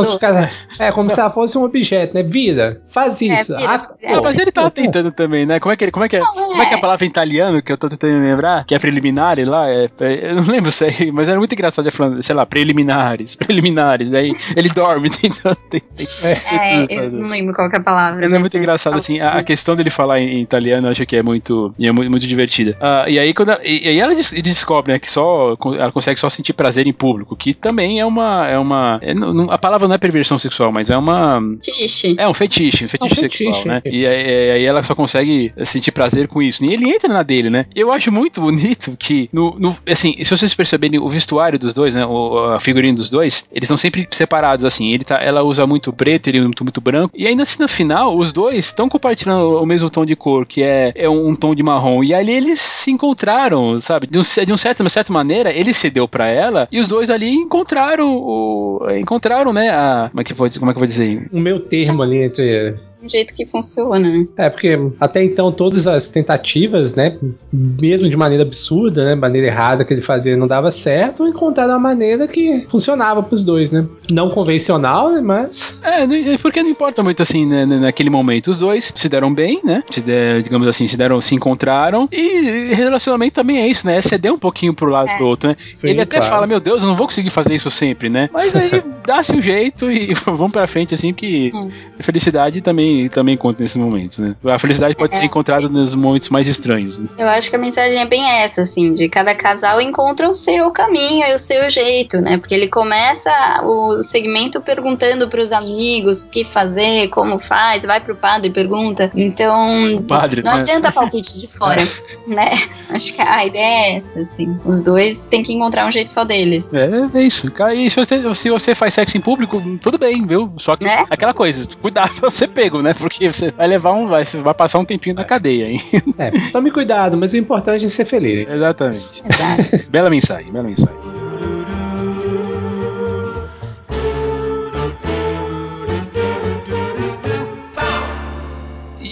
se, 0.04 0.10
Assustador. 0.10 0.48
é 0.78 0.92
como 0.92 1.10
se 1.10 1.18
ela 1.20 1.30
fosse 1.30 1.56
um 1.58 1.62
objeto, 1.64 2.14
né? 2.14 2.22
Vira, 2.22 2.80
faz 2.88 3.20
É, 3.22 3.26
isso. 3.40 3.56
vira, 3.56 3.68
Ah, 3.70 3.94
é, 4.02 4.20
mas 4.20 4.38
ele 4.38 4.50
tava 4.52 4.70
tentando 4.70 5.10
também, 5.12 5.46
né? 5.46 5.58
Como 5.60 5.72
é 5.72 5.76
que, 5.76 5.84
ele- 5.84 5.90
como 5.92 6.04
é, 6.04 6.08
que, 6.08 6.16
é, 6.16 6.20
Não, 6.20 6.26
como 6.32 6.62
é 6.62 6.66
que 6.66 6.72
é 6.72 6.76
a 6.76 6.78
é. 6.78 6.80
palavra 6.80 7.04
em 7.04 7.08
italiano 7.08 7.62
que 7.62 7.72
eu 7.72 7.78
tô 7.78 7.88
tentando 7.88 8.22
lembrar? 8.22 8.64
Que 8.66 8.74
é 8.74 8.78
preliminare 8.78 9.44
lá? 9.44 9.68
É, 9.68 9.86
é- 10.00 10.30
eu 10.30 10.36
não 10.36 10.44
lembro 10.44 10.70
se 10.70 10.84
é, 10.86 11.10
mas 11.12 11.28
era 11.28 11.38
muito 11.38 11.52
engraçado 11.52 11.84
ele 11.86 11.90
falando, 11.90 12.22
sei 12.22 12.34
lá, 12.34 12.44
preliminares, 12.46 13.34
preliminares. 13.34 14.12
Aí 14.12 14.34
ele 14.56 14.68
dorme 14.68 15.08
tentando. 15.10 15.56
tentando 15.70 16.06
É, 16.52 16.86
eu 16.90 17.10
não 17.12 17.28
lembro 17.28 17.54
qual 17.54 17.68
que 17.68 17.76
é 17.76 17.78
a 17.78 17.82
palavra. 17.82 18.20
mas 18.20 18.32
é 18.32 18.38
muito 18.38 18.54
é- 18.56 18.58
engraçado, 18.58 18.96
assim, 18.96 19.20
a, 19.20 19.30
a 19.38 19.42
questão 19.42 19.74
dele 19.76 19.90
falar 19.90 20.20
em, 20.20 20.38
em 20.38 20.42
italiano, 20.42 20.86
eu 20.86 20.90
acho 20.90 21.06
que 21.06 21.16
é 21.16 21.22
muito, 21.22 21.74
é 21.80 21.92
muito, 21.92 22.10
muito 22.10 22.26
divertida. 22.26 22.76
Ah, 22.80 23.04
e 23.08 23.18
aí, 23.18 23.32
quando 23.32 23.50
ela, 23.50 23.60
e, 23.64 23.84
e 23.84 23.88
aí 23.88 24.00
ela 24.00 24.14
des- 24.14 24.32
descobre, 24.32 24.92
né, 24.92 24.98
que 24.98 25.10
só 25.10 25.56
ela 25.86 25.92
consegue 25.92 26.18
só 26.20 26.28
sentir 26.28 26.52
prazer 26.52 26.86
em 26.86 26.92
público, 26.92 27.34
que 27.36 27.54
também 27.54 28.00
é 28.00 28.04
uma. 28.06 28.46
É 28.48 28.58
uma 28.58 28.98
é, 29.02 29.12
a 29.50 29.58
palavra 29.58 29.88
não 29.88 29.94
é 29.94 29.98
perversão 29.98 30.38
sexual, 30.38 30.70
mas 30.72 30.90
é 30.90 30.96
uma. 30.96 31.38
Fetiche. 31.64 32.14
É 32.18 32.28
um 32.28 32.34
fetiche, 32.34 32.84
um 32.84 32.88
fetiche, 32.88 33.14
É 33.14 33.26
um 33.26 33.30
sexual, 33.30 33.52
fetiche. 33.54 33.68
né? 33.68 33.82
E 33.84 34.06
aí, 34.06 34.50
aí 34.52 34.64
ela 34.64 34.82
só 34.82 34.94
consegue 34.94 35.52
sentir 35.64 35.92
prazer 35.92 36.28
com 36.28 36.42
isso. 36.42 36.64
E 36.64 36.72
ele 36.72 36.88
entra 36.90 37.08
na 37.12 37.22
dele, 37.22 37.50
né? 37.50 37.66
Eu 37.74 37.92
acho 37.92 38.10
muito 38.12 38.40
bonito 38.40 38.96
que, 38.98 39.28
no, 39.32 39.56
no- 39.58 39.76
assim, 39.88 40.16
se 40.22 40.30
vocês 40.36 40.54
perceberem 40.54 40.98
o 40.98 41.08
vestuário 41.08 41.58
dos 41.58 41.72
dois, 41.72 41.94
né? 41.94 42.04
O, 42.04 42.38
a 42.54 42.60
figurinha 42.60 42.94
dos 42.94 43.08
dois, 43.10 43.44
eles 43.52 43.66
estão 43.66 43.76
sempre 43.76 44.06
separados, 44.10 44.64
assim. 44.64 44.92
Ele 44.92 45.04
tá, 45.04 45.16
ela 45.22 45.42
usa 45.42 45.66
muito 45.66 45.92
preto, 45.92 46.28
ele 46.28 46.40
muito, 46.40 46.64
muito 46.64 46.80
branco. 46.80 47.12
E 47.16 47.26
ainda 47.26 47.42
assim, 47.42 47.60
no 47.62 47.68
final, 47.68 48.16
os 48.16 48.32
dois 48.32 48.66
estão 48.66 48.88
compartilhando 48.88 49.60
o 49.60 49.66
mesmo 49.66 49.88
tom 49.90 50.04
de 50.04 50.16
cor, 50.16 50.46
que 50.46 50.62
é, 50.62 50.92
é 50.94 51.08
um, 51.08 51.34
tom 51.34 51.54
de 51.54 51.62
marrom. 51.62 52.02
E 52.02 52.12
ali 52.14 52.32
eles 52.32 52.60
se 52.60 52.90
encontraram, 52.90 53.78
sabe? 53.78 54.06
De, 54.06 54.18
um, 54.18 54.22
de 54.22 54.52
um 54.52 54.56
certo, 54.56 54.80
uma 54.80 54.90
certa 54.90 55.12
maneira, 55.12 55.52
ele 55.66 55.74
cedeu 55.74 56.06
pra 56.08 56.28
ela 56.28 56.68
e 56.70 56.80
os 56.80 56.86
dois 56.88 57.10
ali 57.10 57.30
encontraram 57.34 58.16
o. 58.16 58.86
Encontraram, 58.98 59.52
né? 59.52 59.70
A, 59.70 60.08
como, 60.10 60.20
é 60.20 60.24
que 60.24 60.32
dizer- 60.48 60.58
como 60.60 60.70
é 60.70 60.74
que 60.74 60.78
eu 60.78 60.80
vou 60.80 60.86
dizer? 60.86 61.28
Um 61.32 61.40
meio 61.40 61.60
termo 61.60 62.02
ali 62.02 62.22
entre 62.22 62.74
Um 63.06 63.08
jeito 63.08 63.32
que 63.34 63.46
funciona, 63.46 63.98
né? 64.10 64.26
É, 64.36 64.50
porque 64.50 64.78
até 65.00 65.22
então 65.22 65.52
todas 65.52 65.86
as 65.86 66.08
tentativas, 66.08 66.94
né, 66.94 67.16
mesmo 67.52 68.08
de 68.08 68.16
maneira 68.16 68.42
absurda, 68.42 69.04
né, 69.04 69.14
maneira 69.14 69.46
errada 69.46 69.84
que 69.84 69.94
ele 69.94 70.02
fazia 70.02 70.36
não 70.36 70.46
dava 70.48 70.70
certo, 70.70 71.26
encontraram 71.26 71.72
uma 71.74 71.78
maneira 71.78 72.26
que 72.26 72.66
funcionava 72.68 73.22
pros 73.22 73.44
dois, 73.44 73.70
né? 73.70 73.86
Não 74.10 74.30
convencional, 74.30 75.12
né, 75.12 75.20
mas 75.20 75.78
É, 75.84 76.06
não- 76.06 76.14
é 76.14 76.36
porque 76.38 76.62
não 76.62 76.70
importa 76.70 77.02
muito 77.02 77.22
assim, 77.22 77.46
né, 77.46 77.64
na- 77.64 77.78
naquele 77.78 78.10
momento. 78.10 78.48
Os 78.50 78.58
dois 78.58 78.92
se 78.94 79.08
deram 79.08 79.32
bem, 79.32 79.60
né? 79.64 79.82
Se 79.88 80.00
der- 80.00 80.42
digamos 80.42 80.66
assim, 80.68 80.86
se 80.88 80.96
deram, 80.96 81.20
se 81.20 81.34
encontraram. 81.34 82.08
E 82.10 82.72
relacionamento 82.74 83.34
também 83.34 83.58
é 83.58 83.68
isso, 83.68 83.86
né? 83.86 83.96
É 83.96 84.02
ceder 84.02 84.32
um 84.32 84.38
pouquinho 84.38 84.74
pro 84.74 84.90
lado 84.90 85.10
É. 85.10 85.18
do 85.18 85.24
outro, 85.26 85.48
né? 85.50 85.56
Sim, 85.72 85.88
Ele 85.90 86.00
até 86.00 86.16
claro. 86.18 86.32
fala, 86.34 86.46
meu 86.46 86.58
Deus, 86.60 86.82
eu 86.82 86.88
não 86.88 86.94
vou 86.94 87.06
conseguir 87.06 87.30
fazer 87.30 87.54
isso 87.54 87.70
sempre, 87.70 88.08
né? 88.08 88.28
Mas 88.32 88.54
aí 88.56 88.70
dá-se 89.06 89.32
um 89.36 89.40
jeito 89.42 89.90
e 89.90 90.12
vamos 90.26 90.50
pra 90.52 90.66
frente, 90.66 90.94
assim, 90.94 91.12
que 91.12 91.50
Hum. 91.54 91.68
felicidade 92.00 92.60
também, 92.60 92.95
também 93.08 93.36
conta 93.36 93.62
nesses 93.62 93.76
momentos, 93.76 94.18
né? 94.18 94.34
A 94.44 94.58
felicidade 94.58 94.94
pode 94.94 95.14
ser 95.14 95.22
É. 95.22 95.24
encontrada 95.24 95.68
nos 95.68 95.94
momentos 95.94 96.28
mais 96.28 96.46
estranhos. 96.46 96.98
Né? 96.98 97.08
Eu 97.18 97.28
acho 97.28 97.48
que 97.50 97.56
a 97.56 97.58
mensagem 97.58 97.98
é 97.98 98.04
bem 98.06 98.28
essa, 98.28 98.62
assim, 98.62 98.92
de 98.92 99.08
cada 99.08 99.34
casal 99.34 99.80
encontra 99.80 100.28
o 100.28 100.34
seu 100.34 100.70
caminho 100.70 101.26
e 101.26 101.34
o 101.34 101.38
seu 101.38 101.68
jeito, 101.70 102.20
né? 102.20 102.36
Porque 102.36 102.54
ele 102.54 102.68
começa 102.68 103.30
o 103.64 104.02
segmento 104.02 104.60
perguntando 104.60 105.28
pros 105.28 105.52
amigos 105.52 106.22
o 106.22 106.30
que 106.30 106.44
fazer, 106.44 107.08
como 107.08 107.38
faz, 107.38 107.84
vai 107.84 108.00
pro 108.00 108.14
padre 108.16 108.48
e 108.48 108.52
pergunta. 108.52 109.10
Então, 109.14 109.92
O 109.94 110.02
padre, 110.02 110.42
não 110.42 110.54
né? 110.54 110.60
adianta 110.60 110.90
palpite 110.92 111.38
de 111.38 111.46
fora, 111.46 111.80
né? 112.26 112.50
Acho 112.90 113.12
que 113.14 113.20
a 113.22 113.44
ideia 113.44 113.62
é 113.92 113.96
essa, 113.96 114.20
assim. 114.20 114.58
Os 114.64 114.80
dois 114.80 115.24
têm 115.24 115.42
que 115.42 115.52
encontrar 115.52 115.86
um 115.86 115.90
jeito 115.90 116.10
só 116.10 116.24
deles. 116.24 116.72
É, 116.72 117.18
é 117.18 117.22
isso. 117.22 117.46
E 117.74 117.90
se 117.90 117.96
você, 117.96 118.34
se 118.34 118.50
você 118.50 118.74
faz 118.74 118.94
sexo 118.94 119.16
em 119.16 119.20
público, 119.20 119.60
tudo 119.80 119.98
bem, 119.98 120.26
viu? 120.26 120.52
Só 120.56 120.76
que 120.76 120.84
Né? 120.84 121.04
aquela 121.10 121.34
coisa, 121.34 121.66
cuidado 121.80 122.12
pra 122.20 122.30
ser 122.30 122.48
pego, 122.48 122.75
né? 122.82 122.94
Porque 122.94 123.30
você 123.30 123.50
vai 123.50 123.66
levar 123.66 123.92
um. 123.92 124.06
Vai, 124.06 124.24
você 124.24 124.38
vai 124.38 124.54
passar 124.54 124.78
um 124.78 124.84
tempinho 124.84 125.14
na 125.14 125.24
cadeia, 125.24 125.70
hein? 125.70 125.80
é, 126.18 126.30
tome 126.50 126.70
cuidado, 126.70 127.16
mas 127.16 127.32
o 127.32 127.36
importante 127.36 127.84
é 127.84 127.88
ser 127.88 128.04
feliz. 128.04 128.48
Exatamente. 128.48 129.22
Exato. 129.28 129.90
Bela 129.90 130.10
mensagem, 130.10 130.52
bela 130.52 130.64
mensagem. 130.64 131.15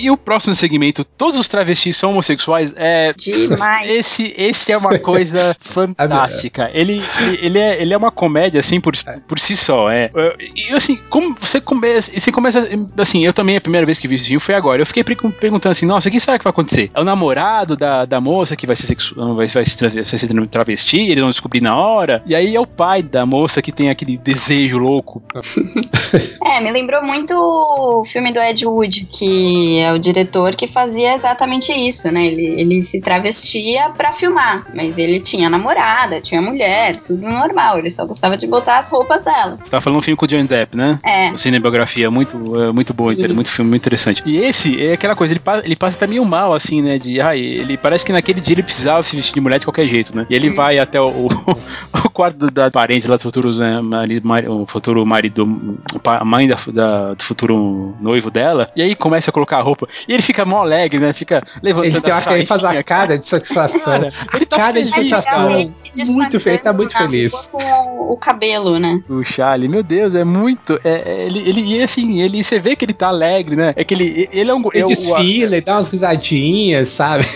E 0.05 0.11
o 0.11 0.19
próximo 0.19 0.55
segmento, 0.55 1.03
todos 1.03 1.35
os 1.39 1.49
travestis 1.49 1.97
são 1.97 2.11
homossexuais, 2.11 2.75
é. 2.77 3.15
Demais. 3.15 3.89
Esse, 3.89 4.35
esse 4.37 4.71
é 4.71 4.77
uma 4.77 4.99
coisa 4.99 5.57
fantástica. 5.59 6.71
Ele, 6.75 7.03
ele, 7.19 7.39
ele 7.41 7.59
é, 7.59 7.81
ele 7.81 7.95
é 7.95 7.97
uma 7.97 8.11
comédia, 8.11 8.61
assim, 8.61 8.81
por, 8.81 8.93
por 9.27 9.39
si 9.39 9.57
só. 9.57 9.91
É. 9.91 10.11
E 10.55 10.75
assim, 10.75 10.99
como 11.09 11.35
você 11.35 11.59
começa. 11.59 12.13
Você 12.13 12.31
começa. 12.31 12.69
Assim, 12.99 13.25
eu 13.25 13.33
também, 13.33 13.57
a 13.57 13.61
primeira 13.63 13.87
vez 13.87 13.99
que 13.99 14.07
vi 14.07 14.17
esse 14.17 14.27
filme 14.27 14.41
foi 14.41 14.55
agora. 14.55 14.83
Eu 14.83 14.85
fiquei 14.85 15.03
perguntando 15.03 15.71
assim, 15.71 15.87
nossa, 15.87 16.11
o 16.11 16.13
que 16.13 16.21
será 16.21 16.37
que 16.37 16.45
vai 16.45 16.51
acontecer? 16.51 16.91
É 16.93 17.01
o 17.01 17.05
namorado 17.05 17.75
da, 17.75 18.05
da 18.05 18.21
moça 18.21 18.55
que 18.55 18.67
vai 18.67 18.77
ser, 18.77 18.87
sexu 18.87 19.15
vai, 19.15 19.47
vai, 19.47 19.65
vai 19.65 19.65
ser 19.65 20.47
travesti, 20.51 21.01
eles 21.01 21.23
vão 21.23 21.31
descobrir 21.31 21.63
na 21.63 21.75
hora. 21.79 22.23
E 22.27 22.35
aí 22.35 22.55
é 22.55 22.61
o 22.61 22.67
pai 22.67 23.03
da 23.03 23.25
moça 23.25 23.63
que 23.63 23.73
tem 23.73 23.89
aquele 23.89 24.19
desejo 24.19 24.77
louco. 24.77 25.23
É, 26.45 26.61
me 26.61 26.71
lembrou 26.71 27.03
muito 27.03 27.35
o 27.35 28.05
filme 28.05 28.31
do 28.33 28.39
Ed 28.39 28.67
Wood, 28.67 29.07
que 29.07 29.79
é 29.79 29.94
o 29.95 29.99
diretor 29.99 30.55
que 30.55 30.67
fazia 30.67 31.15
exatamente 31.15 31.73
isso, 31.73 32.11
né? 32.11 32.25
Ele, 32.27 32.61
ele 32.61 32.83
se 32.83 33.01
travestia 33.01 33.91
pra 33.91 34.13
filmar, 34.13 34.67
mas 34.75 34.99
ele 34.99 35.21
tinha 35.21 35.49
namorada, 35.49 36.21
tinha 36.21 36.41
mulher, 36.43 36.97
tudo 36.97 37.29
normal. 37.29 37.79
Ele 37.79 37.91
só 37.91 38.05
gostava 38.07 38.37
de 38.37 38.47
botar 38.47 38.79
as 38.79 38.89
roupas 38.89 39.23
dela. 39.23 39.59
Você 39.63 39.71
tá 39.71 39.81
falando 39.81 39.99
um 39.99 40.03
filme 40.03 40.17
com 40.17 40.25
o 40.25 40.29
Johnny 40.29 40.45
Depp, 40.45 40.77
né? 40.77 40.99
É. 41.05 41.31
O 41.33 41.39
cinebiografia 41.39 42.11
muito, 42.11 42.37
é, 42.61 42.73
muito 42.73 42.93
boa, 42.93 43.13
inter- 43.13 43.29
Sim. 43.29 43.35
muito 43.35 43.51
filme, 43.51 43.71
muito 43.71 43.83
interessante. 43.83 44.23
E 44.27 44.37
esse 44.37 44.81
é 44.85 44.93
aquela 44.95 45.15
coisa, 45.17 45.33
ele, 45.33 45.41
pa- 45.41 45.63
ele 45.65 45.77
passa 45.77 45.97
até 45.97 46.07
meio 46.07 46.25
mal, 46.25 46.53
assim, 46.53 46.83
né? 46.83 46.99
De, 46.99 47.21
ai, 47.21 47.39
ele 47.41 47.77
parece 47.77 48.05
que 48.05 48.13
naquele 48.13 48.41
dia 48.41 48.55
ele 48.55 48.63
precisava 48.63 49.03
se 49.03 49.17
vestir 49.17 49.35
de 49.35 49.41
mulher 49.41 49.59
de 49.59 49.67
qualquer 49.67 49.87
jeito, 49.87 50.15
né? 50.17 50.27
E 50.29 50.35
ele 50.35 50.51
vai 50.51 50.79
até 50.79 51.01
o, 51.01 51.09
o, 51.27 51.29
o 52.05 52.11
quarto 52.11 52.51
da 52.51 52.71
parente 52.71 53.07
lá 53.09 53.17
dos 53.17 53.23
futuros, 53.23 53.59
né? 53.59 53.81
Marido, 53.81 54.27
mari- 54.27 54.49
o 54.49 54.67
futuro 54.67 55.05
marido, 55.07 55.79
a 56.05 56.25
mãe 56.25 56.47
da, 56.47 56.57
da- 56.73 57.15
do 57.15 57.23
futuro 57.23 57.95
noivo 58.01 58.31
dela. 58.31 58.71
E 58.77 58.83
aí 58.83 58.95
começa 58.95 59.31
a 59.31 59.33
colocar 59.33 59.59
a 59.59 59.63
roupa. 59.63 59.84
E 60.09 60.13
ele 60.13 60.23
fica 60.23 60.45
mó 60.45 60.63
alegre, 60.63 60.99
né? 61.01 61.13
Fica 61.13 61.43
levantando 61.63 61.93
Ele, 61.93 62.01
tem 62.01 62.13
a 62.13 62.17
uma, 62.19 62.37
ele 62.37 62.47
faz 62.47 62.63
uma 62.65 62.83
cara 62.83 63.19
de 63.19 63.27
satisfação. 63.27 63.93
Cara, 63.95 64.13
ele 64.35 64.47
tá 64.47 64.57
cara 64.57 64.73
de 64.85 64.91
feliz, 64.91 65.11
satisfação. 65.11 65.49
cara. 65.49 65.61
Ele 65.61 65.73
se 65.93 66.05
Muito 66.13 66.41
feio, 66.41 66.59
tá 66.63 66.73
muito 66.73 66.97
feliz. 66.97 67.33
Com 67.53 68.13
o 68.13 68.17
cabelo, 68.17 68.79
né? 68.79 69.01
O 69.09 69.23
Charlie, 69.25 69.69
meu 69.69 69.83
Deus, 69.83 70.15
é 70.15 70.25
muito. 70.25 70.79
É, 70.85 71.03
é, 71.07 71.27
ele, 71.27 71.39
ele, 71.49 71.61
e 71.63 71.83
assim, 71.83 72.21
ele, 72.21 72.43
você 72.43 72.59
vê 72.59 72.77
que 72.77 72.85
ele 72.85 72.93
tá 72.93 73.09
alegre, 73.09 73.57
né? 73.57 73.73
É 73.77 73.85
que 73.85 73.95
ele, 73.95 74.29
ele 74.33 74.51
é 74.51 74.55
um. 74.55 74.63
Ele 74.73 74.83
é 74.83 74.85
o- 74.85 74.89
desfila, 74.89 75.57
ele 75.57 75.61
dá 75.61 75.75
umas 75.75 75.89
risadinhas, 75.89 76.89
sabe? 76.89 77.27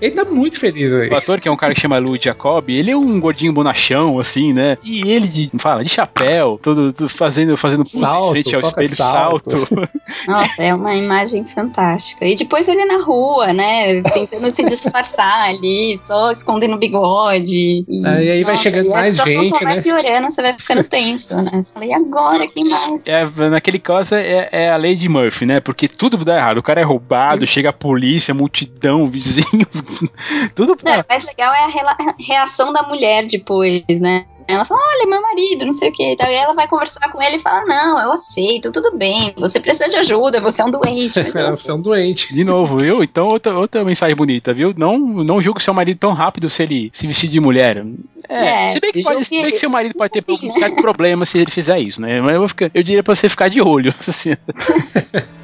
Ele 0.00 0.14
tá 0.14 0.24
muito 0.24 0.58
feliz 0.58 0.92
aí. 0.94 1.08
O 1.08 1.16
ator, 1.16 1.40
que 1.40 1.48
é 1.48 1.50
um 1.50 1.56
cara 1.56 1.74
que 1.74 1.80
chama 1.80 1.98
Lou 1.98 2.16
Jacob, 2.20 2.68
ele 2.70 2.90
é 2.90 2.96
um 2.96 3.18
gordinho 3.20 3.52
bonachão, 3.52 4.18
assim, 4.18 4.52
né? 4.52 4.76
E 4.82 5.08
ele 5.10 5.26
de, 5.26 5.50
fala, 5.58 5.82
de 5.82 5.90
chapéu, 5.90 6.58
todo, 6.62 6.92
todo 6.92 7.08
fazendo, 7.08 7.56
fazendo 7.56 7.82
pose 7.84 7.98
Salto, 7.98 8.28
em 8.28 8.32
frente 8.42 8.54
ao 8.54 8.60
espelho, 8.60 8.88
salto. 8.96 9.58
salto. 9.58 9.88
Nossa, 10.26 10.62
é 10.62 10.74
uma 10.74 10.94
imagem 10.94 11.44
fantástica. 11.46 11.95
E 12.20 12.34
depois 12.36 12.68
ele 12.68 12.84
na 12.84 13.02
rua, 13.02 13.52
né? 13.52 14.00
Tentando 14.02 14.50
se 14.50 14.64
disfarçar 14.64 15.48
ali, 15.48 15.96
só 15.98 16.30
escondendo 16.30 16.74
o 16.74 16.78
bigode. 16.78 17.84
E, 17.88 18.06
Aí- 18.06 18.30
aí 18.30 18.44
vai 18.44 18.56
chegando 18.58 18.86
e 18.86 18.90
mais 18.90 19.14
a 19.14 19.24
situação 19.24 19.42
gente, 19.44 19.50
só 19.58 19.64
vai 19.64 19.76
né? 19.76 19.82
piorando, 19.82 20.30
você 20.30 20.42
vai 20.42 20.54
ficando 20.58 20.84
tenso, 20.84 21.36
né? 21.42 21.50
Você 21.62 21.72
fala, 21.72 21.86
e 21.86 21.92
agora? 21.92 22.46
Quem 22.48 22.64
mais? 22.68 23.02
É, 23.06 23.24
naquele 23.48 23.78
caso 23.78 24.14
é, 24.14 24.48
é 24.52 24.70
a 24.70 24.76
Lady 24.76 25.08
Murphy, 25.08 25.46
né? 25.46 25.60
Porque 25.60 25.88
tudo 25.88 26.16
dá 26.24 26.36
errado. 26.36 26.58
O 26.58 26.62
cara 26.62 26.80
é 26.80 26.84
roubado, 26.84 27.46
chega 27.46 27.70
a 27.70 27.72
polícia, 27.72 28.32
multidão, 28.34 29.06
vizinho, 29.06 29.66
tudo 30.54 30.70
Não, 30.70 30.76
pra. 30.76 31.00
o 31.00 31.04
mais 31.08 31.24
legal 31.24 31.54
é 31.54 31.64
a 31.64 31.68
rela- 31.68 31.96
reação 32.18 32.72
da 32.72 32.82
mulher 32.82 33.24
depois, 33.26 33.82
né? 34.00 34.24
Ela 34.48 34.64
fala, 34.64 34.80
olha, 34.80 35.10
meu 35.10 35.20
marido, 35.22 35.64
não 35.64 35.72
sei 35.72 35.88
o 35.88 35.92
que. 35.92 36.14
Daí 36.16 36.34
ela 36.34 36.54
vai 36.54 36.68
conversar 36.68 37.10
com 37.10 37.20
ele 37.22 37.36
e 37.36 37.40
fala, 37.40 37.64
não, 37.64 37.98
eu 38.00 38.12
aceito, 38.12 38.70
tudo 38.70 38.96
bem, 38.96 39.34
você 39.36 39.58
precisa 39.58 39.88
de 39.88 39.96
ajuda, 39.96 40.40
você 40.40 40.62
é 40.62 40.64
um 40.64 40.70
doente. 40.70 41.18
Mas 41.22 41.34
eu 41.34 41.46
Você 41.56 41.70
é 41.70 41.74
um 41.74 41.80
doente. 41.80 42.32
De 42.34 42.44
novo, 42.44 42.78
viu? 42.78 43.02
Então, 43.02 43.26
outra, 43.28 43.56
outra 43.58 43.84
mensagem 43.84 44.14
bonita, 44.16 44.52
viu? 44.52 44.72
Não, 44.76 44.98
não 44.98 45.42
julgue 45.42 45.62
seu 45.62 45.74
marido 45.74 45.98
tão 45.98 46.12
rápido 46.12 46.48
se 46.48 46.62
ele 46.62 46.90
se 46.92 47.06
vestir 47.06 47.28
de 47.28 47.40
mulher. 47.40 47.84
É, 48.28 48.62
É, 48.62 48.66
se 48.66 48.80
bem 48.80 48.92
que, 48.92 49.02
pode, 49.02 49.24
se 49.24 49.40
bem 49.42 49.50
que 49.50 49.56
seu 49.58 49.70
marido 49.70 49.94
pode 49.94 50.12
ter 50.12 50.22
Sim, 50.24 50.38
um 50.44 50.46
né? 50.46 50.52
certo 50.52 50.76
problema 50.80 51.24
se 51.24 51.38
ele 51.38 51.50
fizer 51.50 51.78
isso, 51.80 52.00
né? 52.00 52.20
Mas 52.20 52.32
eu, 52.32 52.38
vou 52.38 52.48
ficar- 52.48 52.70
eu 52.74 52.82
diria 52.82 53.02
pra 53.02 53.14
você 53.14 53.28
ficar 53.28 53.48
de 53.48 53.60
olho. 53.60 53.92
assim. 54.00 54.30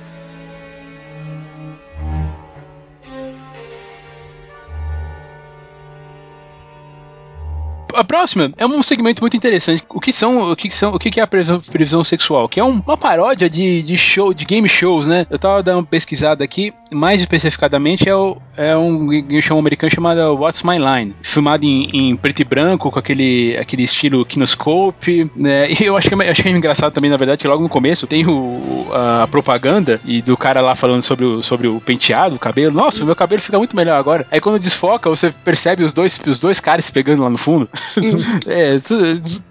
A 7.94 8.04
próxima 8.04 8.52
é 8.56 8.66
um 8.66 8.82
segmento 8.82 9.22
muito 9.22 9.36
interessante. 9.36 9.82
O 9.88 10.00
que 10.00 10.12
são, 10.12 10.50
o 10.52 10.56
que 10.56 10.70
são, 10.70 10.94
o 10.94 10.98
que 10.98 11.18
é 11.20 11.22
a 11.22 11.26
previsão, 11.26 12.04
sexual? 12.04 12.48
Que 12.48 12.60
é 12.60 12.64
um- 12.64 12.82
uma 12.86 12.96
paródia 12.96 13.48
de, 13.48 13.82
de 13.82 13.96
show, 13.96 14.32
de 14.34 14.44
game 14.44 14.68
shows, 14.68 15.06
né? 15.08 15.26
Eu 15.30 15.38
tava 15.38 15.62
dando 15.62 15.78
uma 15.78 15.84
pesquisada 15.84 16.42
aqui, 16.44 16.72
mais 16.90 17.20
especificadamente 17.20 18.08
é, 18.08 18.14
o, 18.14 18.36
é 18.56 18.76
um 18.76 19.08
game 19.08 19.40
show 19.42 19.58
americano 19.58 19.90
chamado 19.92 20.20
What's 20.36 20.62
My 20.62 20.78
Line, 20.78 21.14
filmado 21.22 21.64
em, 21.64 21.88
em 21.92 22.16
preto 22.16 22.40
e 22.40 22.44
branco 22.44 22.90
com 22.90 22.98
aquele, 22.98 23.56
aquele 23.58 23.82
estilo 23.84 24.24
kinoscope, 24.24 25.30
né? 25.36 25.68
E 25.82 25.84
eu 25.84 25.96
acho 25.96 26.08
que 26.08 26.14
é, 26.14 26.30
acho 26.30 26.42
que 26.42 26.48
é 26.48 26.52
engraçado 26.52 26.92
também, 26.92 27.10
na 27.10 27.16
verdade, 27.16 27.40
que 27.40 27.48
logo 27.48 27.62
no 27.62 27.68
começo 27.68 28.06
tem 28.06 28.24
o, 28.26 28.86
a 28.92 29.26
propaganda 29.26 30.00
e 30.04 30.20
do 30.22 30.36
cara 30.36 30.60
lá 30.60 30.74
falando 30.74 31.02
sobre 31.02 31.24
o, 31.24 31.42
sobre 31.42 31.66
o 31.66 31.80
penteado, 31.80 32.36
o 32.36 32.38
cabelo. 32.38 32.74
Nossa, 32.74 33.04
meu 33.04 33.16
cabelo 33.16 33.40
fica 33.42 33.58
muito 33.58 33.74
melhor 33.76 33.98
agora. 33.98 34.26
Aí 34.30 34.40
quando 34.40 34.58
desfoca, 34.58 35.08
você 35.10 35.30
percebe 35.44 35.82
os 35.82 35.92
dois, 35.92 36.20
os 36.26 36.38
dois 36.38 36.60
caras 36.60 36.84
se 36.84 36.92
pegando 36.92 37.22
lá 37.22 37.30
no 37.30 37.38
fundo. 37.38 37.68
é, 38.46 38.74
isso, 38.74 38.94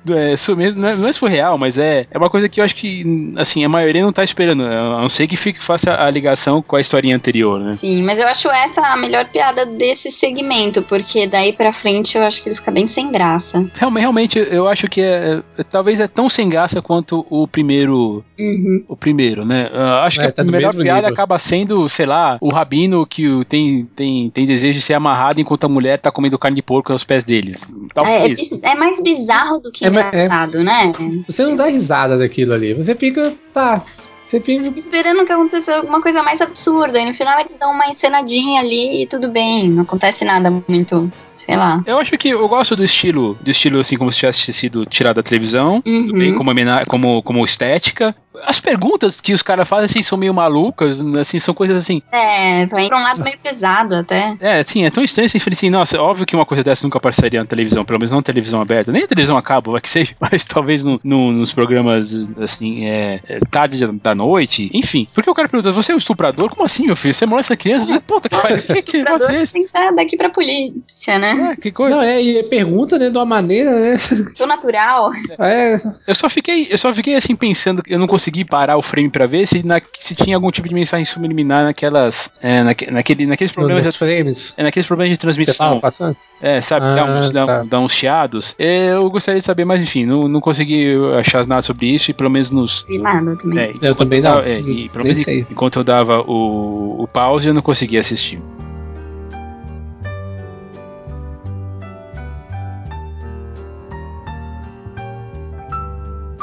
é, 0.09 0.33
isso 0.33 0.55
mesmo, 0.55 0.81
não 0.81 0.89
é, 0.89 0.95
não 0.95 1.07
é 1.07 1.13
surreal, 1.13 1.57
mas 1.57 1.77
é, 1.77 2.05
é 2.11 2.17
uma 2.17 2.29
coisa 2.29 2.47
que 2.49 2.59
eu 2.59 2.65
acho 2.65 2.75
que, 2.75 3.33
assim, 3.37 3.63
a 3.63 3.69
maioria 3.69 4.01
não 4.01 4.11
tá 4.11 4.23
esperando, 4.23 4.63
a 4.63 5.01
não 5.01 5.09
ser 5.09 5.27
que 5.27 5.35
fique, 5.35 5.61
faça 5.61 5.95
a 5.95 6.09
ligação 6.09 6.61
com 6.61 6.75
a 6.75 6.81
historinha 6.81 7.15
anterior, 7.15 7.59
né? 7.59 7.77
Sim, 7.79 8.03
mas 8.03 8.19
eu 8.19 8.27
acho 8.27 8.49
essa 8.49 8.81
a 8.81 8.97
melhor 8.97 9.25
piada 9.25 9.65
desse 9.65 10.11
segmento, 10.11 10.81
porque 10.81 11.27
daí 11.27 11.53
pra 11.53 11.73
frente 11.73 12.17
eu 12.17 12.23
acho 12.23 12.41
que 12.41 12.49
ele 12.49 12.55
fica 12.55 12.71
bem 12.71 12.87
sem 12.87 13.11
graça. 13.11 13.65
Realmente, 13.75 14.01
realmente 14.01 14.39
eu 14.51 14.67
acho 14.67 14.87
que 14.87 15.01
é, 15.01 15.41
é, 15.57 15.63
talvez 15.63 15.99
é 15.99 16.07
tão 16.07 16.29
sem 16.29 16.49
graça 16.49 16.81
quanto 16.81 17.25
o 17.29 17.47
primeiro, 17.47 18.23
Uhum. 18.39 18.83
o 18.87 18.95
primeiro, 18.95 19.45
né? 19.45 19.69
Uh, 19.71 19.99
acho 20.01 20.21
É, 20.21 20.25
que 20.27 20.31
tá 20.33 20.41
a 20.41 20.45
melhor 20.45 20.73
piada 20.73 21.01
nível. 21.01 21.13
acaba 21.13 21.37
sendo, 21.37 21.87
sei 21.87 22.05
lá, 22.05 22.37
o 22.41 22.49
rabino 22.49 23.05
que 23.05 23.27
tem, 23.45 23.85
tem, 23.95 24.29
tem 24.29 24.45
desejo 24.45 24.79
de 24.79 24.81
ser 24.81 24.93
amarrado 24.95 25.39
enquanto 25.39 25.63
a 25.65 25.69
mulher 25.69 25.97
tá 25.99 26.11
comendo 26.11 26.37
carne 26.39 26.55
de 26.55 26.61
porco 26.61 26.91
aos 26.91 27.03
pés 27.03 27.23
dele. 27.23 27.55
É, 28.03 28.20
é 28.25 28.29
bis- 28.29 28.59
é 28.63 28.75
mais 28.75 29.01
bizarro 29.01 29.59
do 29.61 29.71
que 29.71 29.85
É, 29.85 29.87
é. 29.87 29.91
engraçado, 29.91 30.63
né? 30.63 30.93
Você 31.27 31.43
não 31.43 31.55
dá 31.55 31.65
risada 31.67 32.17
daquilo 32.17 32.53
ali. 32.53 32.73
Você 32.73 32.95
fica. 32.95 33.33
Tá. 33.53 33.83
Você 34.19 34.39
fica. 34.39 34.71
Esperando 34.77 35.25
que 35.25 35.31
acontecesse 35.31 35.71
alguma 35.71 35.99
coisa 36.01 36.21
mais 36.21 36.39
absurda. 36.41 36.99
E 36.99 37.05
no 37.05 37.13
final 37.13 37.39
eles 37.39 37.57
dão 37.59 37.71
uma 37.71 37.87
encenadinha 37.87 38.61
ali 38.61 39.01
e 39.03 39.07
tudo 39.07 39.29
bem. 39.29 39.67
Não 39.69 39.83
acontece 39.83 40.23
nada 40.23 40.51
muito, 40.67 41.11
sei 41.35 41.55
lá. 41.57 41.81
Eu 41.87 41.97
acho 41.97 42.15
que 42.17 42.29
eu 42.29 42.47
gosto 42.47 42.75
do 42.75 42.83
estilo, 42.83 43.37
do 43.41 43.49
estilo 43.49 43.79
assim 43.79 43.97
como 43.97 44.11
se 44.11 44.19
tivesse 44.19 44.53
sido 44.53 44.85
tirado 44.85 45.15
da 45.15 45.23
televisão, 45.23 45.81
Uhum. 45.85 46.11
bem 46.13 46.33
como, 46.35 46.51
como, 46.87 47.23
como 47.23 47.43
estética. 47.43 48.15
As 48.45 48.59
perguntas 48.59 49.19
que 49.19 49.33
os 49.33 49.41
caras 49.41 49.67
fazem 49.67 49.85
assim 49.85 50.01
são 50.01 50.17
meio 50.17 50.33
malucas, 50.33 51.01
assim, 51.15 51.39
são 51.39 51.53
coisas 51.53 51.77
assim. 51.77 52.01
É, 52.11 52.65
vai 52.67 52.87
pra 52.87 52.97
um 52.99 53.03
lado 53.03 53.23
meio 53.23 53.37
pesado 53.39 53.95
até. 53.95 54.35
É, 54.39 54.59
assim, 54.59 54.83
é 54.85 54.89
tão 54.89 55.03
estranho 55.03 55.25
assim, 55.27 55.37
assim, 55.51 55.69
nossa, 55.69 56.01
óbvio 56.01 56.25
que 56.25 56.35
uma 56.35 56.45
coisa 56.45 56.63
dessa 56.63 56.85
nunca 56.85 56.97
apareceria 56.97 57.39
na 57.39 57.45
televisão, 57.45 57.83
pelo 57.85 57.99
menos 57.99 58.11
não 58.11 58.19
na 58.19 58.23
televisão 58.23 58.61
aberta, 58.61 58.91
nem 58.91 59.01
na 59.03 59.07
televisão 59.07 59.37
a 59.37 59.41
cabo, 59.41 59.71
vai 59.71 59.81
que 59.81 59.89
seja, 59.89 60.13
mas 60.19 60.45
talvez 60.45 60.83
no, 60.83 60.99
no- 61.03 61.31
nos 61.31 61.51
programas, 61.51 62.29
assim, 62.39 62.85
é, 62.85 63.19
é, 63.27 63.39
tarde 63.49 63.85
da- 63.87 64.15
noite, 64.15 64.69
enfim. 64.73 65.07
Porque 65.13 65.29
o 65.29 65.33
cara 65.33 65.47
pergunta, 65.47 65.71
você 65.71 65.91
é 65.91 65.95
um 65.95 65.97
estuprador? 65.97 66.49
Como 66.49 66.65
assim, 66.65 66.85
meu 66.85 66.95
filho? 66.95 67.13
Você 67.13 67.25
molesta 67.25 67.55
crianças? 67.55 67.89
Você, 67.89 67.99
Puta, 67.99 68.27
cara, 68.29 68.59
que, 68.61 68.81
que 68.81 68.97
negócio 69.03 69.29
é 69.29 69.33
Você 69.37 69.43
esse? 69.43 69.53
tem 69.53 69.61
que 69.61 69.67
estar 69.67 69.91
daqui 69.91 70.17
pra 70.17 70.29
polícia, 70.29 71.17
né? 71.19 71.51
Ah, 71.51 71.55
que 71.55 71.71
coisa. 71.71 71.95
Não, 71.95 72.03
é, 72.03 72.21
e 72.21 72.43
pergunta, 72.43 72.97
né, 72.97 73.09
de 73.09 73.17
uma 73.17 73.25
maneira, 73.25 73.71
né? 73.79 73.97
Tão 74.37 74.47
natural. 74.47 75.11
É, 75.39 75.77
Eu 76.07 76.15
só 76.15 76.29
fiquei, 76.29 76.67
eu 76.69 76.77
só 76.77 76.93
fiquei 76.93 77.15
assim 77.15 77.35
pensando, 77.35 77.81
eu 77.87 77.97
não 77.99 78.07
consegui 78.07 78.30
parar 78.45 78.77
o 78.77 78.81
frame 78.81 79.09
pra 79.09 79.27
ver 79.27 79.45
se, 79.45 79.65
na- 79.65 79.81
se 79.99 80.15
tinha 80.15 80.35
algum 80.35 80.49
tipo 80.51 80.67
de 80.67 80.73
mensagem 80.73 81.05
subliminar 81.05 81.63
naquelas, 81.65 82.31
é, 82.41 82.63
naque- 82.63 82.89
naquele, 82.89 83.25
naqueles 83.25 83.51
problemas, 83.51 83.83
nos 83.85 83.93
de, 83.93 83.99
frames. 83.99 84.53
é, 84.57 84.63
naqueles 84.63 84.87
problemas 84.87 85.11
de 85.11 85.19
transmissão, 85.19 85.79
passando? 85.79 86.15
é, 86.41 86.59
sabe, 86.61 86.85
dá, 86.95 87.05
uns, 87.05 87.29
Ah, 87.29 87.33
dá, 87.33 87.45
tá. 87.45 87.63
dá 87.63 87.79
uns 87.79 87.91
chiados. 87.93 88.55
Eu 88.57 89.09
gostaria 89.09 89.39
de 89.39 89.45
saber, 89.45 89.65
mas 89.65 89.81
enfim, 89.81 90.05
não, 90.05 90.27
não 90.27 90.39
consegui 90.41 90.93
achar 91.19 91.45
nada 91.45 91.61
sobre 91.61 91.87
isso 91.87 92.09
e 92.11 92.13
pelo 92.13 92.29
menos 92.29 92.49
nos 92.51 92.85
Vi 92.87 92.97
nada 92.97 93.35
também. 93.35 93.59
é, 93.59 93.73
Eu 93.81 93.93
também 93.95 94.21
não. 94.21 94.31
dava- 94.35 94.47
é, 94.49 94.59
e 94.59 94.89
pelo 94.89 95.03
menos 95.05 95.27
enquanto 95.27 95.77
eu 95.79 95.83
dava 95.83 96.21
o, 96.21 97.03
o 97.03 97.07
pause, 97.07 97.47
eu 97.47 97.53
não 97.53 97.61
conseguia 97.61 97.99
assistir. 97.99 98.39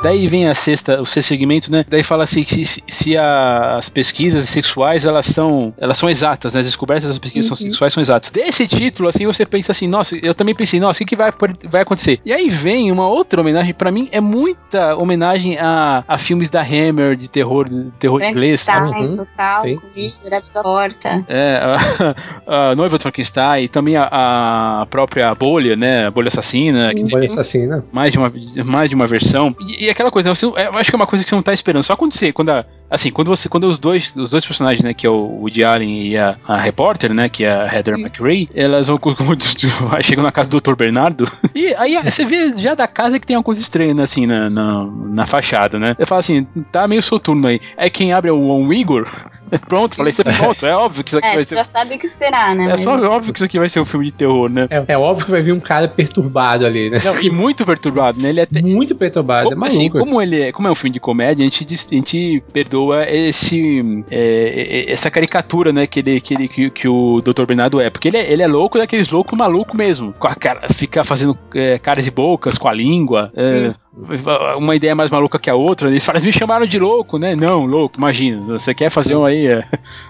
Daí 0.08 0.26
vem 0.26 0.46
a 0.46 0.54
sexta, 0.54 1.00
o 1.00 1.06
sexto 1.06 1.28
segmento, 1.28 1.70
né? 1.70 1.84
Daí 1.88 2.02
fala 2.02 2.24
assim 2.24 2.42
que 2.42 2.64
se, 2.64 2.82
se 2.86 3.16
a- 3.16 3.76
as 3.76 3.88
pesquisas 3.88 4.48
sexuais 4.48 5.04
elas 5.04 5.26
são, 5.26 5.74
elas 5.78 5.98
são 5.98 6.08
exatas, 6.08 6.54
né? 6.54 6.60
As 6.60 6.66
descobertas 6.66 7.08
das 7.08 7.18
pesquisas 7.18 7.46
são 7.46 7.56
sexuais 7.56 7.92
são 7.92 8.00
exatas. 8.00 8.30
Desse 8.30 8.66
título, 8.66 9.08
assim, 9.08 9.26
você 9.26 9.44
pensa 9.44 9.72
assim, 9.72 9.86
nossa, 9.86 10.16
eu 10.16 10.34
também 10.34 10.54
pensei, 10.54 10.80
nossa, 10.80 10.96
o 10.96 11.06
que, 11.06 11.10
que 11.10 11.16
vai, 11.16 11.30
vai 11.70 11.82
acontecer? 11.82 12.20
E 12.24 12.32
aí 12.32 12.48
vem 12.48 12.90
uma 12.90 13.06
outra 13.06 13.40
homenagem, 13.40 13.74
pra 13.74 13.90
mim, 13.90 14.08
é 14.10 14.20
muita 14.20 14.96
homenagem 14.96 15.58
a, 15.58 16.04
a 16.08 16.16
filmes 16.18 16.48
da 16.48 16.62
Hammer, 16.62 17.14
de 17.16 17.28
terror, 17.28 17.68
de 17.68 17.90
terror 17.98 18.22
inglês? 18.22 18.64
Frankenstein, 18.64 19.08
Uhum. 19.08 19.16
total, 19.18 19.62
Sim, 19.80 20.10
direto 20.22 20.52
da 20.54 20.62
porta. 20.62 21.24
É, 21.28 21.60
a, 22.46 22.70
a 22.70 22.74
noiva 22.74 22.96
do 22.98 23.02
Frankenstein, 23.02 23.64
e 23.64 23.68
também 23.68 23.96
a, 23.96 24.08
a 24.82 24.86
própria 24.86 25.34
bolha, 25.34 25.76
né? 25.76 26.06
A 26.06 26.10
bolha 26.10 26.28
assassina, 26.28 26.94
que 26.94 27.04
Olha 27.14 27.26
assassina. 27.26 27.84
mais 27.92 28.12
de 28.12 28.18
uma, 28.18 28.32
mais 28.64 28.88
de 28.90 28.96
uma 28.96 29.06
versão. 29.06 29.54
E, 29.60 29.84
e 29.86 29.90
aquela 29.98 30.10
coisa, 30.10 30.28
né, 30.28 30.34
você, 30.34 30.46
não- 30.46 30.56
eu 30.56 30.78
acho 30.78 30.90
que 30.90 30.94
é 30.94 30.98
uma 30.98 31.06
coisa 31.06 31.24
que 31.24 31.28
você 31.28 31.34
não 31.34 31.42
tá 31.42 31.52
esperando. 31.52 31.82
Só 31.82 31.92
acontecer, 31.94 32.32
quando 32.32 32.50
a, 32.50 32.64
assim, 32.88 33.10
quando 33.10 33.28
você, 33.28 33.48
quando 33.48 33.64
os 33.64 33.78
dois, 33.78 34.14
os 34.14 34.30
dois 34.30 34.46
personagens, 34.46 34.82
né, 34.84 34.94
que 34.94 35.06
é 35.06 35.10
o 35.10 35.40
Woody 35.40 35.64
Allen 35.64 36.06
e 36.08 36.16
a, 36.16 36.36
a 36.46 36.56
repórter, 36.56 37.12
né, 37.12 37.28
que 37.28 37.44
é 37.44 37.50
a 37.50 37.66
Heather 37.74 37.94
McRae, 37.98 38.48
elas 38.54 38.86
vão, 38.86 38.96
como, 38.98 39.14
chegam 40.02 40.22
na 40.22 40.30
casa 40.32 40.48
do 40.48 40.60
Dr. 40.60 40.74
Bernardo, 40.76 41.24
e 41.54 41.74
aí 41.76 41.98
você 42.02 42.24
vê 42.24 42.56
já 42.56 42.74
da 42.74 42.86
casa 42.86 43.18
que 43.18 43.26
tem 43.26 43.36
uma 43.36 43.42
coisa 43.42 43.60
estranha, 43.60 43.92
né, 43.94 44.04
assim, 44.04 44.26
na, 44.26 44.48
na, 44.48 44.86
na 44.86 45.26
fachada, 45.26 45.78
né. 45.78 45.96
Eu 45.98 46.06
falo 46.06 46.20
assim, 46.20 46.44
tá 46.70 46.86
meio 46.86 47.02
soturno 47.02 47.48
aí. 47.48 47.60
Aí 47.76 47.90
quem 47.90 48.12
abre 48.12 48.30
é 48.30 48.32
o, 48.32 48.38
o 48.38 48.72
Igor, 48.72 49.06
pronto, 49.68 49.96
falei, 49.96 50.12
você 50.12 50.22
pronto, 50.24 50.64
é 50.64 50.74
óbvio 50.74 51.02
que 51.02 51.10
isso 51.10 51.18
aqui 51.18 51.26
É, 51.26 51.34
vai 51.34 51.44
ser... 51.44 51.54
já 51.56 51.64
sabe 51.64 51.94
o 51.94 51.98
que 51.98 52.06
esperar, 52.06 52.54
né? 52.54 52.64
É 52.64 52.68
Mas- 52.68 52.80
só 52.82 52.92
óbvio 52.98 53.32
que 53.32 53.38
isso 53.38 53.44
aqui 53.44 53.58
vai 53.58 53.68
ser 53.68 53.80
um 53.80 53.84
filme 53.84 54.06
de 54.06 54.12
terror, 54.12 54.50
né? 54.50 54.66
É, 54.70 54.84
é 54.88 54.98
óbvio 54.98 55.24
que 55.24 55.30
vai 55.30 55.42
vir 55.42 55.52
um 55.52 55.60
cara 55.60 55.88
perturbado 55.88 56.64
ali, 56.66 56.90
né? 56.90 57.00
Não, 57.04 57.20
e 57.20 57.30
muito 57.30 57.64
perturbado, 57.64 58.20
né? 58.20 58.28
Ele 58.28 58.40
é 58.40 58.42
até, 58.42 58.60
Muito 58.60 58.94
perturbado, 58.94 59.48
é 59.48 59.50
Como, 59.50 59.60
assim, 59.78 59.88
como 59.88 60.20
ele 60.20 60.42
é, 60.42 60.52
como 60.52 60.68
é 60.68 60.70
um 60.70 60.74
filme 60.74 60.92
de 60.92 61.00
comédia, 61.00 61.46
a 61.46 61.48
gente, 61.48 61.64
a 61.90 61.94
gente 61.94 62.42
perdoa 62.52 63.08
esse, 63.08 64.04
é, 64.10 64.86
é, 64.88 64.92
essa 64.92 65.10
caricatura, 65.10 65.72
né, 65.72 65.86
que, 65.86 66.00
ele, 66.00 66.20
que, 66.20 66.34
ele, 66.34 66.48
que, 66.48 66.70
que 66.70 66.88
o 66.88 67.20
Dr. 67.20 67.44
Bernardo 67.46 67.80
é. 67.80 67.90
Porque 67.90 68.08
ele 68.08 68.16
é, 68.16 68.32
ele 68.32 68.42
é 68.42 68.46
louco 68.46 68.78
daqueles 68.78 69.10
loucos 69.10 69.38
maluco 69.38 69.76
mesmo. 69.76 70.12
Com 70.14 70.26
a 70.26 70.34
cara, 70.34 70.68
fica 70.72 71.04
fazendo 71.04 71.38
é, 71.54 71.78
caras 71.78 72.06
e 72.06 72.10
bocas 72.10 72.58
com 72.58 72.68
a 72.68 72.72
língua. 72.72 73.32
é, 73.36 73.74
Uma 74.56 74.76
ideia 74.76 74.94
mais 74.94 75.10
maluca 75.10 75.38
que 75.38 75.50
a 75.50 75.54
outra. 75.54 75.88
Eles 75.88 76.04
falam, 76.04 76.18
"Eles 76.22 76.24
me 76.26 76.32
chamaram 76.38 76.66
de 76.66 76.78
louco, 76.78 77.18
né? 77.18 77.34
Não, 77.34 77.64
louco, 77.66 77.98
imagina. 77.98 78.42
Você 78.44 78.72
quer 78.72 78.90
fazer 78.90 79.16
um 79.16 79.24
aí. 79.24 79.46
é, 79.46 79.64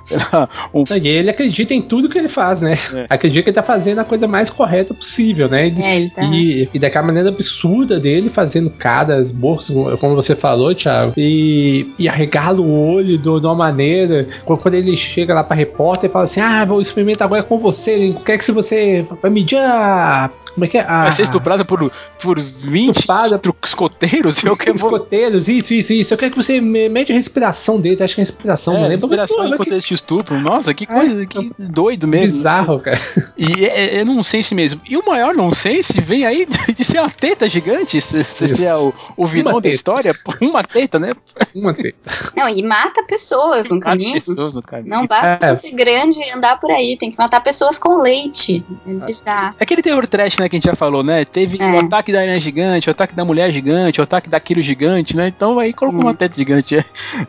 um 0.74 0.84
E 0.94 1.08
ele 1.08 1.30
acredita 1.30 1.72
em 1.74 1.80
tudo 1.82 2.08
que 2.08 2.18
ele 2.18 2.28
faz, 2.28 2.62
né? 2.62 2.74
É. 2.94 3.06
Acredita 3.08 3.42
que 3.44 3.48
ele 3.50 3.54
tá 3.54 3.62
fazendo 3.62 4.00
a 4.00 4.04
coisa 4.04 4.26
mais 4.26 4.50
correta 4.50 4.92
possível, 4.92 5.48
né? 5.48 5.68
E, 5.68 5.82
É, 5.82 5.96
ele 5.96 6.10
tá. 6.10 6.22
e, 6.24 6.68
e 6.74 6.78
daquela 6.78 7.06
maneira 7.06 7.28
absurda 7.30 7.98
dele, 7.98 8.28
fazendo 8.28 8.70
caras, 8.70 9.32
bocas, 9.32 9.70
como 10.00 10.14
você 10.14 10.34
falou, 10.36 10.74
Thiago, 10.74 11.12
e, 11.16 11.86
e 11.98 12.08
arregala 12.08 12.60
o 12.60 12.90
olho 12.92 13.18
do- 13.18 13.40
de 13.40 13.46
uma 13.46 13.54
maneira. 13.54 14.26
Quando, 14.44 14.60
quando 14.62 14.74
ele 14.74 14.96
chega 14.96 15.34
lá 15.34 15.42
pra 15.42 15.56
repórter 15.56 16.10
e 16.10 16.12
fala 16.12 16.24
assim: 16.26 16.40
Ah, 16.40 16.64
vou 16.64 16.80
experimentar 16.80 17.26
agora 17.26 17.42
com 17.42 17.58
você. 17.58 18.14
Quer 18.24 18.36
que 18.38 18.44
se 18.44 18.52
você 18.52 19.06
vai 19.22 19.30
medir 19.30 19.58
a. 19.58 20.30
Como 20.58 20.64
é 20.64 20.68
que 20.68 20.78
é? 20.78 20.80
A, 20.82 21.02
vai 21.04 21.12
ser 21.12 21.22
estuprada 21.22 21.64
por, 21.64 21.90
por 22.20 22.38
20 22.40 22.96
Estuprada. 22.96 23.36
estru- 23.36 23.56
escoteiros. 23.64 24.42
Eu 24.44 24.56
que 24.56 24.72
vou. 24.72 24.90
Escoteiros, 24.90 25.48
isso, 25.48 25.72
isso, 25.72 25.92
isso. 25.92 26.12
Eu 26.14 26.18
quero 26.18 26.32
que 26.32 26.36
você 26.42 26.60
me- 26.60 26.88
mede 26.88 27.12
a 27.12 27.14
respiração 27.14 27.80
dele. 27.80 28.02
Acho 28.02 28.14
que 28.14 28.20
é 28.20 28.22
a 28.22 28.26
respiração, 28.26 28.74
não 28.74 28.80
É, 28.84 28.88
lembro. 28.88 29.06
inspiração 29.06 29.36
Pô, 29.36 29.44
em 29.44 29.50
mas 29.50 29.58
que 29.58 29.64
contexto 29.64 29.88
de 29.88 29.94
estupro. 29.94 30.40
Nossa, 30.40 30.74
que 30.74 30.84
coisa, 30.86 31.24
que 31.26 31.50
doido 31.58 32.08
mesmo. 32.08 32.26
bizarro, 32.26 32.80
cara. 32.80 32.98
E 33.36 33.64
é, 33.64 33.98
é 34.00 34.04
nonsense 34.04 34.54
mesmo. 34.54 34.80
E 34.88 34.96
o 34.96 35.04
maior 35.06 35.34
nonsense 35.34 36.00
vem 36.00 36.26
aí 36.26 36.46
de, 36.74 36.84
ser 36.84 36.98
uma 37.00 37.10
teta 37.10 37.48
gigante. 37.48 38.00
Se, 38.00 38.24
se 38.24 38.66
é 38.66 38.74
o, 38.76 38.92
o 39.16 39.26
vilão 39.26 39.52
Uma 39.52 39.60
da 39.60 39.62
teta. 39.64 39.74
história, 39.76 40.12
uma 40.40 40.64
teta, 40.64 40.98
né? 40.98 41.14
Uma 41.54 41.72
treta. 41.72 41.98
Não, 42.36 42.48
e 42.48 42.62
mata 42.62 43.02
pessoas 43.04 43.68
no 43.68 43.78
caminho. 43.80 44.14
pessoas 44.14 44.54
no 44.56 44.62
caminho. 44.62 44.88
Não 44.90 45.06
basta 45.06 45.46
É. 45.46 45.54
ser 45.54 45.70
grande 45.72 46.18
e 46.20 46.30
andar 46.32 46.58
por 46.58 46.70
aí, 46.70 46.96
tem 46.96 47.10
que 47.10 47.18
matar 47.18 47.40
pessoas 47.40 47.78
com 47.78 48.00
leite. 48.00 48.64
É 48.86 48.92
bizarro. 49.06 49.54
Aquele 49.60 49.82
terror 49.82 50.06
trash, 50.06 50.38
né, 50.38 50.47
que 50.48 50.56
a 50.56 50.58
gente 50.58 50.66
já 50.68 50.74
falou, 50.74 51.02
né? 51.02 51.24
Teve 51.24 51.60
É. 51.60 51.66
o 51.70 51.78
ataque 51.78 52.12
da 52.12 52.20
aranha 52.20 52.38
gigante, 52.40 52.88
o 52.88 52.92
ataque 52.92 53.14
da 53.14 53.24
mulher 53.24 53.50
gigante, 53.50 54.00
o 54.00 54.02
ataque 54.04 54.28
daquilo 54.28 54.62
gigante, 54.62 55.16
né? 55.16 55.28
Então 55.28 55.58
aí 55.58 55.72
colocou 55.72 56.00
Hum. 56.00 56.04
uma 56.04 56.14
teta 56.14 56.36
gigante. 56.36 56.76
é. 56.76 56.84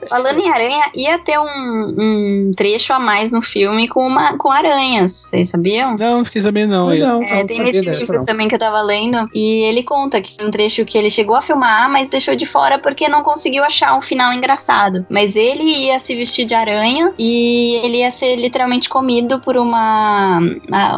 Falando 0.07 0.39
em 0.39 0.49
aranha, 0.49 0.89
ia 0.95 1.17
ter 1.19 1.37
um, 1.39 1.95
um 1.97 2.51
trecho 2.55 2.93
a 2.93 2.99
mais 2.99 3.31
no 3.31 3.41
filme 3.41 3.87
com, 3.87 4.05
uma, 4.05 4.37
com 4.37 4.51
aranhas, 4.51 5.11
vocês 5.11 5.49
sabiam? 5.49 5.95
Não, 5.97 6.17
não 6.17 6.25
fiquei 6.25 6.41
sabendo, 6.41 6.71
não. 6.71 6.89
Não, 6.95 7.23
É, 7.23 7.39
não 7.39 7.47
tem 7.47 7.57
sabia 7.57 7.71
nesse 7.73 7.85
dessa, 7.85 7.99
livro 7.99 8.17
não. 8.19 8.25
também 8.25 8.47
que 8.47 8.55
eu 8.55 8.59
tava 8.59 8.81
lendo, 8.81 9.29
e 9.33 9.63
ele 9.63 9.83
conta 9.83 10.21
que 10.21 10.35
um 10.43 10.49
trecho 10.51 10.85
que 10.85 10.97
ele 10.97 11.09
chegou 11.09 11.35
a 11.35 11.41
filmar, 11.41 11.89
mas 11.89 12.09
deixou 12.09 12.35
de 12.35 12.45
fora 12.45 12.79
porque 12.79 13.07
não 13.07 13.21
conseguiu 13.23 13.63
achar 13.63 13.95
um 13.95 14.01
final 14.01 14.33
engraçado. 14.33 15.05
Mas 15.09 15.35
ele 15.35 15.63
ia 15.63 15.99
se 15.99 16.15
vestir 16.15 16.45
de 16.45 16.53
aranha 16.55 17.13
e 17.17 17.79
ele 17.83 17.97
ia 17.97 18.11
ser 18.11 18.35
literalmente 18.35 18.89
comido 18.89 19.39
por 19.39 19.57
uma 19.57 20.39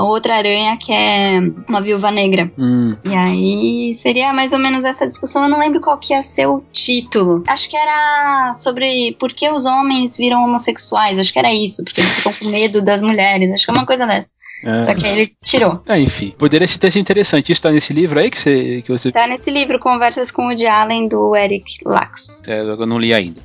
outra 0.02 0.36
aranha 0.36 0.78
que 0.78 0.92
é 0.92 1.40
uma 1.68 1.82
viúva 1.82 2.01
negra. 2.10 2.50
Hum. 2.58 2.96
E 3.04 3.14
aí 3.14 3.94
seria 3.94 4.32
mais 4.32 4.54
ou 4.54 4.60
menos 4.60 4.84
essa 4.84 5.08
discussão. 5.08 5.44
Eu 5.44 5.50
não 5.50 5.60
lembro 5.60 5.82
qual 5.82 5.98
que 5.98 6.14
ia 6.14 6.22
ser 6.22 6.48
o 6.48 6.64
título. 6.72 7.44
Acho 7.48 7.70
que 7.70 7.76
era 7.76 8.54
sobre 8.54 9.16
por 9.20 9.34
que 9.34 9.50
os 9.52 9.66
homens 9.66 10.18
viram 10.18 10.44
homossexuais. 10.44 11.20
Acho 11.20 11.34
que 11.34 11.40
era 11.40 11.54
isso, 11.54 11.84
porque 11.84 12.00
eles 12.00 12.12
ficam 12.16 12.34
com 12.34 12.50
medo 12.50 12.82
das 12.82 13.02
mulheres. 13.02 13.52
Acho 13.52 13.66
que 13.66 13.72
é 13.72 13.74
uma 13.74 13.86
coisa 13.86 14.08
dessa. 14.08 14.38
É. 14.66 14.82
Só 14.84 14.94
que 14.96 15.06
aí 15.06 15.20
ele 15.20 15.34
tirou. 15.44 15.82
É, 15.88 16.00
enfim, 16.00 16.34
poderia 16.38 16.68
ser 16.68 16.80
sido 16.92 17.02
interessante. 17.02 17.52
Isso 17.52 17.62
tá 17.62 17.72
nesse 17.72 17.94
livro 17.94 18.20
aí 18.20 18.32
que 18.32 18.38
você. 18.40 18.82
Que 18.86 18.92
você 18.92 19.12
Tá 19.12 19.28
nesse 19.28 19.52
livro, 19.52 19.80
Conversas 19.80 20.32
com 20.32 20.48
o 20.48 20.56
de 20.56 20.68
Allen, 20.68 21.08
do 21.08 21.36
Eric 21.36 21.80
Lax. 21.86 22.44
é, 22.48 22.62
eu 22.62 22.86
não 22.86 22.98
li 22.98 23.14
ainda. 23.14 23.42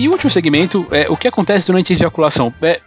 E 0.00 0.08
o 0.08 0.12
último 0.12 0.30
segmento 0.30 0.86
é 0.90 1.10
o 1.10 1.16
que 1.16 1.28
acontece 1.28 1.66
durante 1.66 1.92
a 1.92 1.96
ejaculação. 1.96 2.54
É, 2.62 2.80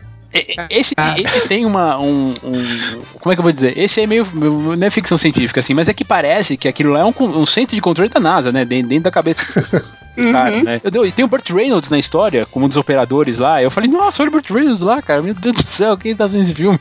esse, 0.67 0.95
ah. 0.97 1.13
esse 1.15 1.47
tem 1.47 1.63
uma. 1.63 1.99
Um, 1.99 2.33
um, 2.43 3.01
como 3.19 3.31
é 3.31 3.35
que 3.35 3.39
eu 3.39 3.43
vou 3.43 3.51
dizer? 3.51 3.77
Esse 3.77 4.01
é 4.01 4.07
meio. 4.07 4.25
Não 4.33 4.87
é 4.87 4.89
ficção 4.89 5.15
científica, 5.15 5.59
assim, 5.59 5.75
mas 5.75 5.87
é 5.87 5.93
que 5.93 6.03
parece 6.03 6.57
que 6.57 6.67
aquilo 6.67 6.91
lá 6.91 7.01
é 7.01 7.05
um, 7.05 7.13
um 7.19 7.45
centro 7.45 7.75
de 7.75 7.81
controle 7.81 8.09
da 8.09 8.19
NASA, 8.19 8.51
né? 8.51 8.65
Dentro, 8.65 8.89
dentro 8.89 9.03
da 9.03 9.11
cabeça. 9.11 9.93
Uhum. 10.15 10.31
Cara, 10.31 10.63
né? 10.63 10.79
Eu, 10.93 11.07
e 11.07 11.11
tem 11.11 11.25
o 11.25 11.27
Burt 11.27 11.49
Reynolds 11.49 11.89
na 11.89 11.97
história, 11.97 12.45
como 12.51 12.67
um 12.67 12.67
dos 12.67 12.77
operadores 12.77 13.39
lá. 13.39 13.63
Eu 13.63 13.71
falei, 13.71 13.89
nossa, 13.89 14.21
olha 14.21 14.29
o 14.29 14.31
Burt 14.31 14.47
Reynolds 14.47 14.81
lá, 14.81 15.01
cara. 15.01 15.23
Meu 15.23 15.33
Deus 15.33 15.55
do 15.55 15.63
céu, 15.63 15.97
quem 15.97 16.15
tá 16.15 16.25
fazendo 16.25 16.43
esse 16.43 16.53
filme? 16.53 16.77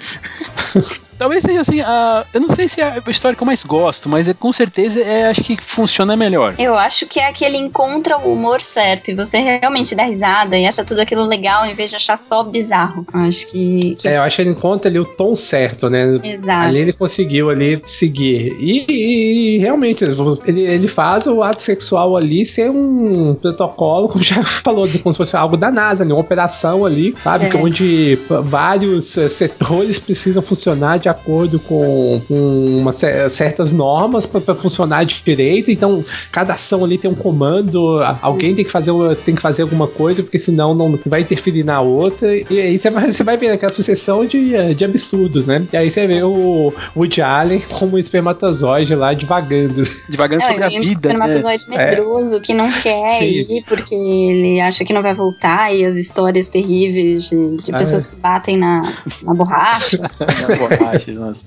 Talvez 1.22 1.44
seja 1.44 1.60
assim, 1.60 1.80
a, 1.80 2.26
eu 2.34 2.40
não 2.40 2.48
sei 2.48 2.66
se 2.66 2.80
é 2.80 3.00
a 3.06 3.08
história 3.10 3.36
que 3.36 3.40
eu 3.44 3.46
mais 3.46 3.62
gosto, 3.62 4.08
mas 4.08 4.28
é, 4.28 4.34
com 4.34 4.52
certeza 4.52 5.00
é, 5.00 5.28
acho 5.28 5.44
que 5.44 5.56
funciona 5.56 6.16
melhor. 6.16 6.56
Eu 6.58 6.74
acho 6.74 7.06
que 7.06 7.20
é 7.20 7.30
que 7.30 7.44
ele 7.44 7.56
encontra 7.56 8.18
o 8.18 8.32
humor 8.32 8.60
certo 8.60 9.12
e 9.12 9.14
você 9.14 9.38
realmente 9.38 9.94
dá 9.94 10.02
risada 10.02 10.58
e 10.58 10.66
acha 10.66 10.84
tudo 10.84 11.00
aquilo 11.00 11.24
legal 11.24 11.64
em 11.64 11.74
vez 11.74 11.90
de 11.90 11.94
achar 11.94 12.18
só 12.18 12.42
bizarro. 12.42 13.06
Acho 13.12 13.46
que. 13.46 13.94
que... 14.00 14.08
É, 14.08 14.16
eu 14.16 14.22
acho 14.22 14.34
que 14.34 14.42
ele 14.42 14.50
encontra 14.50 14.90
ali 14.90 14.98
o 14.98 15.04
tom 15.04 15.36
certo, 15.36 15.88
né? 15.88 16.18
Exato. 16.24 16.66
Ali 16.66 16.80
ele 16.80 16.92
conseguiu 16.92 17.50
ali 17.50 17.80
seguir. 17.84 18.56
E, 18.58 18.84
e, 18.88 19.54
e 19.54 19.58
realmente, 19.58 20.02
ele, 20.44 20.62
ele 20.62 20.88
faz 20.88 21.28
o 21.28 21.40
ato 21.40 21.62
sexual 21.62 22.16
ali 22.16 22.44
ser 22.44 22.68
um 22.68 23.36
protocolo, 23.36 24.08
como 24.08 24.24
já 24.26 24.42
falou, 24.42 24.88
como 25.00 25.12
se 25.12 25.18
fosse 25.18 25.36
algo 25.36 25.56
da 25.56 25.70
NASA, 25.70 26.04
né? 26.04 26.12
uma 26.12 26.20
operação 26.20 26.84
ali, 26.84 27.14
sabe? 27.16 27.46
É. 27.46 27.56
Onde 27.56 28.18
vários 28.26 29.16
eh, 29.16 29.28
setores 29.28 30.00
precisam 30.00 30.42
funcionar 30.42 30.98
de 30.98 31.11
acordo 31.12 31.58
com, 31.60 32.20
com 32.26 32.78
uma, 32.78 32.92
certas 32.92 33.72
normas 33.72 34.26
para 34.26 34.54
funcionar 34.54 35.04
direito. 35.04 35.70
Então, 35.70 36.04
cada 36.30 36.54
ação 36.54 36.84
ali 36.84 36.98
tem 36.98 37.10
um 37.10 37.14
comando, 37.14 38.00
alguém 38.20 38.54
tem 38.54 38.64
que 38.64 38.70
fazer, 38.70 38.92
tem 39.24 39.34
que 39.34 39.42
fazer 39.42 39.62
alguma 39.62 39.86
coisa, 39.86 40.22
porque 40.22 40.38
senão 40.38 40.74
não 40.74 40.98
vai 41.06 41.20
interferir 41.20 41.64
na 41.64 41.80
outra. 41.80 42.34
E 42.36 42.60
aí 42.60 42.78
você 42.78 42.90
vai, 42.90 43.10
você 43.12 43.22
vai 43.22 43.36
ver 43.36 43.50
aquela 43.50 43.72
sucessão 43.72 44.26
de, 44.26 44.74
de 44.74 44.84
absurdos, 44.84 45.46
né? 45.46 45.66
E 45.72 45.76
aí 45.76 45.90
você 45.90 46.06
vê 46.06 46.22
o 46.22 46.72
Woody 46.96 47.22
Allen 47.22 47.62
como 47.78 47.96
um 47.96 47.98
espermatozoide 47.98 48.94
lá 48.94 49.12
devagando. 49.12 49.82
Devagando 50.08 50.42
é, 50.42 50.46
sobre 50.46 50.64
a 50.64 50.68
vida. 50.68 50.88
Um 50.88 50.92
espermatozoide 50.92 51.68
né? 51.68 51.86
medroso 51.86 52.36
é. 52.36 52.40
que 52.40 52.54
não 52.54 52.70
quer 52.70 53.18
Sim. 53.18 53.24
ir 53.24 53.64
porque 53.66 53.94
ele 53.94 54.60
acha 54.60 54.84
que 54.84 54.92
não 54.92 55.02
vai 55.02 55.14
voltar 55.14 55.74
e 55.74 55.84
as 55.84 55.96
histórias 55.96 56.48
terríveis 56.48 57.28
de, 57.28 57.56
de 57.58 57.72
pessoas 57.72 58.06
é. 58.06 58.08
que 58.08 58.16
batem 58.16 58.56
na, 58.56 58.82
na 59.24 59.34
borracha. 59.34 59.98
na 60.48 60.56
borracha 60.56 61.01
nossa. 61.10 61.44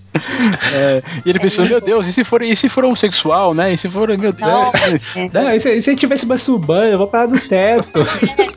É, 0.74 1.02
e 1.26 1.30
ele 1.30 1.40
pensou, 1.40 1.66
meu 1.66 1.80
Deus, 1.80 2.08
e 2.08 2.14
se 2.14 2.24
for, 2.24 2.42
e 2.42 2.56
se 2.56 2.68
for 2.70 2.86
homossexual, 2.86 3.54
né? 3.54 3.74
E 3.74 3.78
se 3.78 3.90
for, 3.90 4.08
meu 4.18 4.34
Deus. 4.34 4.58
É. 5.16 5.30
Não, 5.32 5.54
e 5.54 5.60
se, 5.60 5.72
e 5.72 5.82
se 5.82 5.90
ele 5.90 5.98
tivesse 5.98 6.26
masturbando, 6.26 6.86
eu 6.86 6.98
vou 6.98 7.08
parar 7.08 7.28
do 7.28 7.40
teto. 7.40 8.00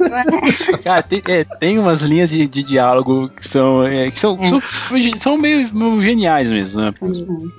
Cara, 0.83 1.03
tem, 1.03 1.23
é, 1.29 1.45
tem 1.45 1.79
umas 1.79 2.03
linhas 2.03 2.31
de, 2.31 2.47
de 2.47 2.63
diálogo 2.63 3.29
que 3.29 3.47
são, 3.47 3.87
é, 3.87 4.11
que 4.11 4.19
são, 4.19 4.37
é. 4.41 4.45
são, 4.45 4.63
são 5.17 5.39
meio, 5.39 5.73
meio, 5.75 6.01
geniais 6.01 6.51
mesmo, 6.51 6.83
né? 6.83 6.93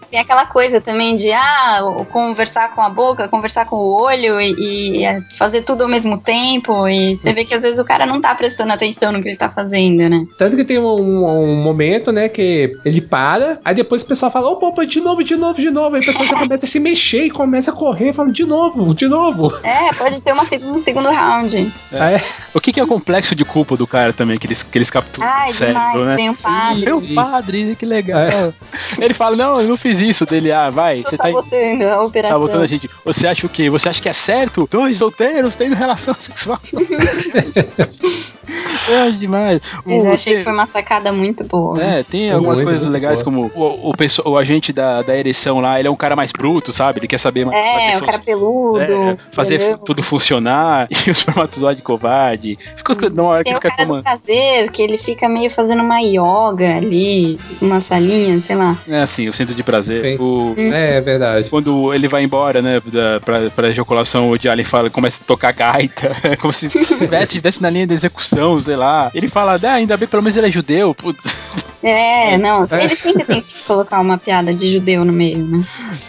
Tem 0.10 0.20
aquela 0.20 0.46
coisa 0.46 0.82
também 0.82 1.16
de, 1.16 1.32
ah, 1.32 1.80
conversar 2.10 2.74
com 2.74 2.82
a 2.82 2.90
boca, 2.90 3.28
conversar 3.28 3.66
com 3.66 3.76
o 3.76 4.02
olho 4.02 4.40
e, 4.42 5.06
e 5.06 5.22
fazer 5.38 5.62
tudo 5.62 5.84
ao 5.84 5.90
mesmo 5.90 6.18
tempo. 6.18 6.88
E 6.88 7.16
você 7.16 7.34
vê 7.34 7.46
que 7.46 7.54
às 7.54 7.64
vezes 7.64 7.80
o 7.80 7.86
cara 7.86 8.06
não 8.06 8.22
tá 8.22 8.34
prestando 8.36 8.74
atenção 8.74 9.12
no 9.12 9.22
que 9.22 9.30
ele 9.30 9.38
tá 9.38 9.50
fazendo, 9.50 10.10
né? 10.10 10.26
Tanto 10.38 10.56
que 10.56 10.66
tem 10.66 10.80
um, 10.80 11.26
um 11.26 11.56
momento, 11.56 12.12
né, 12.12 12.30
que 12.30 12.78
ele 12.84 13.02
para, 13.02 13.19
aí 13.64 13.76
depois 13.76 14.02
o 14.02 14.06
pessoal 14.06 14.32
fala, 14.32 14.50
opa, 14.50 14.68
opa, 14.68 14.86
de 14.86 15.00
novo, 15.02 15.24
de 15.24 15.36
novo, 15.36 15.60
de 15.60 15.70
novo. 15.70 15.96
Aí 15.96 16.02
o 16.02 16.06
pessoal 16.06 16.26
já 16.26 16.40
começa 16.40 16.66
a 16.66 16.68
se 16.68 16.80
mexer 16.80 17.26
e 17.26 17.30
começa 17.30 17.72
a 17.72 17.74
correr, 17.74 18.14
falando, 18.14 18.34
de 18.34 18.46
novo, 18.46 18.94
de 18.94 19.08
novo. 19.08 19.54
É, 19.64 19.94
pode 19.94 20.22
ter 20.22 20.34
uma, 20.34 20.46
um 20.64 20.80
segundo 20.80 21.10
round. 21.10 21.72
É. 21.92 21.98
É. 22.16 22.22
O 22.54 22.60
que, 22.60 22.72
que, 22.72 22.80
é 22.80 22.84
o 22.84 22.88
complexo 22.88 23.36
de 23.36 23.46
culpa 23.46 23.76
do 23.76 23.86
cara 23.86 24.14
também, 24.14 24.38
que 24.38 24.48
eles, 24.48 24.64
que 24.64 24.78
eles 24.78 24.90
capturam 24.90 25.28
Ai, 25.28 25.50
cérebro, 25.50 26.06
né? 26.06 26.16
Vem 26.16 26.30
o 26.30 26.36
padre. 26.36 26.86
Vem 26.86 26.94
o 26.94 27.16
padre, 27.16 27.76
que 27.76 27.86
legal. 27.86 28.20
É. 28.20 28.54
Ele 29.00 29.14
fala, 29.14 29.36
não, 29.36 29.62
eu 29.62 29.68
não 29.68 29.78
fiz 29.78 30.00
isso 30.00 30.26
dele, 30.26 30.52
ah, 30.52 30.70
vai. 30.70 31.04
Tô 31.04 31.10
você 31.10 31.18
tá 31.18 31.24
sabotando 31.24 31.84
tá 31.84 31.94
a 31.94 32.04
operação. 32.04 32.38
Sabotando 32.38 32.64
a 32.64 32.68
gente. 32.68 32.90
Você 33.06 33.28
acha 33.28 33.46
o 33.46 33.50
quê? 33.50 33.70
Você 33.70 33.90
acha 33.90 34.02
que 34.02 34.10
é 34.10 34.14
certo? 34.14 34.68
Dois 34.70 34.98
solteiros 34.98 35.56
tendo 35.56 35.76
relação 35.76 36.14
sexual. 36.20 36.60
é 38.90 39.12
demais. 39.12 39.62
Eu 39.86 40.12
achei 40.12 40.36
que 40.36 40.44
foi 40.44 40.54
uma 40.54 40.66
sacada 40.66 41.12
muito 41.12 41.44
boa. 41.44 41.82
É, 41.82 42.04
tem 42.04 42.32
algumas 42.32 42.62
coisas 42.62 42.88
legais, 42.88 43.22
boa. 43.22 43.50
como 43.50 43.52
o, 43.56 43.92
o, 43.92 44.32
o, 44.32 44.38
agente 44.38 44.74
da, 44.74 45.02
da 45.02 45.16
ereção 45.16 45.60
lá, 45.60 45.80
ele 45.80 45.88
é 45.88 45.92
um 45.92 45.96
cara 45.96 46.16
mais 46.16 46.32
bruto, 46.32 46.72
sabe? 46.72 47.00
Ele 47.00 47.08
quer 47.08 47.18
saber 47.18 47.46
mais. 47.46 47.94
É, 47.94 47.98
o 47.98 48.06
cara 48.06 48.20
peludo. 48.20 48.80
É, 48.82 49.18
fazer 49.32 49.78
tudo 49.80 50.04
funcionar. 50.04 50.88
E 51.00 51.10
o 51.10 51.12
espermatozoide 51.12 51.82
covarde. 51.82 52.58
Ficou 52.76 52.96
numa 53.10 53.30
hora 53.30 53.44
que 53.44 53.54
fica. 53.54 53.72
Tem 53.76 54.02
prazer, 54.02 54.70
que 54.72 54.82
ele 54.82 54.98
fica 54.98 55.30
meio 55.30 55.50
fazendo 55.50 55.82
uma 55.82 56.00
yoga 56.02 56.76
ali, 56.76 57.40
uma 57.62 57.80
salinha, 57.80 58.40
sei 58.42 58.56
lá. 58.56 58.78
É 58.88 59.00
assim, 59.00 59.30
o 59.30 59.34
centro 59.34 59.56
de 59.56 59.64
prazer. 59.64 60.20
O, 60.20 60.54
hum. 60.58 60.74
É, 60.74 60.98
é 60.98 61.02
verdade. 61.02 61.50
Quando 61.50 61.94
ele 61.94 62.08
vai 62.08 62.24
embora, 62.24 62.62
né, 62.62 62.82
da, 62.86 63.20
pra, 63.22 63.50
pra 63.50 63.70
ejaculação, 63.70 64.30
o 64.30 64.38
Jalen 64.38 64.66
fala, 64.66 64.90
começa 64.90 65.24
a 65.24 65.26
tocar 65.26 65.54
gaita, 65.54 66.12
como 66.42 66.52
se 66.52 66.66
estivesse 66.66 67.62
na 67.62 67.70
linha 67.70 67.88
de 67.88 67.94
execução, 67.94 68.39
sei 68.60 68.76
lá. 68.76 69.12
Ele 69.14 69.28
fala, 69.28 69.60
ah, 69.62 69.74
ainda 69.74 69.98
bem, 69.98 70.08
pelo 70.08 70.24
menos 70.24 70.36
ele 70.36 70.48
é 70.48 70.52
judeu. 70.52 70.94
Putz. 70.94 71.70
É, 71.84 72.38
não, 72.38 72.66
é. 72.70 72.84
ele 72.84 72.96
sempre 72.96 73.24
tem 73.24 73.42
que 73.42 73.54
colocar 73.64 74.02
uma 74.02 74.18
piada 74.18 74.54
de 74.54 74.72
judeu 74.72 75.06
no 75.06 75.14
meio, 75.14 75.38
né? 75.38 75.64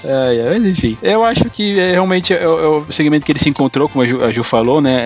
É, 0.05 0.37
é, 0.37 0.51
mas 0.51 0.65
enfim, 0.67 0.99
eu 1.01 1.25
acho 1.25 1.49
que 1.49 1.79
é, 1.79 1.93
realmente 1.93 2.35
é, 2.35 2.43
é, 2.43 2.49
o 2.49 2.85
segmento 2.91 3.25
que 3.25 3.31
ele 3.31 3.39
se 3.39 3.49
encontrou, 3.49 3.89
como 3.89 4.03
a 4.03 4.07
Ju, 4.07 4.25
a 4.25 4.33
Ju 4.33 4.43
falou, 4.43 4.81
né? 4.81 4.97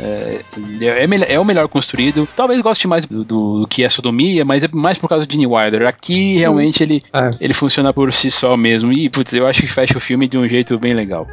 É, 0.00 0.40
é, 0.80 1.34
é, 1.34 1.40
o 1.40 1.44
melhor 1.44 1.68
construído. 1.68 2.28
Talvez 2.36 2.60
goste 2.60 2.86
mais 2.86 3.06
do, 3.06 3.24
do, 3.24 3.66
que 3.68 3.82
é 3.82 3.88
sodomia, 3.88 4.44
mas 4.44 4.62
é 4.62 4.68
mais 4.72 4.98
por 4.98 5.08
causa 5.08 5.26
do 5.26 5.32
Gene 5.32 5.46
Wilder. 5.46 5.86
Aqui 5.86 6.36
realmente 6.36 6.82
hum. 6.82 6.86
ele, 6.86 7.02
ele 7.40 7.54
funciona 7.54 7.92
por 7.92 8.12
si 8.12 8.30
só 8.30 8.56
mesmo. 8.56 8.92
E, 8.92 9.08
putz, 9.10 9.32
eu 9.32 9.46
acho 9.46 9.62
que 9.62 9.68
fecha 9.68 9.98
o 9.98 10.00
filme 10.00 10.28
de 10.28 10.38
um 10.38 10.48
jeito 10.48 10.78
bem 10.78 10.92
legal. 10.92 11.26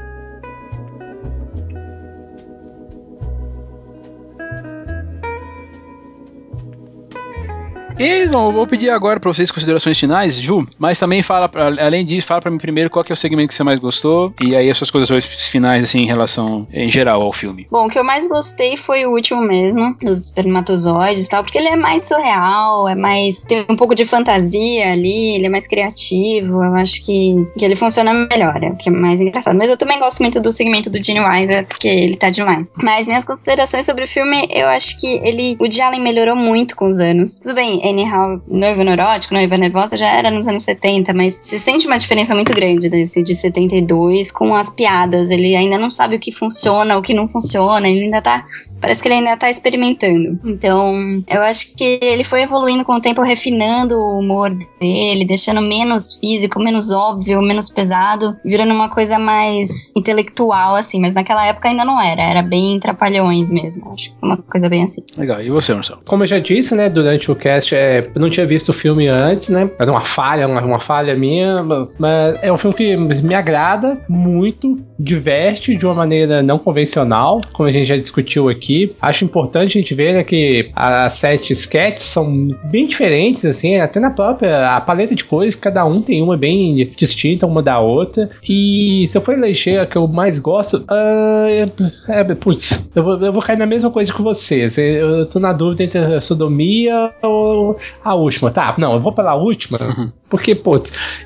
E 7.97 8.27
bom, 8.27 8.51
vou 8.51 8.65
pedir 8.65 8.89
agora 8.89 9.19
para 9.19 9.31
vocês 9.31 9.51
considerações 9.51 9.99
finais, 9.99 10.35
Ju, 10.35 10.65
mas 10.79 10.97
também 10.97 11.21
fala, 11.21 11.49
além 11.79 12.05
disso, 12.05 12.27
fala 12.27 12.41
para 12.41 12.51
mim 12.51 12.57
primeiro 12.57 12.89
qual 12.89 13.05
é 13.07 13.13
o 13.13 13.15
segmento 13.15 13.49
que 13.49 13.53
você 13.53 13.63
mais 13.63 13.79
gostou 13.79 14.33
e 14.41 14.55
aí 14.55 14.69
as 14.69 14.77
suas 14.77 14.89
considerações 14.89 15.47
finais, 15.47 15.83
assim, 15.83 15.99
em 15.99 16.05
relação, 16.07 16.67
em 16.73 16.89
geral, 16.89 17.21
ao 17.21 17.31
filme. 17.31 17.67
Bom, 17.69 17.85
o 17.85 17.89
que 17.89 17.99
eu 17.99 18.03
mais 18.03 18.27
gostei 18.27 18.77
foi 18.77 19.05
o 19.05 19.11
último 19.11 19.41
mesmo, 19.41 19.95
dos 20.01 20.25
espermatozoides 20.25 21.25
e 21.25 21.29
tal, 21.29 21.43
porque 21.43 21.57
ele 21.57 21.67
é 21.67 21.75
mais 21.75 22.07
surreal, 22.07 22.87
é 22.87 22.95
mais. 22.95 23.41
tem 23.45 23.65
um 23.69 23.75
pouco 23.75 23.93
de 23.93 24.05
fantasia 24.05 24.91
ali, 24.91 25.35
ele 25.35 25.45
é 25.45 25.49
mais 25.49 25.67
criativo, 25.67 26.63
eu 26.63 26.73
acho 26.75 27.05
que, 27.05 27.35
que 27.57 27.65
ele 27.65 27.75
funciona 27.75 28.13
melhor, 28.13 28.63
é 28.63 28.69
o 28.69 28.75
que 28.75 28.89
é 28.89 28.91
mais 28.91 29.19
engraçado. 29.19 29.57
Mas 29.57 29.69
eu 29.69 29.77
também 29.77 29.99
gosto 29.99 30.19
muito 30.19 30.39
do 30.39 30.51
segmento 30.51 30.89
do 30.89 31.03
Gene 31.03 31.19
Wilder, 31.19 31.67
porque 31.67 31.87
ele 31.87 32.15
tá 32.15 32.29
demais. 32.29 32.73
Mas 32.81 33.07
minhas 33.07 33.25
considerações 33.25 33.85
sobre 33.85 34.05
o 34.05 34.07
filme, 34.07 34.47
eu 34.49 34.67
acho 34.67 34.99
que 34.99 35.19
ele. 35.23 35.55
O 35.59 35.69
Jalen 35.69 36.01
melhorou 36.01 36.35
muito 36.35 36.75
com 36.75 36.87
os 36.87 36.99
anos. 36.99 37.37
Tudo 37.37 37.55
bem, 37.55 37.80
Anyhow, 37.83 38.41
Noivo 38.47 38.83
Neurótico, 38.83 39.33
Noiva 39.33 39.57
Nervosa 39.57 39.97
já 39.97 40.07
era 40.07 40.29
nos 40.29 40.47
anos 40.47 40.63
70, 40.63 41.13
mas 41.13 41.39
se 41.41 41.59
sente 41.59 41.87
uma 41.87 41.97
diferença 41.97 42.33
muito 42.35 42.53
grande 42.53 42.89
desse 42.89 43.23
de 43.23 43.35
72 43.35 44.31
com 44.31 44.55
as 44.55 44.69
piadas. 44.69 45.29
Ele 45.29 45.55
ainda 45.55 45.77
não 45.77 45.89
sabe 45.89 46.15
o 46.15 46.19
que 46.19 46.31
funciona, 46.31 46.97
o 46.97 47.01
que 47.01 47.13
não 47.13 47.27
funciona, 47.27 47.87
ele 47.87 48.05
ainda 48.05 48.21
tá. 48.21 48.43
Parece 48.79 49.01
que 49.01 49.07
ele 49.07 49.15
ainda 49.15 49.37
tá 49.37 49.49
experimentando. 49.49 50.39
Então, 50.45 50.93
eu 51.27 51.41
acho 51.41 51.75
que 51.75 51.99
ele 52.01 52.23
foi 52.23 52.43
evoluindo 52.43 52.83
com 52.83 52.95
o 52.95 53.01
tempo, 53.01 53.21
refinando 53.21 53.95
o 53.95 54.19
humor 54.19 54.51
dele, 54.79 55.25
deixando 55.25 55.61
menos 55.61 56.17
físico, 56.19 56.59
menos 56.59 56.91
óbvio, 56.91 57.41
menos 57.41 57.69
pesado, 57.69 58.35
virando 58.43 58.73
uma 58.73 58.89
coisa 58.89 59.19
mais 59.19 59.91
intelectual, 59.95 60.75
assim. 60.75 60.99
Mas 60.99 61.13
naquela 61.13 61.45
época 61.45 61.69
ainda 61.69 61.85
não 61.85 62.01
era, 62.01 62.21
era 62.21 62.41
bem 62.41 62.79
trapalhões 62.79 63.51
mesmo. 63.51 63.91
Acho 63.91 64.11
que 64.11 64.15
uma 64.21 64.37
coisa 64.37 64.69
bem 64.69 64.83
assim. 64.83 65.03
Legal. 65.17 65.41
E 65.41 65.49
você, 65.49 65.73
Marcelo? 65.73 66.01
Como 66.05 66.23
eu 66.23 66.27
já 66.27 66.39
disse, 66.39 66.75
né, 66.75 66.89
durante 66.89 67.31
o 67.31 67.35
cast, 67.35 67.70
é, 67.75 68.09
não 68.15 68.29
tinha 68.29 68.45
visto 68.45 68.69
o 68.69 68.73
filme 68.73 69.07
antes, 69.07 69.49
né? 69.49 69.69
Era 69.79 69.91
uma 69.91 70.01
falha, 70.01 70.47
uma, 70.47 70.61
uma 70.61 70.79
falha 70.79 71.15
minha, 71.15 71.63
mas 71.97 72.37
é 72.41 72.51
um 72.51 72.57
filme 72.57 72.75
que 72.75 72.97
me 72.97 73.35
agrada 73.35 73.99
muito, 74.07 74.79
diverte 74.99 75.75
de 75.75 75.85
uma 75.85 75.95
maneira 75.95 76.41
não 76.41 76.57
convencional, 76.57 77.41
como 77.53 77.67
a 77.67 77.71
gente 77.71 77.87
já 77.87 77.97
discutiu 77.97 78.49
aqui. 78.49 78.89
Acho 79.01 79.25
importante 79.25 79.77
a 79.77 79.81
gente 79.81 79.93
ver 79.93 80.13
né, 80.13 80.23
que 80.23 80.69
as 80.75 81.13
sete 81.13 81.53
sketches 81.53 82.05
são 82.05 82.49
bem 82.71 82.87
diferentes, 82.87 83.45
assim, 83.45 83.79
até 83.79 83.99
na 83.99 84.11
própria 84.11 84.67
a 84.69 84.81
paleta 84.81 85.15
de 85.15 85.23
cores, 85.23 85.55
cada 85.55 85.85
um 85.85 86.01
tem 86.01 86.21
uma 86.21 86.37
bem 86.37 86.91
distinta 86.95 87.45
uma 87.45 87.61
da 87.61 87.79
outra. 87.79 88.29
E 88.47 89.07
se 89.07 89.17
eu 89.17 89.21
for 89.21 89.33
eleger 89.33 89.79
a 89.79 89.85
que 89.85 89.97
eu 89.97 90.07
mais 90.07 90.39
gosto, 90.39 90.77
uh, 90.77 91.47
é, 91.47 91.65
é, 92.09 92.23
putz, 92.35 92.89
eu 92.95 93.03
vou, 93.03 93.19
eu 93.21 93.33
vou 93.33 93.41
cair 93.41 93.57
na 93.57 93.65
mesma 93.65 93.89
coisa 93.89 94.13
que 94.13 94.21
vocês. 94.21 94.77
Eu 94.77 95.25
tô 95.25 95.39
na 95.39 95.53
dúvida 95.53 95.83
entre 95.83 96.21
sodomia 96.21 97.11
ou 97.21 97.60
a 98.03 98.15
última. 98.15 98.51
Tá, 98.51 98.75
não, 98.77 98.93
eu 98.93 98.99
vou 98.99 99.13
pela 99.13 99.35
última. 99.35 99.77
Uhum. 99.81 100.11
Porque, 100.29 100.55
pô, 100.55 100.81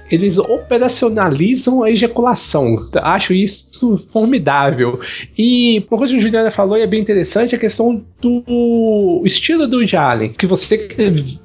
eles 0.10 0.38
operacionalizam 0.40 1.84
a 1.84 1.92
ejaculação. 1.92 2.90
Acho 3.02 3.34
isso 3.34 4.04
formidável. 4.12 5.00
E 5.38 5.86
uma 5.90 5.98
coisa 5.98 6.14
que 6.14 6.20
a 6.20 6.22
Juliana 6.22 6.50
falou 6.52 6.78
e 6.78 6.82
é 6.82 6.88
bem 6.88 7.02
interessante 7.02 7.54
é 7.54 7.58
a 7.58 7.62
questão 7.62 8.04
do 8.20 9.22
estilo 9.24 9.68
do 9.68 9.86
Jalen, 9.86 10.30
que 10.30 10.48
você 10.48 10.88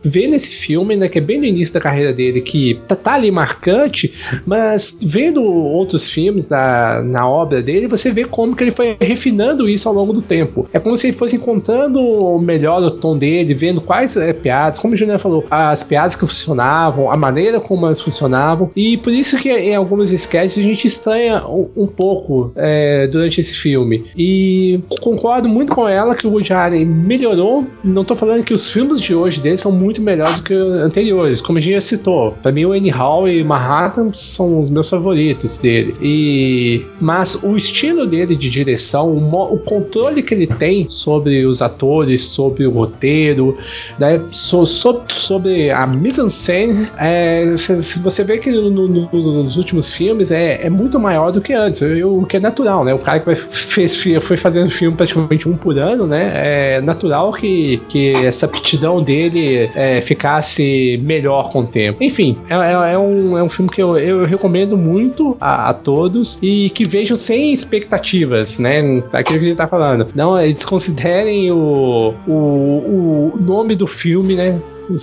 vê 0.03 0.27
nesse 0.27 0.49
filme, 0.49 0.97
né, 0.97 1.09
que 1.09 1.19
é 1.19 1.21
bem 1.21 1.39
no 1.39 1.45
início 1.45 1.75
da 1.75 1.81
carreira 1.81 2.13
dele, 2.13 2.41
que 2.41 2.81
tá, 2.89 2.97
tá 2.97 3.15
ali 3.15 3.31
marcante, 3.31 4.15
mas 4.47 4.99
vendo 5.03 5.43
outros 5.43 6.09
filmes 6.09 6.47
da, 6.47 7.03
na 7.03 7.29
obra 7.29 7.63
dele, 7.63 7.87
você 7.87 8.11
vê 8.11 8.25
como 8.25 8.57
que 8.57 8.65
ele 8.65 8.71
foi 8.71 8.97
refinando 8.99 9.69
isso 9.69 9.89
ao 9.89 9.95
longo 9.95 10.13
do 10.13 10.23
tempo. 10.23 10.67
É 10.73 10.79
como 10.79 10.97
se 10.97 11.09
ele 11.09 11.17
fosse 11.17 11.37
encontrando 11.37 12.39
melhor 12.39 12.83
o 12.83 12.91
tom 12.91 13.17
dele, 13.19 13.53
vendo 13.53 13.81
quais 13.81 14.17
é, 14.17 14.33
piadas, 14.33 14.79
como 14.81 14.95
o 14.95 14.97
Juliana 14.97 15.19
falou, 15.19 15.45
as 15.51 15.83
piadas 15.83 16.17
que 16.17 16.27
funcionavam, 16.27 17.11
a 17.11 17.17
maneira 17.17 17.61
como 17.61 17.87
elas 17.87 18.01
funcionavam, 18.01 18.71
e 18.75 18.97
por 18.97 19.13
isso 19.13 19.37
que 19.39 19.51
em 19.51 19.75
algumas 19.75 20.11
sketches 20.11 20.59
a 20.59 20.63
gente 20.63 20.87
estranha 20.87 21.47
um, 21.47 21.69
um 21.77 21.87
pouco 21.87 22.53
é, 22.57 23.07
durante 23.07 23.41
esse 23.41 23.57
filme. 23.57 24.05
E 24.17 24.81
concordo 25.01 25.49
muito 25.49 25.75
com 25.75 25.89
ela 25.89 26.15
que 26.15 26.27
o 26.27 26.31
Woody 26.31 26.53
Allen 26.53 26.85
melhorou. 26.85 27.67
Não 27.83 28.05
tô 28.05 28.17
falando 28.17 28.45
que 28.45 28.55
os 28.55 28.69
filmes 28.69 29.01
de 29.01 29.15
hoje 29.15 29.41
dele 29.41 29.59
são 29.59 29.73
muito 29.73 30.01
melhores 30.01 30.39
do 30.39 30.45
que 30.45 30.55
os 30.55 30.81
anteriores, 30.81 31.41
como 31.41 31.59
a 31.59 31.61
gente 31.61 31.75
já 31.75 31.81
citou. 31.81 32.33
Pra 32.43 32.53
mim, 32.53 32.65
o 32.65 32.73
Annie 32.73 32.91
Hall 32.91 33.29
e 33.29 33.43
Manhattan 33.43 34.13
são 34.13 34.61
os 34.61 34.71
meus 34.71 34.89
favoritos 34.89 35.59
dele. 35.59 35.95
E 36.01 36.85
mas 37.01 37.43
o 37.43 37.57
estilo 37.57 38.07
dele 38.07 38.37
de 38.37 38.51
direção, 38.51 39.09
o, 39.09 39.55
o 39.55 39.59
controle 39.59 40.23
que 40.23 40.35
ele 40.35 40.47
tem 40.47 40.89
sobre 40.89 41.45
os 41.45 41.63
atores, 41.63 42.23
sobre 42.23 42.67
o 42.67 42.71
roteiro, 42.71 43.57
né, 43.99 44.21
so, 44.31 44.65
so, 44.71 45.03
sobre 45.09 45.71
a 45.71 45.87
mise-en-scène, 45.87 46.91
é, 46.99 47.55
se, 47.57 47.99
você 47.99 48.25
vê 48.25 48.39
que 48.39 48.51
no, 48.51 48.71
no, 48.71 49.09
nos 49.11 49.57
últimos 49.57 49.93
filmes 49.93 50.31
é, 50.31 50.67
é 50.67 50.71
muito 50.71 50.99
maior 50.99 51.33
do 51.33 51.41
que 51.41 51.53
antes, 51.53 51.83
o 51.83 52.25
que 52.25 52.37
é 52.37 52.41
natural, 52.41 52.85
né? 52.85 52.95
O 52.95 52.99
cara 52.99 53.21
que 53.21 53.35
fez, 53.35 53.95
foi 54.21 54.37
fazendo 54.37 54.71
filme 54.71 54.97
praticamente 54.97 55.49
um 55.49 55.57
por 55.57 55.79
ano, 55.79 56.07
né? 56.07 56.33
É 56.35 56.81
natural 56.81 57.33
que, 57.33 57.79
que 57.89 58.13
essa 58.25 58.47
aptidão 58.47 59.03
dele 59.03 59.71
é, 59.75 60.01
ficasse 60.01 61.01
melhor 61.03 61.51
com 61.51 61.61
o 61.61 61.67
tempo. 61.67 62.03
Enfim, 62.03 62.37
é, 62.49 62.55
é, 62.55 62.95
é, 62.95 62.99
um, 62.99 63.37
é 63.37 63.43
um 63.43 63.49
filme 63.49 63.71
que 63.71 63.83
eu, 63.83 63.99
eu 63.99 64.25
recomendo 64.25 64.77
muito 64.77 65.37
a, 65.41 65.71
a 65.71 65.75
todos 65.75 66.39
e 66.43 66.71
que 66.71 66.85
vejam 66.85 67.17
sem 67.17 67.53
expectativas, 67.53 68.59
né? 68.59 69.03
Aquilo 69.13 69.39
que 69.39 69.45
ele 69.47 69.55
tá 69.55 69.67
falando. 69.67 70.07
Não, 70.15 70.37
desconsiderem 70.39 71.51
o, 71.51 72.15
o, 72.27 73.33
o 73.35 73.39
nome 73.41 73.75
do 73.75 73.87
filme, 73.87 74.35
né? 74.35 74.60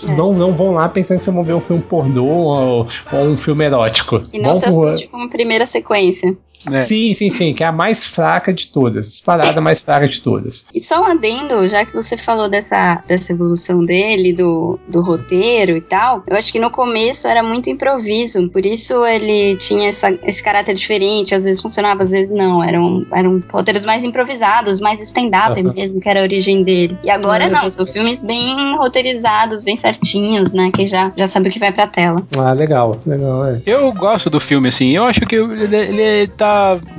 É. 0.07 0.15
Não, 0.15 0.33
não 0.33 0.53
vão 0.53 0.71
lá 0.71 0.87
pensando 0.89 1.17
que 1.17 1.23
vocês 1.23 1.35
vão 1.35 1.43
ver 1.43 1.53
um 1.53 1.61
filme 1.61 1.81
pornô 1.81 2.25
ou, 2.25 2.87
ou 3.11 3.19
um 3.19 3.37
filme 3.37 3.65
erótico. 3.65 4.23
E 4.31 4.39
não 4.39 4.55
se 4.55 4.67
assuste 4.67 5.07
como 5.07 5.29
primeira 5.29 5.65
sequência. 5.65 6.35
É. 6.71 6.79
Sim, 6.79 7.13
sim, 7.13 7.29
sim, 7.29 7.53
que 7.53 7.63
é 7.63 7.67
a 7.67 7.71
mais 7.71 8.03
fraca 8.03 8.53
de 8.53 8.67
todas, 8.67 9.07
disparada 9.07 9.61
mais 9.61 9.81
fraca 9.81 10.07
de 10.07 10.21
todas. 10.21 10.65
E 10.73 10.79
só 10.79 11.01
um 11.01 11.05
adendo, 11.05 11.67
já 11.67 11.85
que 11.85 11.93
você 11.93 12.17
falou 12.17 12.49
dessa, 12.49 13.01
dessa 13.07 13.31
evolução 13.31 13.83
dele, 13.83 14.33
do, 14.33 14.79
do 14.87 15.01
roteiro 15.01 15.75
e 15.75 15.81
tal, 15.81 16.23
eu 16.27 16.35
acho 16.35 16.51
que 16.51 16.59
no 16.59 16.69
começo 16.69 17.27
era 17.27 17.41
muito 17.41 17.69
improviso, 17.69 18.49
por 18.49 18.65
isso 18.65 19.05
ele 19.05 19.55
tinha 19.57 19.89
essa, 19.89 20.11
esse 20.23 20.43
caráter 20.43 20.73
diferente, 20.73 21.35
às 21.35 21.43
vezes 21.43 21.61
funcionava, 21.61 22.03
às 22.03 22.11
vezes 22.11 22.33
não, 22.33 22.63
eram, 22.63 23.05
eram 23.13 23.41
roteiros 23.51 23.85
mais 23.85 24.03
improvisados, 24.03 24.79
mais 24.79 25.01
stand-up 25.01 25.59
uhum. 25.61 25.73
mesmo, 25.73 25.99
que 25.99 26.09
era 26.09 26.19
a 26.19 26.23
origem 26.23 26.63
dele. 26.63 26.97
E 27.03 27.09
agora 27.09 27.45
uhum. 27.45 27.51
não, 27.51 27.69
são 27.69 27.85
filmes 27.85 28.21
bem 28.21 28.75
roteirizados, 28.77 29.63
bem 29.63 29.75
certinhos, 29.75 30.53
né, 30.53 30.71
que 30.73 30.85
já, 30.85 31.11
já 31.15 31.27
sabe 31.27 31.49
o 31.49 31.51
que 31.51 31.59
vai 31.59 31.71
pra 31.71 31.87
tela. 31.87 32.21
Ah, 32.37 32.51
legal, 32.51 32.99
legal, 33.05 33.45
é. 33.45 33.61
Eu 33.65 33.91
gosto 33.93 34.29
do 34.29 34.39
filme, 34.39 34.67
assim, 34.67 34.91
eu 34.91 35.03
acho 35.03 35.21
que 35.21 35.35
ele, 35.35 35.75
ele 35.75 36.27
tá 36.27 36.46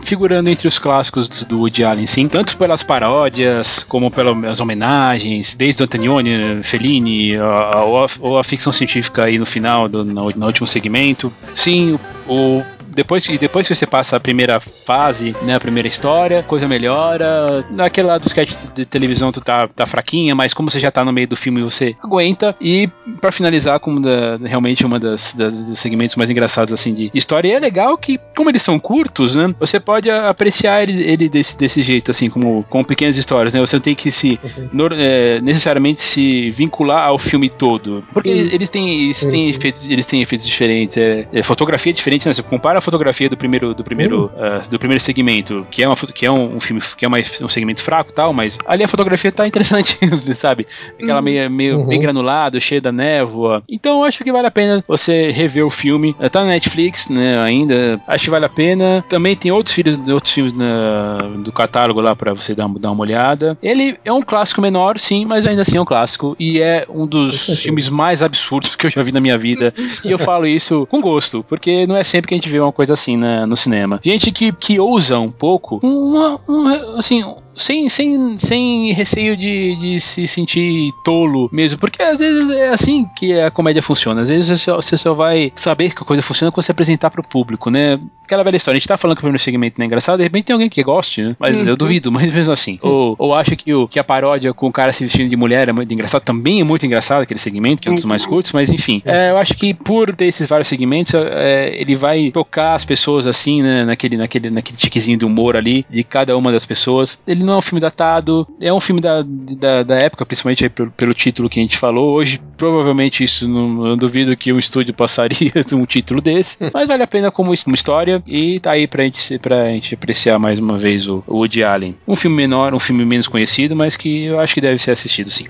figurando 0.00 0.50
entre 0.50 0.66
os 0.66 0.78
clássicos 0.78 1.28
do 1.44 1.60
Woody 1.60 1.84
Allen, 1.84 2.06
sim, 2.06 2.28
tanto 2.28 2.56
pelas 2.56 2.82
paródias, 2.82 3.84
como 3.88 4.10
pelas 4.10 4.60
homenagens, 4.60 5.54
desde 5.54 5.82
o 5.82 5.84
Antonioni, 5.84 6.62
Fellini, 6.62 7.38
ou 7.38 7.98
a, 7.98 8.36
a, 8.36 8.40
a, 8.40 8.44
ficção 8.44 8.72
científica 8.72 9.24
aí 9.24 9.38
no 9.38 9.46
final, 9.46 9.88
do, 9.88 10.04
no, 10.04 10.30
no 10.30 10.46
último 10.46 10.66
segmento. 10.66 11.32
Sim, 11.54 11.98
o 12.26 12.62
depois, 12.98 13.24
depois 13.24 13.68
que 13.68 13.74
você 13.76 13.86
passa 13.86 14.16
a 14.16 14.20
primeira 14.20 14.58
fase, 14.58 15.34
né, 15.42 15.54
a 15.54 15.60
primeira 15.60 15.86
história, 15.86 16.42
coisa 16.42 16.66
melhora. 16.66 17.64
Naquele 17.70 18.08
lado 18.08 18.22
do 18.22 18.26
sketch 18.26 18.54
de 18.74 18.84
televisão 18.84 19.30
tu 19.30 19.40
tá, 19.40 19.68
tá 19.68 19.86
fraquinha, 19.86 20.34
mas 20.34 20.52
como 20.52 20.68
você 20.68 20.80
já 20.80 20.90
tá 20.90 21.04
no 21.04 21.12
meio 21.12 21.28
do 21.28 21.36
filme, 21.36 21.62
você 21.62 21.94
aguenta. 22.02 22.56
E 22.60 22.88
para 23.20 23.30
finalizar, 23.30 23.78
como 23.78 24.00
da, 24.00 24.36
realmente 24.44 24.84
uma 24.84 24.98
das, 24.98 25.32
das, 25.32 25.68
dos 25.68 25.78
segmentos 25.78 26.16
mais 26.16 26.28
engraçados 26.28 26.74
assim 26.74 26.92
de 26.92 27.08
história, 27.14 27.48
e 27.48 27.52
é 27.52 27.60
legal 27.60 27.96
que, 27.96 28.18
como 28.36 28.50
eles 28.50 28.62
são 28.62 28.80
curtos, 28.80 29.36
né, 29.36 29.54
você 29.60 29.78
pode 29.78 30.10
apreciar 30.10 30.82
ele, 30.82 31.00
ele 31.04 31.28
desse, 31.28 31.56
desse 31.56 31.80
jeito, 31.84 32.10
assim, 32.10 32.28
como 32.28 32.64
com 32.68 32.82
pequenas 32.82 33.16
histórias, 33.16 33.54
né? 33.54 33.60
Você 33.60 33.76
não 33.76 33.80
tem 33.80 33.94
que 33.94 34.10
se 34.10 34.40
uhum. 34.42 34.68
no, 34.72 34.88
é, 34.92 35.40
necessariamente 35.40 36.00
se 36.00 36.50
vincular 36.50 37.06
ao 37.06 37.16
filme 37.16 37.48
todo. 37.48 38.04
Porque 38.12 38.30
Sim. 38.30 38.50
eles 38.52 38.68
têm, 38.68 39.04
eles 39.04 39.24
têm 39.24 39.48
efeitos, 39.48 39.88
eles 39.88 40.06
têm 40.06 40.20
efeitos 40.20 40.44
diferentes, 40.44 40.96
é, 40.96 41.26
é, 41.32 41.42
fotografia 41.44 41.92
é 41.92 41.94
diferente, 41.94 42.26
né? 42.26 42.34
Você 42.34 42.42
compara 42.42 42.78
a 42.78 42.82
fotografia 42.88 43.28
do 43.28 43.36
primeiro 43.36 43.74
do 43.74 43.84
primeiro 43.84 44.30
uh, 44.34 44.70
do 44.70 44.78
primeiro 44.78 45.02
segmento, 45.02 45.66
que 45.70 45.82
é 45.82 45.88
uma 45.88 45.96
que 45.96 46.24
é 46.24 46.30
um, 46.30 46.56
um 46.56 46.60
filme 46.60 46.80
que 46.96 47.04
é 47.04 47.08
mais 47.08 47.40
um 47.40 47.48
segmento 47.48 47.82
fraco, 47.82 48.12
tal, 48.12 48.32
mas 48.32 48.58
ali 48.66 48.82
a 48.82 48.88
fotografia 48.88 49.30
tá 49.30 49.46
interessante, 49.46 49.98
sabe? 50.34 50.66
Aquela 51.00 51.18
uhum. 51.18 51.24
meio, 51.24 51.50
meio 51.50 51.78
uhum. 51.78 51.86
bem 51.86 52.00
granulado, 52.00 52.60
cheia 52.60 52.80
da 52.80 52.92
névoa. 52.92 53.62
Então 53.68 53.98
eu 53.98 54.04
acho 54.04 54.24
que 54.24 54.32
vale 54.32 54.46
a 54.46 54.50
pena 54.50 54.84
você 54.86 55.30
rever 55.30 55.64
o 55.64 55.70
filme. 55.70 56.16
Eh, 56.18 56.28
tá 56.28 56.40
na 56.40 56.46
Netflix, 56.46 57.08
né, 57.08 57.38
ainda. 57.38 58.00
Acho 58.06 58.24
que 58.24 58.30
vale 58.30 58.46
a 58.46 58.48
pena. 58.48 59.04
Também 59.08 59.36
tem 59.36 59.52
outros 59.52 59.74
filmes, 59.74 60.08
outros 60.08 60.32
filmes 60.32 60.56
na, 60.56 61.18
do 61.44 61.52
catálogo 61.52 62.00
lá 62.00 62.16
para 62.16 62.32
você 62.32 62.54
dar, 62.54 62.68
dar 62.68 62.90
uma 62.90 63.02
olhada. 63.02 63.56
Ele 63.62 63.98
é 64.04 64.12
um 64.12 64.22
clássico 64.22 64.60
menor, 64.60 64.98
sim, 64.98 65.24
mas 65.24 65.46
ainda 65.46 65.62
assim 65.62 65.76
é 65.76 65.80
um 65.80 65.84
clássico 65.84 66.36
e 66.38 66.60
é 66.60 66.86
um 66.88 67.06
dos 67.06 67.62
filmes 67.62 67.88
mais 67.88 68.22
absurdos 68.22 68.74
que 68.76 68.86
eu 68.86 68.90
já 68.90 69.02
vi 69.02 69.12
na 69.12 69.20
minha 69.20 69.36
vida. 69.36 69.72
e 70.04 70.10
eu 70.10 70.18
falo 70.18 70.46
isso 70.46 70.86
com 70.86 71.00
gosto, 71.00 71.44
porque 71.48 71.86
não 71.86 71.96
é 71.96 72.04
sempre 72.04 72.28
que 72.28 72.34
a 72.34 72.36
gente 72.36 72.48
vê 72.48 72.60
uma 72.60 72.72
coisa 72.78 72.92
assim 72.92 73.16
na, 73.16 73.44
no 73.44 73.56
cinema. 73.56 73.98
Gente 74.04 74.30
que, 74.30 74.52
que 74.52 74.78
ousa 74.78 75.18
um 75.18 75.32
pouco, 75.32 75.80
uma, 75.82 76.40
uma 76.46 76.96
assim, 76.96 77.24
sem, 77.58 77.88
sem, 77.88 78.38
sem 78.38 78.92
receio 78.92 79.36
de, 79.36 79.76
de 79.76 80.00
se 80.00 80.26
sentir 80.26 80.92
tolo 81.04 81.48
mesmo, 81.52 81.78
porque 81.78 82.02
às 82.02 82.20
vezes 82.20 82.48
é 82.50 82.68
assim 82.68 83.04
que 83.16 83.38
a 83.38 83.50
comédia 83.50 83.82
funciona. 83.82 84.22
Às 84.22 84.28
vezes 84.28 84.46
você 84.46 84.56
só, 84.56 84.76
você 84.76 84.96
só 84.96 85.14
vai 85.14 85.52
saber 85.54 85.92
que 85.94 86.02
a 86.02 86.06
coisa 86.06 86.22
funciona 86.22 86.50
quando 86.50 86.64
você 86.64 86.72
apresentar 86.72 87.10
pro 87.10 87.22
público, 87.22 87.70
né? 87.70 87.98
Aquela 88.24 88.42
velha 88.42 88.56
história, 88.56 88.76
a 88.76 88.80
gente 88.80 88.88
tá 88.88 88.96
falando 88.96 89.16
que 89.16 89.20
o 89.20 89.22
primeiro 89.22 89.42
segmento 89.42 89.78
não 89.78 89.84
é 89.84 89.86
engraçado, 89.86 90.18
de 90.18 90.22
repente 90.22 90.44
tem 90.44 90.54
alguém 90.54 90.68
que 90.68 90.82
goste, 90.82 91.22
né? 91.22 91.36
Mas 91.38 91.58
eu 91.58 91.72
uhum. 91.72 91.76
duvido, 91.76 92.12
mas 92.12 92.32
mesmo 92.32 92.52
assim. 92.52 92.78
Ou, 92.82 93.16
ou 93.18 93.34
acha 93.34 93.56
que, 93.56 93.72
o, 93.72 93.88
que 93.88 93.98
a 93.98 94.04
paródia 94.04 94.52
com 94.52 94.68
o 94.68 94.72
cara 94.72 94.92
se 94.92 95.04
vestindo 95.04 95.28
de 95.28 95.36
mulher 95.36 95.68
é 95.68 95.72
muito 95.72 95.92
engraçado, 95.92 96.22
também 96.22 96.60
é 96.60 96.64
muito 96.64 96.84
engraçado 96.86 97.22
aquele 97.22 97.40
segmento, 97.40 97.82
que 97.82 97.88
é 97.88 97.92
um 97.92 97.94
dos 97.94 98.04
mais 98.04 98.24
curtos, 98.24 98.52
mas 98.52 98.70
enfim. 98.70 99.02
É, 99.04 99.30
eu 99.30 99.38
acho 99.38 99.54
que 99.54 99.72
por 99.74 100.14
ter 100.14 100.26
esses 100.26 100.46
vários 100.46 100.68
segmentos, 100.68 101.14
é, 101.14 101.80
ele 101.80 101.94
vai 101.94 102.30
tocar 102.30 102.74
as 102.74 102.84
pessoas 102.84 103.26
assim, 103.26 103.62
né? 103.62 103.84
Naquele, 103.84 104.16
naquele, 104.16 104.50
naquele 104.50 104.78
tiquezinho 104.78 105.18
de 105.18 105.24
humor 105.24 105.56
ali, 105.56 105.84
de 105.88 106.04
cada 106.04 106.36
uma 106.36 106.52
das 106.52 106.66
pessoas. 106.66 107.18
Ele 107.26 107.44
não 107.48 107.56
é 107.56 107.58
um 107.58 107.62
filme 107.62 107.80
datado, 107.80 108.46
é 108.60 108.72
um 108.72 108.80
filme 108.80 109.00
da, 109.00 109.24
da, 109.24 109.82
da 109.82 109.98
época, 109.98 110.26
principalmente 110.26 110.64
aí 110.64 110.70
pelo, 110.70 110.90
pelo, 110.92 111.14
título 111.14 111.48
que 111.48 111.58
a 111.58 111.62
gente 111.62 111.76
falou. 111.76 112.14
Hoje, 112.14 112.40
provavelmente, 112.56 113.24
isso 113.24 113.48
não, 113.48 113.86
eu 113.86 113.96
duvido 113.96 114.36
que 114.36 114.52
um 114.52 114.58
estúdio 114.58 114.94
passaria 114.94 115.52
um 115.72 115.84
título 115.84 116.20
desse, 116.20 116.58
mas 116.72 116.88
vale 116.88 117.02
a 117.02 117.06
pena 117.06 117.30
como 117.30 117.50
uma 117.50 117.74
história 117.74 118.22
e 118.26 118.60
tá 118.60 118.72
aí 118.72 118.86
pra 118.86 119.04
gente, 119.04 119.38
pra 119.38 119.66
gente 119.70 119.94
apreciar 119.94 120.38
mais 120.38 120.58
uma 120.58 120.78
vez 120.78 121.08
o, 121.08 121.22
o 121.26 121.38
Woody 121.38 121.64
Allen. 121.64 121.96
Um 122.06 122.16
filme 122.16 122.36
menor, 122.36 122.74
um 122.74 122.78
filme 122.78 123.04
menos 123.04 123.26
conhecido, 123.26 123.74
mas 123.74 123.96
que 123.96 124.24
eu 124.24 124.38
acho 124.38 124.54
que 124.54 124.60
deve 124.60 124.78
ser 124.78 124.92
assistido 124.92 125.30
sim. 125.30 125.46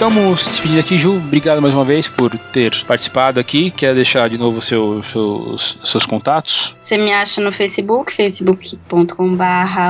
Estamos 0.00 0.46
despedindo 0.46 0.80
aqui, 0.80 0.98
Ju. 0.98 1.16
Obrigado 1.16 1.60
mais 1.60 1.74
uma 1.74 1.84
vez 1.84 2.08
por 2.08 2.30
ter 2.30 2.74
participado 2.86 3.38
aqui. 3.38 3.70
Quer 3.70 3.94
deixar 3.94 4.30
de 4.30 4.38
novo 4.38 4.58
seu, 4.62 5.02
seus, 5.02 5.78
seus 5.84 6.06
contatos? 6.06 6.74
Você 6.80 6.96
me 6.96 7.12
acha 7.12 7.38
no 7.42 7.52
Facebook, 7.52 8.10
facebook.com.br 8.10 9.44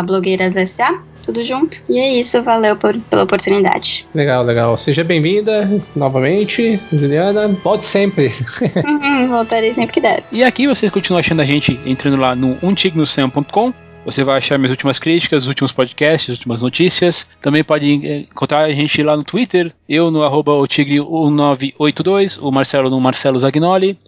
blogueirassa 0.05 0.99
tudo 1.23 1.45
junto. 1.45 1.81
E 1.89 2.01
é 2.01 2.13
isso, 2.13 2.43
valeu 2.43 2.77
por, 2.77 2.99
pela 3.09 3.23
oportunidade. 3.23 4.09
Legal, 4.13 4.43
legal. 4.43 4.77
Seja 4.77 5.05
bem-vinda 5.05 5.69
novamente, 5.95 6.81
Juliana. 6.93 7.47
Volte 7.47 7.87
sempre. 7.87 8.33
uhum, 8.85 9.29
voltarei 9.29 9.73
sempre 9.73 9.93
que 9.93 10.01
der. 10.01 10.25
E 10.33 10.43
aqui 10.43 10.67
você 10.67 10.91
continua 10.91 11.21
achando 11.21 11.41
a 11.41 11.45
gente 11.45 11.79
entrando 11.87 12.17
lá 12.17 12.35
no 12.35 12.59
untignosam.com 12.65 13.73
você 14.05 14.25
vai 14.25 14.39
achar 14.39 14.59
minhas 14.59 14.71
últimas 14.71 14.99
críticas, 14.99 15.45
os 15.45 15.49
últimos 15.49 15.73
podcasts, 15.73 16.31
as 16.31 16.37
últimas 16.37 16.63
notícias. 16.63 17.29
Também 17.41 17.63
pode 17.63 17.91
encontrar 18.31 18.63
a 18.63 18.73
gente 18.73 19.03
lá 19.03 19.17
no 19.17 19.25
Twitter, 19.25 19.73
eu 19.89 20.11
no 20.11 20.23
arroba 20.23 20.53
o 20.53 20.63
tigre1982, 20.63 22.39
o 22.41 22.51
Marcelo 22.51 22.91
no 22.91 23.01
Marcelo 23.01 23.39
Zagnoli. 23.41 23.99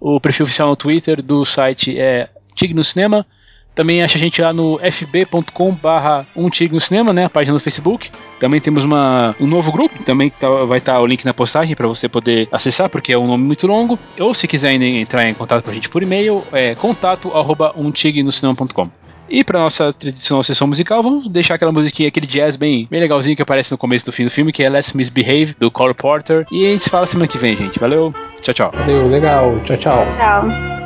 O 0.00 0.20
perfil 0.20 0.44
oficial 0.44 0.68
no 0.68 0.76
Twitter 0.76 1.20
do 1.22 1.44
site 1.44 1.98
é 1.98 2.28
Tigre 2.54 2.74
no 2.74 2.84
Cinema. 2.84 3.26
Também 3.78 4.02
acha 4.02 4.18
a 4.18 4.20
gente 4.20 4.42
lá 4.42 4.52
no 4.52 4.76
fb.com 4.80 5.72
barra 5.72 6.26
um 6.34 6.50
tigre 6.50 6.74
no 6.74 6.80
cinema, 6.80 7.12
né? 7.12 7.26
A 7.26 7.30
página 7.30 7.54
no 7.54 7.60
Facebook. 7.60 8.10
Também 8.40 8.60
temos 8.60 8.82
uma, 8.82 9.36
um 9.40 9.46
novo 9.46 9.70
grupo, 9.70 10.02
também 10.02 10.30
tá, 10.30 10.48
vai 10.64 10.78
estar 10.78 10.94
tá 10.94 11.00
o 11.00 11.06
link 11.06 11.24
na 11.24 11.32
postagem 11.32 11.76
para 11.76 11.86
você 11.86 12.08
poder 12.08 12.48
acessar, 12.50 12.90
porque 12.90 13.12
é 13.12 13.18
um 13.18 13.28
nome 13.28 13.44
muito 13.44 13.68
longo. 13.68 13.96
Ou 14.18 14.34
se 14.34 14.48
quiser 14.48 14.72
entrar 14.74 15.28
em 15.28 15.34
contato 15.34 15.62
com 15.62 15.70
a 15.70 15.74
gente 15.74 15.88
por 15.88 16.02
e-mail, 16.02 16.42
é 16.50 16.74
contato 16.74 17.30
arroba 17.32 17.72
umtignocinema.com. 17.76 19.07
E 19.28 19.44
para 19.44 19.60
nossa 19.60 19.92
tradicional 19.92 20.42
sessão 20.42 20.66
musical, 20.66 21.02
vamos 21.02 21.28
deixar 21.28 21.54
aquela 21.54 21.72
musiquinha, 21.72 22.08
aquele 22.08 22.26
jazz 22.26 22.56
bem, 22.56 22.86
bem 22.90 23.00
legalzinho 23.00 23.36
que 23.36 23.42
aparece 23.42 23.70
no 23.70 23.78
começo 23.78 24.06
do 24.06 24.12
fim 24.12 24.24
do 24.24 24.30
filme, 24.30 24.52
que 24.52 24.62
é 24.62 24.70
Let's 24.70 24.92
Misbehave, 24.92 25.54
do 25.58 25.70
Cole 25.70 25.94
Porter. 25.94 26.46
E 26.50 26.66
a 26.66 26.70
gente 26.70 26.84
se 26.84 26.90
fala 26.90 27.06
semana 27.06 27.28
que 27.28 27.38
vem, 27.38 27.56
gente. 27.56 27.78
Valeu, 27.78 28.14
tchau, 28.40 28.54
tchau. 28.54 28.72
Valeu, 28.72 29.06
legal. 29.08 29.60
Tchau, 29.64 29.76
tchau. 29.76 30.10
Tchau. 30.10 30.77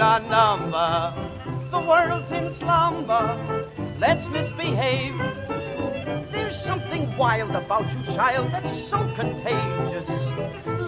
our 0.00 0.20
number. 0.20 1.70
The 1.70 1.80
world's 1.80 2.30
in 2.32 2.56
slumber. 2.60 3.68
Let's 4.00 4.24
misbehave. 4.30 5.14
There's 6.32 6.56
something 6.66 7.16
wild 7.16 7.50
about 7.50 7.84
you, 7.92 8.14
child, 8.16 8.48
that's 8.52 8.90
so 8.90 8.98
contagious. 9.16 10.08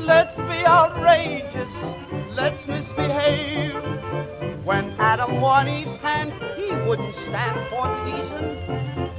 Let's 0.07 0.37
be 0.37 0.65
outrageous. 0.67 1.69
Let's 2.35 2.59
misbehave. 2.67 3.75
When 4.65 4.97
Adam 4.99 5.41
won 5.41 5.67
his 5.67 6.01
hand, 6.01 6.33
he 6.57 6.73
wouldn't 6.89 7.15
stand 7.29 7.69
for 7.69 7.85
treason. 8.03 8.49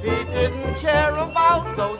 He 0.02 0.16
didn't 0.34 0.80
care 0.80 1.14
about 1.14 1.76
those 1.76 1.99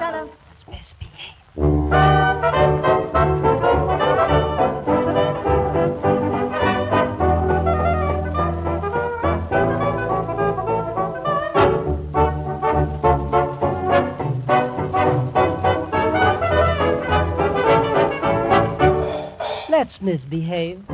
misbehave. 20.01 20.90